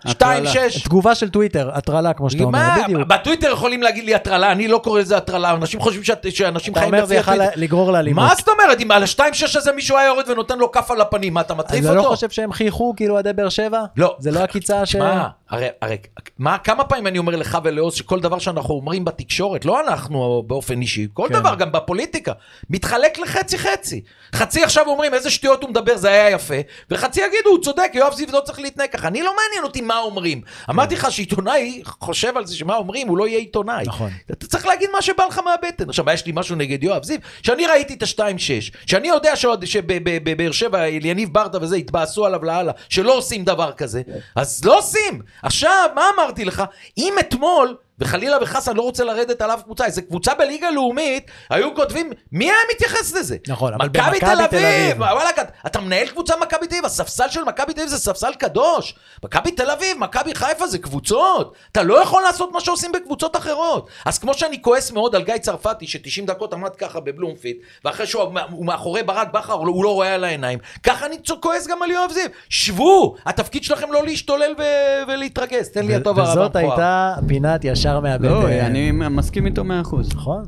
[0.09, 0.71] שתיים, הטרלה.
[0.71, 0.83] שש.
[0.83, 3.03] תגובה של טוויטר, הטרלה כמו שאתה אומר, בדיוק.
[3.09, 6.95] בטוויטר יכולים להגיד לי הטרלה, אני לא קורא לזה הטרלה, אנשים חושבים שאנשים אתה חיים
[6.95, 7.61] אומר זה לפי יכל הטוויטר.
[7.61, 8.25] לגרור לאלימות.
[8.25, 11.34] מה זאת אומרת, אם על ה-2-6 הזה מישהו היה יורד ונותן לו כף על הפנים,
[11.34, 12.03] מה, אתה מטריף אתה אותו?
[12.03, 13.84] לא חושב שהם חייכו כאילו אוהדי באר שבע?
[13.97, 14.16] לא.
[14.18, 14.93] זה לא עקיצה ש...
[14.93, 15.97] שמע, הרי, הרי,
[16.38, 20.80] מה, כמה פעמים אני אומר לך ולעוז שכל דבר שאנחנו אומרים בתקשורת, לא אנחנו באופן
[20.80, 21.34] אישי, כל כן.
[21.34, 22.32] דבר, גם בפוליטיקה,
[22.70, 24.01] מתחלק לחצי חצי.
[24.34, 26.55] חצי עכשיו אומרים איזה שטויות הוא מדבר, זה היה יפה,
[26.90, 29.09] וחצי יגידו, הוא צודק, יואב זיו לא צריך להתנהג ככה.
[29.09, 30.40] אני לא מעניין אותי מה אומרים.
[30.70, 33.84] אמרתי לך שעיתונאי חושב על זה שמה אומרים, הוא לא יהיה עיתונאי.
[33.86, 34.11] נכון.
[34.30, 35.88] אתה צריך להגיד מה שבא לך מהבטן.
[35.88, 40.85] עכשיו, יש לי משהו נגד יואב זיו, שאני ראיתי את ה-2-6, שאני יודע שבבאר שבע,
[40.85, 44.03] אליניב ברדה וזה, התבאסו עליו לאללה, שלא עושים דבר כזה,
[44.37, 45.23] אז לא עושים.
[45.43, 46.62] עכשיו, מה אמרתי לך?
[46.99, 47.77] אם אתמול...
[47.99, 52.11] וחלילה וחס אני לא רוצה לרדת על אף קבוצה, איזה קבוצה בליגה לאומית, היו כותבים,
[52.32, 53.36] מי היה מתייחס לזה?
[53.49, 55.01] נכון, אבל מכבי במכבי תל אביב.
[55.01, 58.95] וואלכ, אתה מנהל קבוצה מכבי תל אביב, הספסל של מכבי תל אביב זה ספסל קדוש.
[59.24, 61.55] מכבי תל אביב, מכבי חיפה זה קבוצות.
[61.72, 63.88] אתה לא יכול לעשות מה שעושים בקבוצות אחרות.
[64.05, 68.22] אז כמו שאני כועס מאוד על גיא צרפתי, ש-90 דקות עמד ככה בבלומפיט, ואחרי שהוא
[68.51, 71.82] הוא מאחורי ברק בכר, הוא לא- הוא לא רואה על העיניים, ככה אני כועס גם
[71.82, 72.26] על יואב זיו.
[72.49, 75.68] שבו, התפקיד שלכם לא להשתולל ו- ולהתרגז.
[75.68, 76.57] תן לי הטוב הרב וזאת.
[76.57, 78.24] הייתה פינת ישר מהבטן.
[78.28, 80.09] לא, אני מסכים איתו מאה אחוז.
[80.14, 80.45] נכון.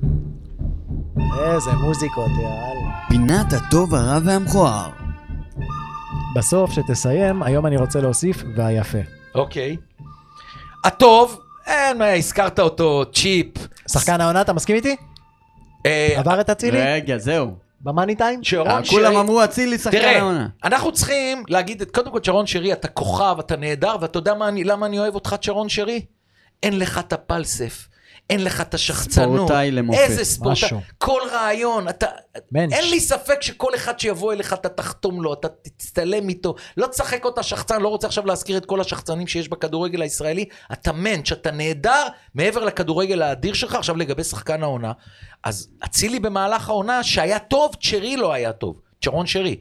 [1.39, 2.93] איזה מוזיקות, יאללה.
[3.09, 4.91] פינת הטוב, הרע והמכוער.
[6.37, 8.99] בסוף, שתסיים, היום אני רוצה להוסיף, והיפה.
[9.35, 9.77] אוקיי.
[10.85, 13.49] הטוב, אין מה, הזכרת אותו, צ'יפ.
[13.89, 14.97] שחקן העונה, אתה מסכים איתי?
[15.87, 16.79] אה, עבר את אצילי?
[16.83, 17.51] רגע, זהו.
[17.81, 18.45] במאני טיים?
[18.45, 18.97] שרון אה, שרי...
[18.99, 20.47] כולם אמרו אצילי שחקן תראה, העונה.
[20.65, 24.65] אנחנו צריכים להגיד, את- קודם כל, שרון שרי, אתה כוכב, אתה נהדר, ואתה יודע אני,
[24.65, 26.01] למה אני אוהב אותך, שרון שרי?
[26.63, 27.89] אין לך את הפלסף.
[28.31, 29.37] אין לך את השחצנות.
[29.37, 29.99] ספורטאי למופת.
[30.01, 30.53] איזה ספורטאי.
[30.53, 30.81] משהו.
[30.99, 32.07] כל רעיון, אתה...
[32.51, 32.73] מענץ'.
[32.73, 36.55] אין לי ספק שכל אחד שיבוא אליך, אתה תחתום לו, אתה תצטלם איתו.
[36.77, 40.45] לא תשחק אותה שחצן, לא רוצה עכשיו להזכיר את כל השחצנים שיש בכדורגל הישראלי.
[40.73, 43.75] אתה מענץ', אתה נהדר מעבר לכדורגל האדיר שלך.
[43.75, 44.93] עכשיו לגבי שחקן העונה,
[45.45, 48.81] אז אצילי במהלך העונה, שהיה טוב, צ'רי לא היה טוב.
[49.05, 49.57] צ'רון שרי.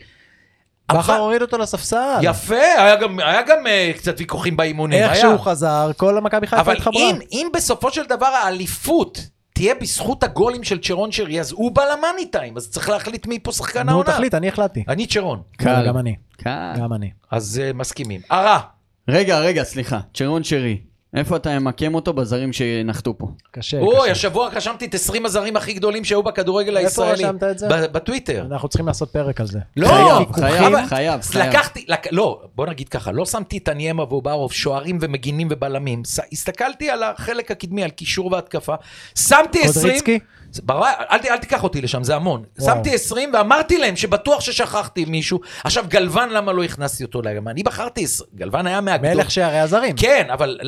[0.93, 2.19] בכר אבל- הוריד אותו לספסל.
[2.21, 5.03] יפה, היה גם, היה גם uh, קצת ויכוחים באימונים.
[5.03, 5.21] איך היה.
[5.21, 7.01] שהוא חזר, כל המכבי חיפה אבל התחברה.
[7.01, 9.19] אם, אם בסופו של דבר האליפות
[9.53, 13.39] תהיה בזכות הגולים של צ'רון שרי, אז הוא בא למאני טיים, אז צריך להחליט מי
[13.39, 14.11] פה שחקן נו, העונה.
[14.11, 14.83] תחליט, אני החלטתי.
[14.87, 15.41] אני צ'רון.
[15.57, 15.83] קל.
[15.87, 16.15] גם אני.
[16.37, 16.73] קל.
[16.77, 17.11] גם אני.
[17.31, 18.21] אז uh, מסכימים.
[18.29, 18.59] הרע,
[19.09, 19.99] רגע, רגע, סליחה.
[20.13, 20.77] צ'רון שרי.
[21.15, 23.27] איפה אתה ממקם אותו בזרים שנחתו פה?
[23.51, 24.11] קשה, אוי, קשה.
[24.11, 27.23] השבוע רשמתי את 20 הזרים הכי גדולים שהיו בכדורגל איפה הישראלי.
[27.23, 27.67] רשמת את זה?
[27.69, 28.45] ב- בטוויטר.
[28.51, 29.59] אנחנו צריכים לעשות פרק על זה.
[29.77, 31.49] לא, חייב, חייב, חייב, חייב.
[31.49, 32.07] לקחתי, לק...
[32.11, 36.03] לא, בוא נגיד ככה, לא שמתי את הניימה ואוברוב, שוערים ומגינים ובלמים.
[36.05, 36.19] ס...
[36.31, 38.75] הסתכלתי על החלק הקדמי, על קישור והתקפה.
[39.15, 39.73] שמתי 20...
[39.73, 40.19] קודריצקי?
[40.69, 42.43] אל, ת- אל תיקח אותי לשם, זה המון.
[42.59, 42.75] וואו.
[42.75, 45.39] שמתי 20 ואמרתי להם שבטוח ששכחתי מישהו.
[45.63, 47.21] עכשיו, גלוון, למה לא הכנסתי אותו?
[47.47, 49.13] אני בחרתי, 20, גלוון היה מהגדול.
[49.13, 49.95] מלך שערי הזרים.
[49.95, 50.59] כן, אבל...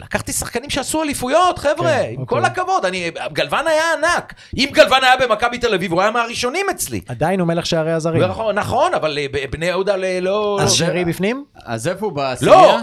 [0.00, 2.38] לקחתי שחקנים שעשו אליפויות, חבר'ה, כן, עם אוקיי.
[2.38, 4.34] כל הכבוד, אני, גלוון היה ענק.
[4.56, 7.00] אם גלוון היה במכבי תל אביב, הוא היה מהראשונים אצלי.
[7.08, 8.22] עדיין הוא מלך שערי הזרים.
[8.22, 10.58] נכון, נכון, אבל אה, ב- בני יהודה לא...
[10.62, 11.44] אז לא- שרי בפנים?
[11.64, 12.56] אז איפה הוא בעשירייה?
[12.62, 12.78] לא,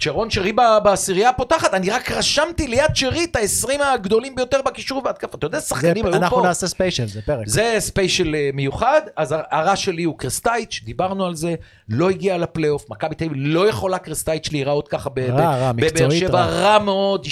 [0.00, 0.52] צ'ארון שרי
[0.82, 5.38] בעשירייה הפותחת, אני רק רשמתי ליד שרי את ה-20 הגדולים ביותר בקישור והתקפה.
[5.38, 6.18] אתה יודע, שחקנים היו פה.
[6.18, 7.46] אנחנו נעשה special, זה פרק.
[7.46, 11.54] זה special אה, מיוחד, אז הרע שלי הוא קרסטייץ', דיברנו על זה,
[11.88, 16.46] לא הגיע לפלייאוף, מכבי תל אביב לא יכולה קרסטייץ' להיראות ככה בבאר מקצועית שבע, רע.
[16.46, 17.26] רע מאוד,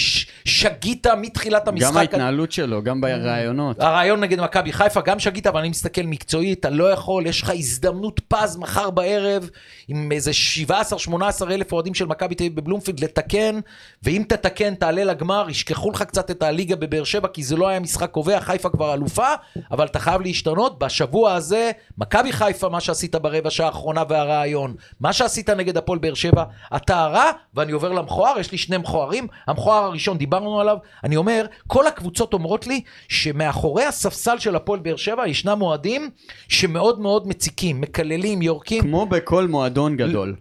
[0.45, 1.89] שגית מתחילת המשחק.
[1.89, 3.79] גם ההתנהלות שלו, גם ברעיונות.
[3.79, 7.51] הרעיון נגד מכבי חיפה, גם שגית, אבל אני מסתכל מקצועית, אתה לא יכול, יש לך
[7.55, 9.49] הזדמנות פז מחר בערב,
[9.87, 10.31] עם איזה
[10.69, 11.13] 17-18
[11.51, 13.59] אלף אוהדים של מכבי תל אביב בבלומפילד לתקן,
[14.03, 17.79] ואם תתקן, תעלה לגמר, ישכחו לך קצת את הליגה בבאר שבע, כי זה לא היה
[17.79, 19.27] משחק קובע, חיפה כבר אלופה,
[19.71, 20.79] אבל אתה חייב להשתנות.
[20.79, 26.13] בשבוע הזה, מכבי חיפה, מה שעשית ברבע שעה האחרונה והרעיון, מה שעשית נגד הפועל באר
[26.13, 26.43] שבע,
[26.75, 31.45] אתה הרע, ואני עובר למכוער, יש לי שני מכוערים, המכוער הראשון, דיברנו עליו, אני אומר,
[31.67, 36.09] כל הקבוצות אומרות לי שמאחורי הספסל של הפועל באר שבע ישנם אוהדים
[36.47, 38.83] שמאוד מאוד מציקים, מקללים, יורקים.
[38.83, 40.35] כמו בכל מועדון גדול.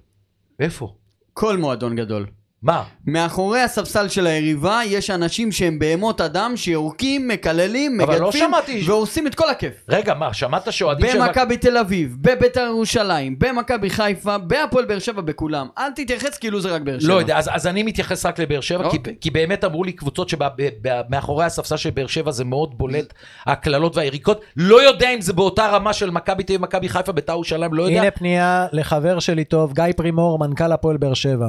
[0.61, 1.02] איפה?
[1.35, 2.27] כל מועדון גדול.
[2.63, 2.83] מה?
[3.07, 8.83] מאחורי הספסל של היריבה יש אנשים שהם בהמות אדם שיורקים, מקללים, לא מגדפים שמעתי.
[8.87, 9.73] והורסים את כל הכיף.
[9.89, 11.19] רגע, מה, שמעת שאוהדים של...
[11.19, 15.67] במכבי תל אביב, בביתר ירושלים, במכבי חיפה, בהפועל באר שבע, בכולם.
[15.79, 17.09] אל תתייחס כאילו זה רק באר שבע.
[17.09, 19.15] לא יודע, אז, אז אני מתייחס רק לבאר שבע, כי, אוקיי.
[19.21, 23.15] כי באמת אמרו לי קבוצות שמאחורי הספסל של באר שבע זה מאוד בולט,
[23.47, 24.41] הקללות והיריקות.
[24.57, 27.83] לא יודע אם זה באותה רמה של מכבי תל אביב, מכבי חיפה, בית"ר ירושלים, לא
[27.83, 28.01] יודע.
[28.01, 31.49] הנה פנייה לחבר שלי טוב, גיא פרימור, מנכ"ל הפועל באר שבע.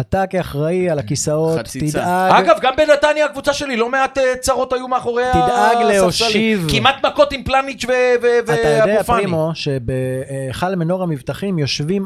[0.00, 1.98] אתה כאחראי על הכיסאות, חציצה.
[1.98, 2.32] תדאג...
[2.44, 5.88] אגב, גם בנתניה הקבוצה שלי, לא מעט אה, צרות היו מאחורי תדאג הספסלים.
[6.00, 6.66] להושיב.
[6.70, 7.88] כמעט מכות עם פלניץ' ו-
[8.22, 9.22] ו- אתה יודע, ואבו פאני.
[9.22, 12.04] פרימו, שבהיכל מנור המבטחים יושבים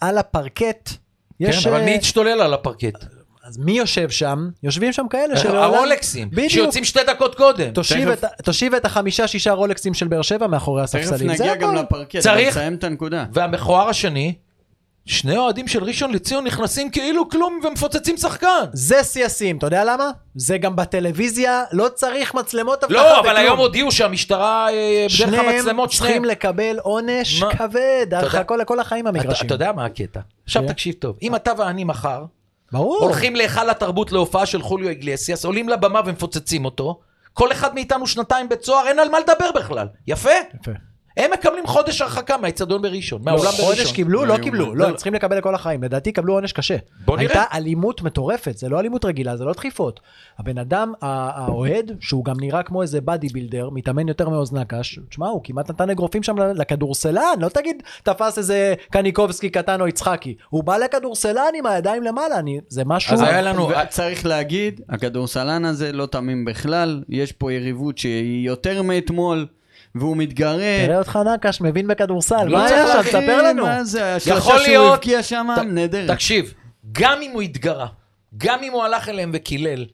[0.00, 0.90] על, הפרקט.
[1.40, 3.04] יש, כן, אבל מי אה, השתולל על הפרקט?
[3.44, 4.48] אז מי יושב שם?
[4.62, 5.74] יושבים שם כאלה שלעולם...
[5.74, 6.48] הרולקסים, בדיוק.
[6.50, 7.70] שיוצאים שתי דקות קודם.
[7.70, 11.36] תושיב תכף- את, תושיב את החמישה שישה רולקסים של באר שבע מאחורי תכף הספסלים.
[11.36, 11.74] זה נגיע גם.
[11.74, 13.24] לפרקט, צריך- אבל נסיים את הנקודה.
[13.32, 14.34] והמכוער השני,
[15.06, 18.64] שני אוהדים של ראשון לציון נכנסים כאילו כלום ומפוצצים שחקן.
[18.72, 20.10] זה שיא השיאים, אתה יודע למה?
[20.34, 23.36] זה גם בטלוויזיה, לא צריך מצלמות אבטחה לא, אבל.
[23.36, 26.24] היום הודיעו שהמשטרה, אה, שניהם המצלמות, צריכים שניהם.
[26.24, 27.56] לקבל עונש מה?
[27.56, 29.46] כבד, הרחקה לכל החיים אתה המגרשים.
[29.46, 30.20] אתה יודע מה הקטע?
[30.44, 30.68] עכשיו כן.
[30.68, 32.24] תקשיב טוב, אם אתה ואני מחר
[32.72, 33.04] ברור.
[33.04, 37.00] הולכים להיכל התרבות להופעה של חוליו איגלסיאס, עולים לבמה ומפוצצים אותו,
[37.32, 39.86] כל אחד מאיתנו שנתיים בית סוהר, אין על מה לדבר בכלל.
[40.06, 40.30] יפה?
[40.62, 40.70] יפה.
[41.20, 43.66] הם מקבלים חודש הרחקה מהאיצטדיון בראשון, מהאולם לא, בראשון.
[43.66, 44.24] חודש קיבלו?
[44.24, 44.36] לא.
[44.42, 44.66] קיבלו.
[44.66, 44.96] לא, לא, הם לא.
[44.96, 45.82] צריכים לקבל לכל החיים.
[45.82, 46.76] לדעתי קיבלו עונש קשה.
[47.04, 47.28] בוא נראה.
[47.28, 50.00] הייתה אלימות מטורפת, זה לא אלימות רגילה, זה לא דחיפות.
[50.38, 55.28] הבן אדם, האוהד, שהוא גם נראה כמו איזה באדי בילדר, מתאמן יותר מאוזן נקש, תשמע,
[55.28, 60.34] הוא כמעט נתן אגרופים שם לכדורסלן, לא תגיד, תפס איזה קניקובסקי קטן או יצחקי.
[60.48, 63.14] הוא בא לכדורסלן עם הידיים למעלה, אני, זה משהו...
[63.14, 63.70] אז היה לנו...
[63.88, 69.46] צריך להגיד, הכדורסלן הזה לא תמים בכלל, יש פה יריבות שהיא יותר מאתמול,
[69.94, 70.76] והוא מתגרה.
[70.86, 72.98] תראה אותך נקש, מבין בכדורסל, לא מה היה שם?
[73.00, 73.62] אחי, ספר לנו.
[73.62, 76.10] מה זה, יכול השלושה שהוא להיות- הבקיע שם, נהדרת.
[76.10, 76.54] תקשיב,
[76.92, 77.86] גם אם הוא התגרה,
[78.36, 79.84] גם אם הוא הלך אליהם וקילל,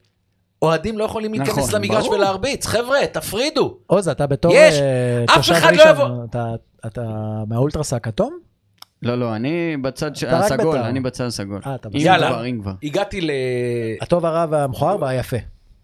[0.61, 2.15] אוהדים לא יכולים להיכנס נכון, למגרש ברור.
[2.15, 2.65] ולהרביץ.
[2.65, 3.77] חבר'ה, תפרידו.
[3.87, 4.73] עוז, אתה בתור יש.
[4.73, 6.25] אה, אף תושב אחד לא ראשון, יבוא.
[6.29, 6.53] אתה-
[6.85, 7.01] אתה
[7.47, 8.37] מהאולטרס הכתום?
[9.01, 10.87] לא, לא, אני בצד הסגול, בית"ר.
[10.89, 11.61] אני בצד הסגול.
[11.65, 12.41] אה, יאללה.
[12.83, 13.31] הגעתי ל...
[14.01, 15.37] הטוב הרע והמכוער והיפה.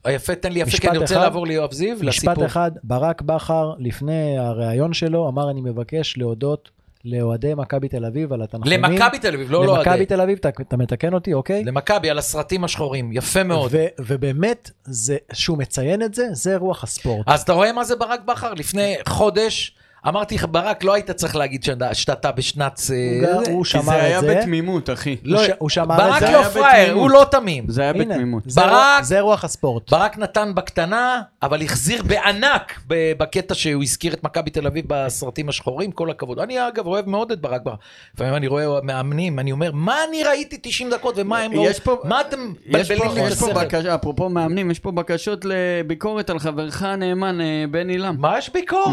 [0.05, 1.23] היפה, תן לי יפה, משפט כי אני רוצה אחד.
[1.23, 2.45] לעבור ליואב זיו, משפט לסיפור.
[2.45, 6.69] אחד, ברק בכר, לפני הריאיון שלו, אמר, אני מבקש להודות
[7.05, 8.83] לאוהדי מכבי תל אביב על התנחומים.
[8.83, 9.89] למכבי תל אביב, לא לאוהדי.
[9.89, 11.63] למכבי תל אביב, אתה, אתה מתקן אותי, אוקיי?
[11.63, 13.71] למכבי, על הסרטים השחורים, יפה מאוד.
[13.73, 17.27] ו- ובאמת, זה, שהוא מציין את זה, זה רוח הספורט.
[17.27, 18.53] אז אתה רואה מה זה ברק בכר?
[18.53, 19.75] לפני חודש,
[20.07, 22.81] אמרתי לך, ברק, לא היית צריך להגיד שאתה- בשנת...
[22.93, 23.51] אה, הוא זה.
[23.51, 24.35] הוא כי שמר זה היה את זה.
[24.39, 25.15] בתמימות, אחי.
[25.23, 26.31] לא, הוא שמר את ברק זה.
[26.31, 26.93] לא היה פראייר.
[26.93, 27.65] הוא לא תמים.
[27.67, 28.43] זה היה הנה, בתמימות.
[28.45, 29.91] זה, ברק- זה רוח הספורט.
[29.91, 35.91] ברק נתן בקטנה, אבל החזיר בענק בקטע שהוא הזכיר את מכבי תל אביב בסרטים השחורים,
[35.91, 36.39] כל הכבוד.
[36.39, 37.75] אני אגב אוהב מאוד את ברק בכר.
[38.15, 41.61] לפעמים אני רואה מאמנים, אני אומר, מה אני ראיתי 90 דקות ומה הם לא...
[41.69, 43.53] יש פה- מה אתם מבלבלים לי את השכל?
[43.53, 48.15] בקשה, אפרופו מאמנים, יש פה בקשות לביקורת על חברך הנאמן, אה, בן עילם.
[48.19, 48.87] מה יש ביקורת?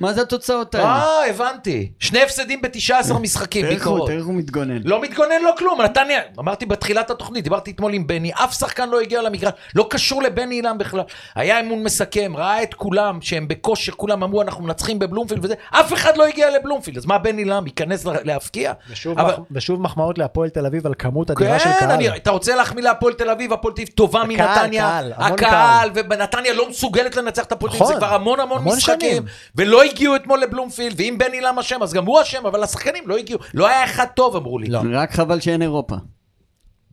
[0.00, 0.07] מה.
[0.08, 0.86] מה זה התוצאות האלה?
[0.86, 1.90] אה, הבנתי.
[1.98, 4.06] שני הפסדים ב-19 משחקים, תראה איך הוא- ביקורות.
[4.08, 4.78] תראה איך הוא מתגונן.
[4.84, 5.80] לא מתגונן, לא כלום.
[5.82, 10.22] נתניה, אמרתי בתחילת התוכנית, דיברתי אתמול עם בני, אף שחקן לא הגיע למגרש, לא קשור
[10.22, 11.00] לבני אילם בכלל.
[11.34, 15.92] היה אמון מסכם, ראה את כולם, שהם בכושר, כולם אמרו, אנחנו מנצחים בבלומפילד וזה, אף
[15.92, 16.96] אחד לא הגיע לבלומפילד.
[16.98, 18.72] אז מה בני אילם, ייכנס לה- להפקיע?
[18.90, 19.38] ושוב, אבל- מח...
[19.50, 21.90] ושוב מחמאות להפועל תל אביב על כמות אדירה של כן, קהל.
[21.90, 25.00] אני, אתה רוצה להחמיא להפועל תל אביב, הפועל תל אביב טובה מנתניה.
[25.16, 29.22] הקהל, ובנתניה לא מסוגלת לנצח את הפועל תל אביב, נכון, זה כבר המון המון משחקים.
[29.56, 33.16] ולא הגיעו אתמול לבלומפילד, ואם בן אילם אשם, אז גם הוא אשם, אבל השחקנים לא
[33.16, 33.38] הגיעו.
[33.54, 34.68] לא היה אחד טוב, אמרו לי.
[34.68, 34.80] לא.
[34.94, 35.96] רק חבל שאין אירופה.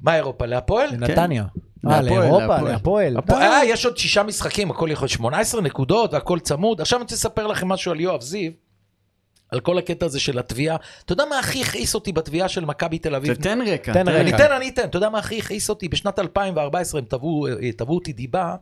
[0.02, 0.90] מה אירופה, להפועל?
[0.92, 1.44] לנתניה.
[1.44, 2.72] אה, להפועל, לאירופה, להפועל.
[2.74, 3.18] להפועל.
[3.18, 6.82] הפועל- אה, יש עוד שישה משחקים, הכל יכול להיות 18 נקודות והכל צמוד.
[6.82, 8.52] עכשיו אני רוצה לספר לכם משהו על יואב זיו,
[9.52, 10.76] על כל הקטע הזה של התביעה.
[11.06, 13.34] אתה יודע מה הכי הכעיס אותי בתביעה של מכבי תל אביב?
[13.34, 13.94] תתן רקע.
[13.94, 14.22] תן רקע.
[14.22, 14.84] אני אתן, אני אתן.
[14.84, 15.88] אתה יודע מה הכי הכעיס אותי?
[15.90, 18.56] בשנת 2014 הם תבעו אה, תבעו אותי דיבה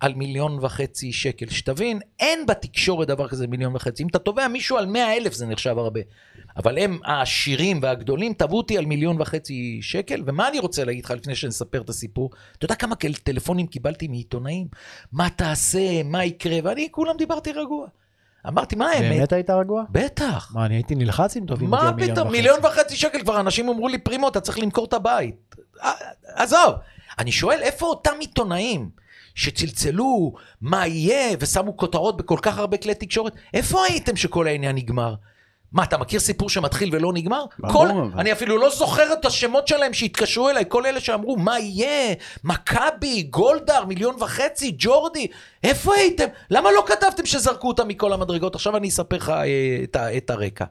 [0.00, 1.48] על מיליון וחצי שקל.
[1.48, 4.02] שתבין, אין בתקשורת דבר כזה מיליון וחצי.
[4.02, 6.00] אם אתה תובע מישהו על מאה אלף זה נחשב הרבה.
[6.56, 11.10] אבל הם העשירים והגדולים תבעו אותי על מיליון וחצי שקל, ומה אני רוצה להגיד לך
[11.10, 12.30] לפני שנספר את הסיפור?
[12.58, 14.66] אתה יודע כמה טלפונים קיבלתי מעיתונאים?
[15.12, 16.02] מה תעשה?
[16.04, 16.58] מה יקרה?
[16.64, 17.86] ואני כולם דיברתי רגוע.
[18.48, 19.16] אמרתי, מה האמת?
[19.16, 19.84] באמת היית רגוע?
[19.90, 20.52] בטח.
[20.54, 22.38] מה, אני הייתי נלחץ אם תובעים אותי מה על מיליון פתאום, וחצי.
[22.38, 25.56] מיליון וחצי שקל כבר אנשים אמרו לי, פרימו, אתה צריך למכור את הבית.
[26.24, 26.74] עזוב,
[27.18, 28.90] אני שואל, איפה אותם עיתונאים
[29.36, 35.14] שצלצלו, מה יהיה, ושמו כותרות בכל כך הרבה כלי תקשורת, איפה הייתם שכל העניין נגמר?
[35.72, 37.44] מה, אתה מכיר סיפור שמתחיל ולא נגמר?
[37.72, 38.20] כל, אבל.
[38.20, 42.14] אני אפילו לא זוכר את השמות שלהם שהתקשרו אליי, כל אלה שאמרו, מה יהיה?
[42.44, 45.26] מכבי, גולדהר, מיליון וחצי, ג'ורדי,
[45.64, 46.26] איפה הייתם?
[46.50, 48.54] למה לא כתבתם שזרקו אותם מכל המדרגות?
[48.54, 49.44] עכשיו אני אספר לך אה,
[49.84, 50.64] את, את הרקע.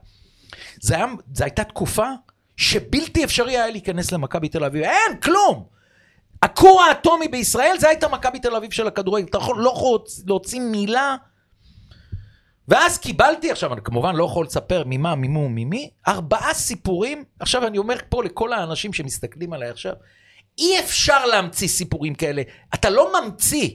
[0.80, 0.94] זו
[1.40, 2.08] הייתה תקופה
[2.56, 5.75] שבלתי אפשרי היה להיכנס למכבי תל אביב, אין, כלום.
[6.46, 10.60] הכור האטומי בישראל זה הייתה מכבי תל אביב של הכדורגל, אתה יכול, לא יכול להוציא
[10.60, 11.16] מילה.
[12.68, 17.78] ואז קיבלתי, עכשיו אני כמובן לא יכול לספר ממה, ממו, ממי, ארבעה סיפורים, עכשיו אני
[17.78, 19.92] אומר פה לכל האנשים שמסתכלים עליי עכשיו,
[20.58, 22.42] אי אפשר להמציא סיפורים כאלה,
[22.74, 23.70] אתה לא ממציא.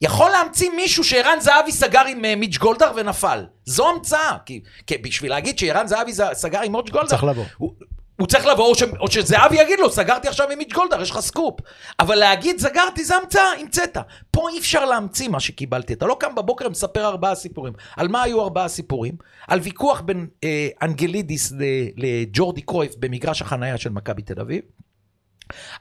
[0.00, 3.46] יכול להמציא מישהו שערן זהבי סגר עם אה, מיץ' גולדהר ונפל.
[3.64, 4.36] זו המצאה.
[4.46, 7.08] כי, כי בשביל להגיד שערן זהבי סגר עם מיץ' גולדהר...
[7.08, 7.44] צריך לבוא.
[7.56, 7.74] הוא,
[8.20, 11.10] הוא צריך לבוא, או, ש, או שזהבי יגיד לו, סגרתי עכשיו עם מיץ' גולדהר, יש
[11.10, 11.60] לך סקופ.
[12.00, 13.96] אבל להגיד סגרתי זה המצאה, המצאת.
[14.30, 15.92] פה אי אפשר להמציא מה שקיבלתי.
[15.92, 17.72] אתה לא קם בבוקר ומספר ארבעה סיפורים.
[17.96, 19.14] על מה היו ארבעה סיפורים?
[19.48, 21.52] על ויכוח בין אה, אנגלידיס
[21.96, 24.60] לג'ורדי קרויף במגרש החנייה של מכבי תל אביב.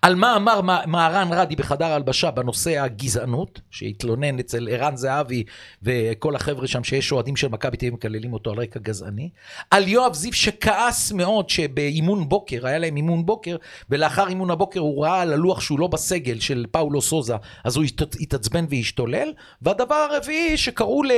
[0.01, 5.43] על מה אמר מה- מהראן ראדי בחדר הלבשה בנושא הגזענות, שהתלונן אצל ערן זהבי
[5.83, 9.29] וכל החבר'ה שם שיש אוהדים של מכבי תל אביב מקללים אותו על רקע גזעני.
[9.71, 13.55] על יואב זיו שכעס מאוד שבאימון בוקר, היה להם אימון בוקר,
[13.89, 17.83] ולאחר אימון הבוקר הוא ראה על הלוח שהוא לא בסגל של פאולו סוזה, אז הוא
[17.85, 19.33] הת- התעצבן והשתולל.
[19.61, 21.11] והדבר הרביעי שקראו ל...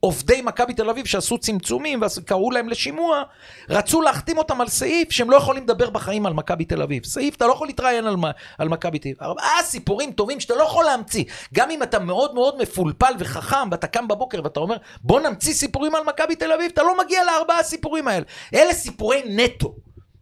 [0.00, 3.22] עובדי מכבי תל אביב שעשו צמצומים וקראו להם לשימוע,
[3.68, 7.04] רצו להחתים אותם על סעיף שהם לא יכולים לדבר בחיים על מכבי תל אביב.
[7.04, 8.16] סעיף, אתה לא יכול להתראיין על,
[8.58, 9.22] על מכבי תל אביב.
[9.22, 11.24] ארבעה סיפורים טובים שאתה לא יכול להמציא.
[11.54, 15.94] גם אם אתה מאוד מאוד מפולפל וחכם, ואתה קם בבוקר ואתה אומר, בוא נמציא סיפורים
[15.94, 18.24] על מכבי תל אביב, אתה לא מגיע לארבעה הסיפורים האלה.
[18.54, 19.74] אלה סיפורי נטו,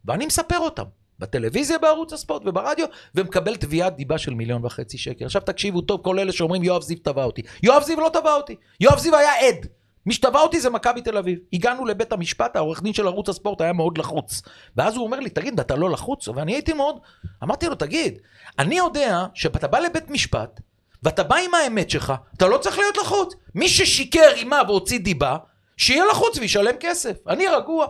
[0.04, 0.84] ואני מספר אותם.
[1.18, 5.24] בטלוויזיה בערוץ הספורט וברדיו, ומקבל תביעת דיבה של מיליון וחצי שקל.
[5.24, 7.42] עכשיו תקשיבו טוב, כל אלה שאומרים יואב זיו תבע אותי.
[7.62, 8.56] יואב זיו לא תבע אותי.
[8.80, 9.66] יואב זיו היה עד.
[10.06, 11.38] מי שתבע אותי זה מכבי תל אביב.
[11.52, 14.42] הגענו לבית המשפט, העורך דין של ערוץ הספורט היה מאוד לחוץ.
[14.76, 16.28] ואז הוא אומר לי, תגיד, אתה לא לחוץ?
[16.28, 16.98] ואני הייתי מאוד...
[17.44, 18.18] אמרתי לו, תגיד,
[18.58, 20.60] אני יודע שאתה בא לבית משפט,
[21.02, 23.34] ואתה בא עם האמת שלך, אתה לא צריך להיות לחוץ.
[23.54, 25.36] מי ששיקר, רימה והוציא דיבה,
[25.76, 27.16] שיהיה לחוץ וישלם כסף.
[27.28, 27.86] אני רגוע.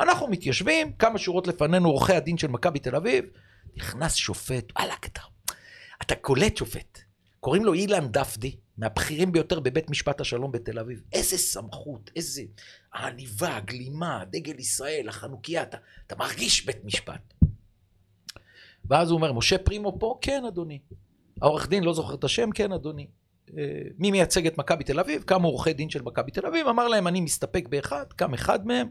[0.00, 3.24] אנחנו מתיישבים, כמה שורות לפנינו עורכי הדין של מכבי תל אביב,
[3.76, 5.20] נכנס שופט, וואלכ, אתה,
[6.02, 6.98] אתה קולט שופט.
[7.40, 11.02] קוראים לו אילן דפדי, מהבכירים ביותר בבית משפט השלום בתל אביב.
[11.12, 12.42] איזה סמכות, איזה
[12.92, 15.76] העניבה, גלימה, דגל ישראל, החנוכיה, אתה,
[16.06, 17.34] אתה מרגיש בית משפט.
[18.84, 20.18] ואז הוא אומר, משה פרימו פה?
[20.20, 20.78] כן, אדוני.
[21.42, 23.06] העורך דין, לא זוכר את השם, כן, אדוני.
[23.58, 23.62] אה,
[23.98, 25.22] מי מייצג את מכבי תל אביב?
[25.22, 26.66] כמה עורכי דין של מכבי תל אביב?
[26.66, 28.88] אמר להם, אני מסתפק באחד, קם אחד מהם,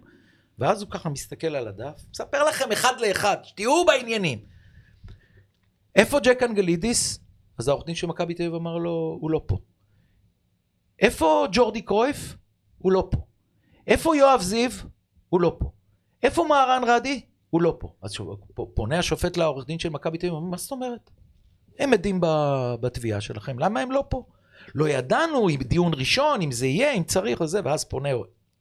[0.59, 4.39] ואז הוא ככה מסתכל על הדף, מספר לכם אחד לאחד, שתהיו בעניינים.
[5.95, 7.19] איפה ג'ק אנגלידיס?
[7.59, 9.57] אז העורך דין של מכבי תל אביב אמר לו, הוא לא פה.
[10.99, 12.35] איפה ג'ורדי קרויף?
[12.77, 13.17] הוא לא פה.
[13.87, 14.69] איפה יואב זיו?
[15.29, 15.71] הוא לא פה.
[16.23, 17.21] איפה מהרן רדי?
[17.49, 17.93] הוא לא פה.
[18.01, 18.37] אז שוב,
[18.73, 21.09] פונה השופט לעורך דין של מכבי תל אביב, מה זאת אומרת?
[21.79, 22.21] הם עדים
[22.81, 24.25] בתביעה שלכם, למה הם לא פה?
[24.75, 28.09] לא ידענו אם דיון ראשון, אם זה יהיה, אם צריך וזה, ואז פונה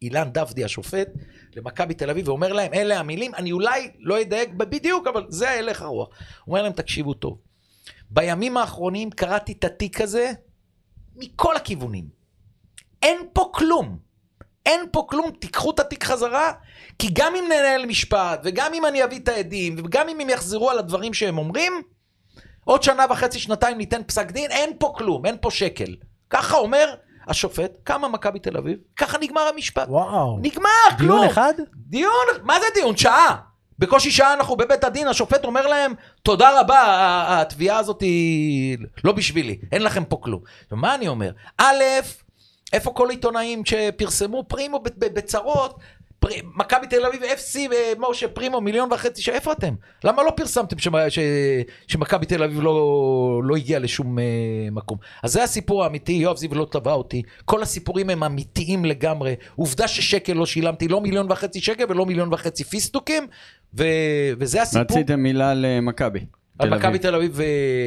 [0.03, 1.09] אילן דבדי השופט
[1.57, 5.83] למכבי תל אביב ואומר להם, אלה המילים, אני אולי לא אדייק בדיוק, אבל זה הלך
[5.83, 6.09] הרוח.
[6.47, 7.39] אומר להם, תקשיבו טוב,
[8.11, 10.33] בימים האחרונים קראתי את התיק הזה
[11.17, 12.09] מכל הכיוונים.
[13.03, 13.99] אין פה כלום.
[14.67, 16.53] אין פה כלום, תיקחו את התיק חזרה,
[16.99, 20.71] כי גם אם ננהל משפט, וגם אם אני אביא את העדים, וגם אם הם יחזרו
[20.71, 21.73] על הדברים שהם אומרים,
[22.65, 25.97] עוד שנה וחצי, שנתיים ניתן פסק דין, אין פה כלום, אין פה שקל.
[26.31, 26.95] ככה אומר
[27.29, 29.89] השופט, כמה מכבי תל אביב, ככה נגמר המשפט.
[29.89, 30.39] וואו.
[30.43, 31.19] נגמר, כלום.
[31.19, 31.53] דיון אחד?
[31.77, 32.97] דיון, מה זה דיון?
[32.97, 33.37] שעה.
[33.79, 39.59] בקושי שעה אנחנו בבית הדין, השופט אומר להם, תודה רבה, התביעה הזאת היא לא בשבילי,
[39.73, 40.41] אין לכם פה כלום.
[40.73, 41.31] ומה אני אומר?
[41.59, 41.83] א',
[42.73, 45.79] איפה כל העיתונאים שפרסמו פרימו בצרות?
[46.57, 47.59] מכבי תל אביב, FC
[47.99, 49.75] ומשה פרימו, מיליון וחצי, איפה אתם?
[50.05, 50.77] למה לא פרסמתם
[51.89, 54.25] שמכבי תל אביב לא, לא הגיע לשום אה,
[54.73, 54.99] מקום?
[55.23, 59.35] אז זה הסיפור האמיתי, יואב זיו לא תבע אותי, כל הסיפורים הם אמיתיים לגמרי.
[59.57, 63.27] עובדה ששקל לא שילמתי, לא מיליון וחצי שקל ולא מיליון וחצי פיסטוקים,
[63.75, 63.85] ו-
[64.39, 64.97] וזה הסיפור.
[64.97, 66.21] רציתם מילה למכבי.
[66.59, 66.99] על תל מכבי.
[66.99, 67.41] תל אביב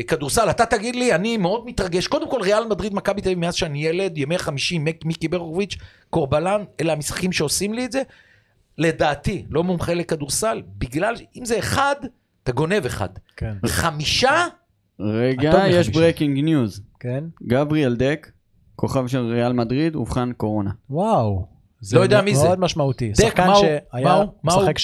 [0.03, 2.07] וכדורסל, אתה תגיד לי, אני מאוד מתרגש.
[2.07, 5.75] קודם כל, ריאל מדריד, מכבי תל אביב, מאז שאני ילד, ימי חמישי, מיקי ברקוביץ',
[6.09, 8.01] קורבלן, אלה המשחקים שעושים לי את זה.
[8.80, 11.95] לדעתי, לא מומחה לכדורסל, בגלל, אם זה אחד,
[12.43, 13.09] אתה גונב אחד.
[13.38, 13.53] כן.
[13.65, 14.45] חמישה,
[14.99, 15.91] רגע, יש מחמישה.
[15.91, 16.82] breaking news.
[16.99, 17.23] כן.
[17.43, 18.32] גבריאל דק,
[18.75, 20.71] כוכב של ריאל מדריד, אובחן קורונה.
[20.89, 21.59] וואו.
[21.82, 22.43] זה לא יודע מי זה.
[22.47, 23.09] מאוד משמעותי.
[23.17, 23.55] דק, שחקן הוא?
[23.55, 24.25] שהיה הוא?
[24.43, 24.82] משחק 3-4.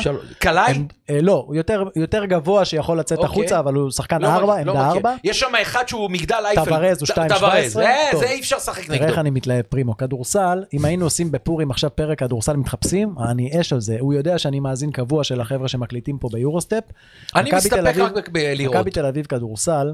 [0.00, 0.16] של...
[0.38, 0.82] קלעי?
[1.10, 3.30] אה, לא, הוא יותר- יותר גבוה שיכול לצאת אוקיי.
[3.30, 4.96] החוצה, אבל הוא שחקן לא 4, מכיר, לא עמדה מכיר.
[4.96, 5.14] 4.
[5.24, 6.64] יש שם אחד שהוא מגדל אייפל.
[6.64, 7.38] טוורז הוא ט- 2.17.
[7.38, 8.10] טוורז, אה.
[8.18, 9.08] זה אי אפשר לשחק תראה נגדו.
[9.08, 9.96] איך אני מתלהב פרימו.
[9.96, 13.96] כדורסל, אם היינו עושים בפורים עכשיו פרק כדורסל מתחפשים, אני אש על זה.
[14.00, 16.82] הוא יודע שאני מאזין קבוע של החבר'ה שמקליטים פה ביורוסטפ.
[17.36, 17.76] אני מסתפק
[18.16, 18.76] רק בלראות.
[18.76, 19.92] מכבי תל אביב כדורסל,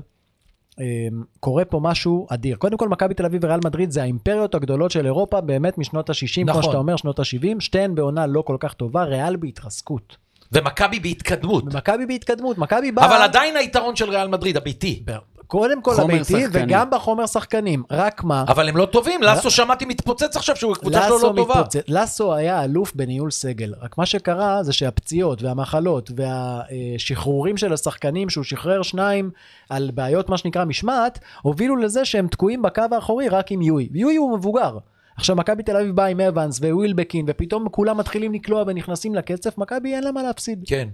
[1.41, 2.57] קורה פה משהו אדיר.
[2.57, 6.45] קודם כל, מכבי תל אביב וריאל מדריד זה האימפריות הגדולות של אירופה באמת משנות ה-60,
[6.45, 6.53] נכון.
[6.53, 10.17] כמו שאתה אומר, שנות ה-70, שתיהן בעונה לא כל כך טובה, ריאל בהתרסקות.
[10.53, 11.65] ומכבי בהתקדמות.
[11.65, 13.07] ומכבי בהתקדמות, מכבי באה...
[13.07, 15.05] אבל עדיין היתרון של ריאל מדריד, הביתי.
[15.47, 16.45] קודם כל הביתי.
[16.53, 17.83] וגם בחומר שחקנים.
[17.91, 21.63] רק מה, אבל הם לא טובים, לסו שמעתי מתפוצץ עכשיו שהוא קבוצה שלו לא טובה.
[21.89, 23.75] לסו היה אלוף בניהול סגל.
[23.81, 29.31] רק מה שקרה זה שהפציעות והמחלות והשחרורים של השחקנים, שהוא שחרר שניים
[29.71, 33.89] על בעיות מה שנקרא משמעת, הובילו לזה שהם תקועים בקו האחורי רק עם יואי.
[33.93, 34.79] יואי הוא מבוגר.
[35.17, 39.95] עכשיו מכבי תל אביב באה עם אבנס ווילבקין ופתאום כולם מתחילים לקלוע ונכנסים לקצף, מכבי
[39.95, 40.65] אין לה מה להפסיד.
[40.67, 40.89] כן.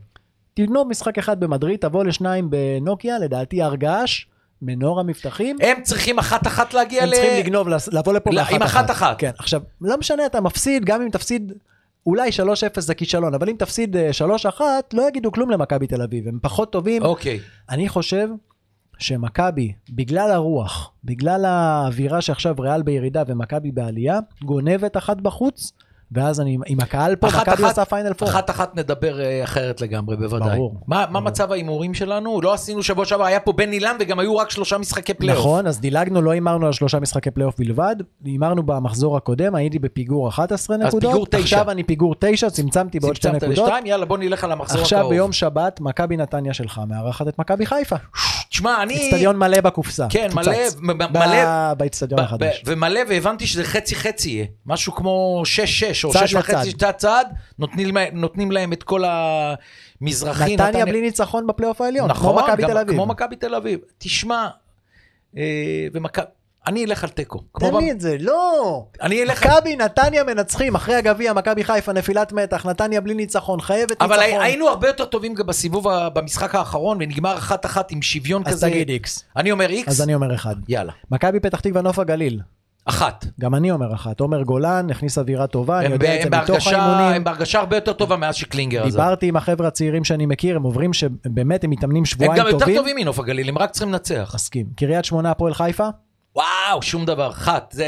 [0.55, 4.25] תגנוב משחק אחד במדריד, תבוא לשניים בנוקיה, לדעתי הר געש,
[4.63, 5.57] מנור המבטחים.
[5.61, 7.13] הם צריכים אחת-אחת להגיע הם ל...
[7.13, 9.19] צריכים לגנוב, לבוא לפה לא, באחת עם אחת-אחת.
[9.19, 11.53] כן, עכשיו, לא משנה, אתה מפסיד, גם אם תפסיד,
[12.07, 12.31] אולי
[12.77, 14.11] 3-0 זה כישלון, אבל אם תפסיד אה,
[14.59, 14.61] 3-1,
[14.93, 17.03] לא יגידו כלום למכבי תל אביב, הם פחות טובים.
[17.03, 17.41] אוקיי.
[17.71, 18.29] אני חושב
[18.99, 25.73] שמכבי, בגלל הרוח, בגלל האווירה שעכשיו ריאל בירידה ומכבי בעלייה, גונבת אחת בחוץ,
[26.15, 28.29] ואז אני, עם הקהל פה, אחת- מכבי אחת- עושה Final Four.
[28.29, 30.57] אחת-אחת נדבר אה, אחרת לגמרי, בוודאי.
[30.57, 30.75] ברור.
[30.87, 31.21] מה מה ברור.
[31.25, 32.41] מצב ההימורים שלנו?
[32.43, 35.39] לא עשינו שבוע שעבר, היה פה בן אילן וגם היו רק שלושה משחקי פלייאוף.
[35.41, 40.29] נכון, אז דילגנו, לא הימרנו על שלושה משחקי פלייאוף בלבד, הימרנו במחזור הקודם, הייתי בפיגור
[40.29, 41.39] 11 נקודות, פיגור תשע.
[41.39, 43.65] עכשיו אני פיגור 9, צמצמתי בעוד שתי צמצמת נקודות.
[43.69, 45.13] לשתיים, יאללה בוא נלך על המחזור עכשיו הקרוב.
[45.13, 47.97] ביום שבת, מכבי נתניה שלך מארחת את מכבי חיפה.
[48.53, 49.09] תשמע, אני...
[49.09, 50.07] אצטדיון מלא בקופסה.
[50.11, 50.29] כן.
[50.35, 50.53] מלא,
[51.11, 52.63] מלא- באצטדיון החדש.
[52.67, 54.47] ומלא, והבנתי שזה חצי-חצי יהיה.
[54.67, 56.73] משהו כמו 6-6 או צד 6 וחצי.
[56.73, 57.25] צד צד,
[57.59, 59.03] נותנים להם- נותנים להם את כל
[60.01, 60.57] המזרחי.
[60.57, 62.95] נתניה בלי ניצחון בפלייאוף העליון, כמו נכון, מכבי תל אביב.
[62.95, 63.79] כמו מכבי תל אביב.
[63.99, 64.49] תשמע,
[65.37, 65.43] אה,
[65.93, 66.27] ומכבי...
[66.67, 67.39] אני אלך על תיקו.
[67.61, 68.85] תן במ- לי את זה, לא!
[69.03, 69.47] אני אלך.
[69.47, 74.41] מכבי נתניה מנצחים, אחרי הגביע, מכבי חיפה, נפילת מתח, נתניה בלי ניצחון, חייבת אבל ניצחון.
[74.43, 78.71] היינו הרבה יותר טובים גם בסיבוב, במשחק האחרון, ונגמר אחת-אחת עם שוויון אז כזה.
[78.71, 79.25] תגיד איקס.
[79.37, 79.89] אני אומר איקס?
[79.89, 80.57] אז אני אומר אחד.
[80.69, 80.93] יאללה.
[81.11, 82.41] מכבי פתח תקווה נוף הגליל,
[82.85, 83.27] אחת.
[83.41, 84.21] גם אני אומר אחת.
[84.21, 87.07] עומר גולן הכניס אווירה טובה, אני הם, יודע את הם, זה מתוך האימונים.
[87.15, 88.91] הם בהרגשה הרבה יותר טובה מאז שקלינגר עזב.
[89.01, 92.59] דיברתי עם החבר'ה הצעירים שאני מכיר, הם עוברים שבאמת הם מתאמנים הם שבועיים גם יותר
[92.59, 92.77] טובים.
[92.77, 94.33] טובים מנוף הגליל, הם רק צריכים לנצח.
[94.35, 94.67] מסכים.
[94.77, 95.89] קריית שמונה, הפועל חיפה?
[96.37, 97.31] וואו, שום דבר.
[97.31, 97.73] אחת.
[97.77, 97.87] זה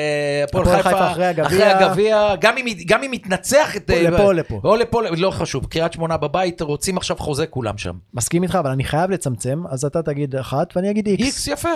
[0.49, 1.47] הפועל חיפה, חיפה אחרי הגביע.
[1.47, 3.91] אחרי הגביע, גם אם, גם אם יתנצח את...
[3.91, 4.61] או לפה או לפה.
[4.65, 5.67] או לפה, לא חשוב.
[5.67, 7.99] קריית שמונה בבית, רוצים עכשיו חוזה כולם שם.
[8.15, 11.25] מסכים איתך, אבל אני חייב לצמצם, אז אתה תגיד אחת ואני אגיד איקס.
[11.25, 11.73] איקס יפה.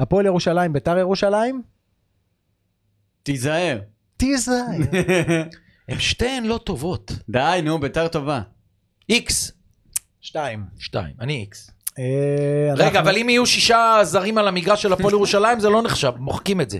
[0.00, 1.62] הפועל ירושלים, ביתר ירושלים?
[3.22, 3.78] תיזהר.
[4.16, 4.76] תיזהר.
[5.88, 7.12] הם שתיהן לא טובות.
[7.28, 8.40] די, נו, ביתר טובה.
[9.08, 9.52] איקס.
[10.20, 10.64] שתיים.
[10.78, 11.70] שתיים, אני איקס.
[11.98, 12.04] אה,
[12.76, 16.60] רגע, אבל אם יהיו שישה זרים על המגרש של הפועל ירושלים, זה לא נחשב, מוחקים
[16.60, 16.78] את זה.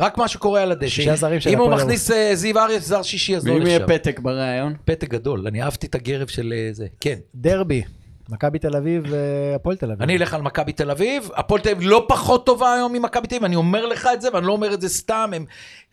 [0.00, 0.88] רק מה שקורה על הדשא.
[0.88, 3.66] שישה זרים של אם הוא הפועל מכניס אה, זיו אריה זר שישי, אז לא ואם
[3.66, 3.94] יהיה נחשב.
[3.94, 4.74] פתק בריאיון?
[4.84, 6.86] פתק גדול, אני אהבתי את הגרב של אה, זה.
[7.00, 7.18] כן.
[7.34, 7.82] דרבי,
[8.28, 10.02] מכבי תל אביב והפועל תל אביב.
[10.02, 13.34] אני אלך על מכבי תל אביב, הפועל תל אביב לא פחות טובה היום ממכבי תל
[13.34, 15.44] אביב, אני אומר לך את זה, ואני לא אומר את זה סתם, הם...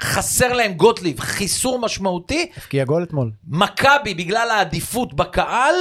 [0.01, 2.49] חסר להם גוטליב, חיסור משמעותי.
[2.57, 3.31] הבקיע גול אתמול.
[3.47, 5.75] מכבי, בגלל העדיפות בקהל,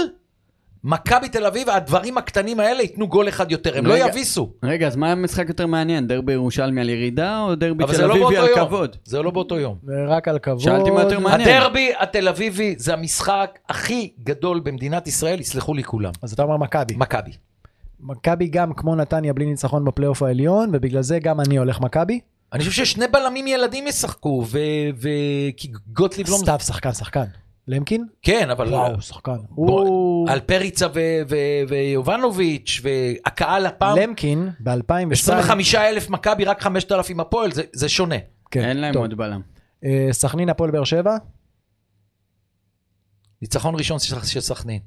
[0.85, 4.07] מכבי תל אביב, הדברים הקטנים האלה ייתנו גול אחד יותר, הם לא רגע.
[4.09, 4.51] יביסו.
[4.63, 6.07] רגע, אז מה המשחק יותר מעניין?
[6.07, 8.67] דרבי ירושלמי על ירידה או דרבי אבל תל זה לא אביבי באותו על יום.
[8.67, 8.97] כבוד?
[9.05, 9.79] זה לא באותו יום.
[10.09, 10.61] רק על כבוד.
[10.61, 11.49] שאלתי מה יותר מעניין.
[11.49, 16.13] הדרבי התל אביבי זה המשחק הכי גדול במדינת ישראל, יסלחו לי כולם.
[16.23, 16.95] אז אתה אומר מכבי.
[16.97, 17.31] מכבי.
[18.01, 22.21] מכבי גם כמו נתניה בלי ניצחון בפלייאוף העליון, ובגלל זה גם אני הולך מכבי.
[22.53, 24.59] אני חושב ששני בלמים ילדים ישחקו, ו...
[24.97, 25.09] ו...
[25.93, 26.37] גוטליב לא...
[26.37, 27.25] סתיו שחקן, שחקן.
[27.69, 28.07] למקין?
[28.23, 28.69] כן, אבל...
[28.69, 29.36] וואו, שחקן.
[29.51, 30.31] בוא, הוא...
[30.31, 35.12] על פריצה ו- ו- ויובנוביץ', והקהל הפעם, למקין ב-2002...
[35.12, 38.16] 25 אלף מכבי, רק 5,000 הפועל, זה, זה שונה.
[38.51, 39.03] כן, אין להם טוב.
[39.03, 39.40] עוד בלם.
[39.85, 41.16] אה, סכנין הפועל באר שבע,
[43.43, 44.81] ניצחון ראשון של סכנין.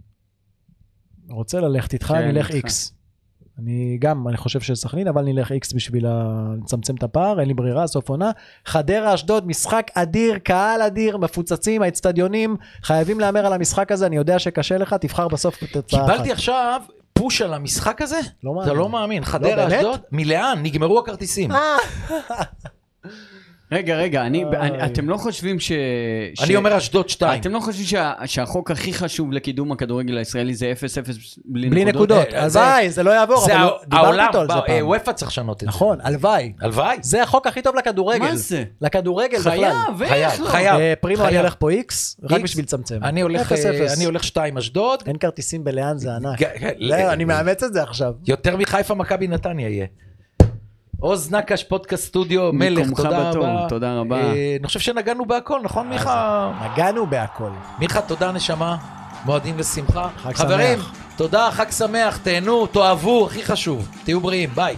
[1.30, 2.56] רוצה ללכת איתך, כן, נלך איתך.
[2.56, 2.94] איקס.
[3.60, 7.88] אני גם, אני חושב שסכנין, אבל נלך איקס בשביל לצמצם את הפער, אין לי ברירה,
[7.88, 8.32] סוף עונה.
[8.66, 14.40] חדרה, אשדוד, משחק אדיר, קהל אדיר, מפוצצים, האצטדיונים, חייבים להמר על המשחק הזה, אני יודע
[14.40, 16.12] שקשה לך, תבחר בסוף בתוצאה אחת.
[16.12, 16.82] קיבלתי עכשיו
[17.14, 18.76] פוש על המשחק הזה, לא אתה מאמין.
[18.78, 19.74] לא מאמין, חדרה, באמת?
[19.74, 21.52] אשדוד, מלאן, נגמרו הכרטיסים.
[23.72, 24.46] רגע, רגע, אני-.
[24.60, 25.72] אני- אתם לא חושבים ש...
[26.36, 27.42] ש- אני אומר אשדוד 2.
[27.42, 30.82] אתם לא חושבים שה- שהחוק הכי חשוב לקידום הכדורגל הישראלי זה 0-0
[31.46, 32.18] בלי בלי נקודות?
[32.20, 34.54] נקודות, אה, זה- הלוואי, זה לא יעבור, זה אבל לא- דיברתי העולם, איתו על זה
[34.54, 34.88] ב- אה, פעם.
[34.88, 35.68] וופא צריך לשנות את זה.
[35.68, 36.54] נכון, הלוואי.
[36.62, 36.98] הלוואי.
[37.02, 38.20] זה החוק הכי טוב לכדורגל.
[38.20, 38.64] מה זה?
[38.82, 39.52] לכדורגל בכלל.
[39.52, 40.48] חייב, חייב, לא?
[40.50, 40.80] חייב.
[40.80, 41.38] אה, פרימו, אני.
[41.38, 42.42] הולך פה איקס, רק.
[42.42, 43.00] בשביל לצמצם.
[43.04, 43.98] אני הולך, אפס, אה, אפס.
[43.98, 45.04] אני הולך 2 אשדוד.
[45.08, 46.40] אין כרטיסים בלאן, זה ענק.
[46.92, 48.14] אני מאמץ את זה עכשיו.
[48.28, 49.86] יותר מחיפה מכבי נתניה יהיה.
[51.02, 53.66] עוז נקש, פודקאסט סטודיו, מלך, תודה בתור, רבה.
[53.70, 54.16] תודה רבה.
[54.22, 56.52] אה, אני חושב שנגענו בהכל, נכון מיכה?
[56.74, 57.50] נגענו בהכל.
[57.80, 58.78] מיכה, תודה נשמה.
[59.26, 60.10] מועדים לשמחה.
[60.18, 60.94] חג חברים, שמח.
[61.16, 63.90] תודה, חג שמח, תהנו, תאהבו, הכי חשוב.
[64.04, 64.76] תהיו בריאים, ביי.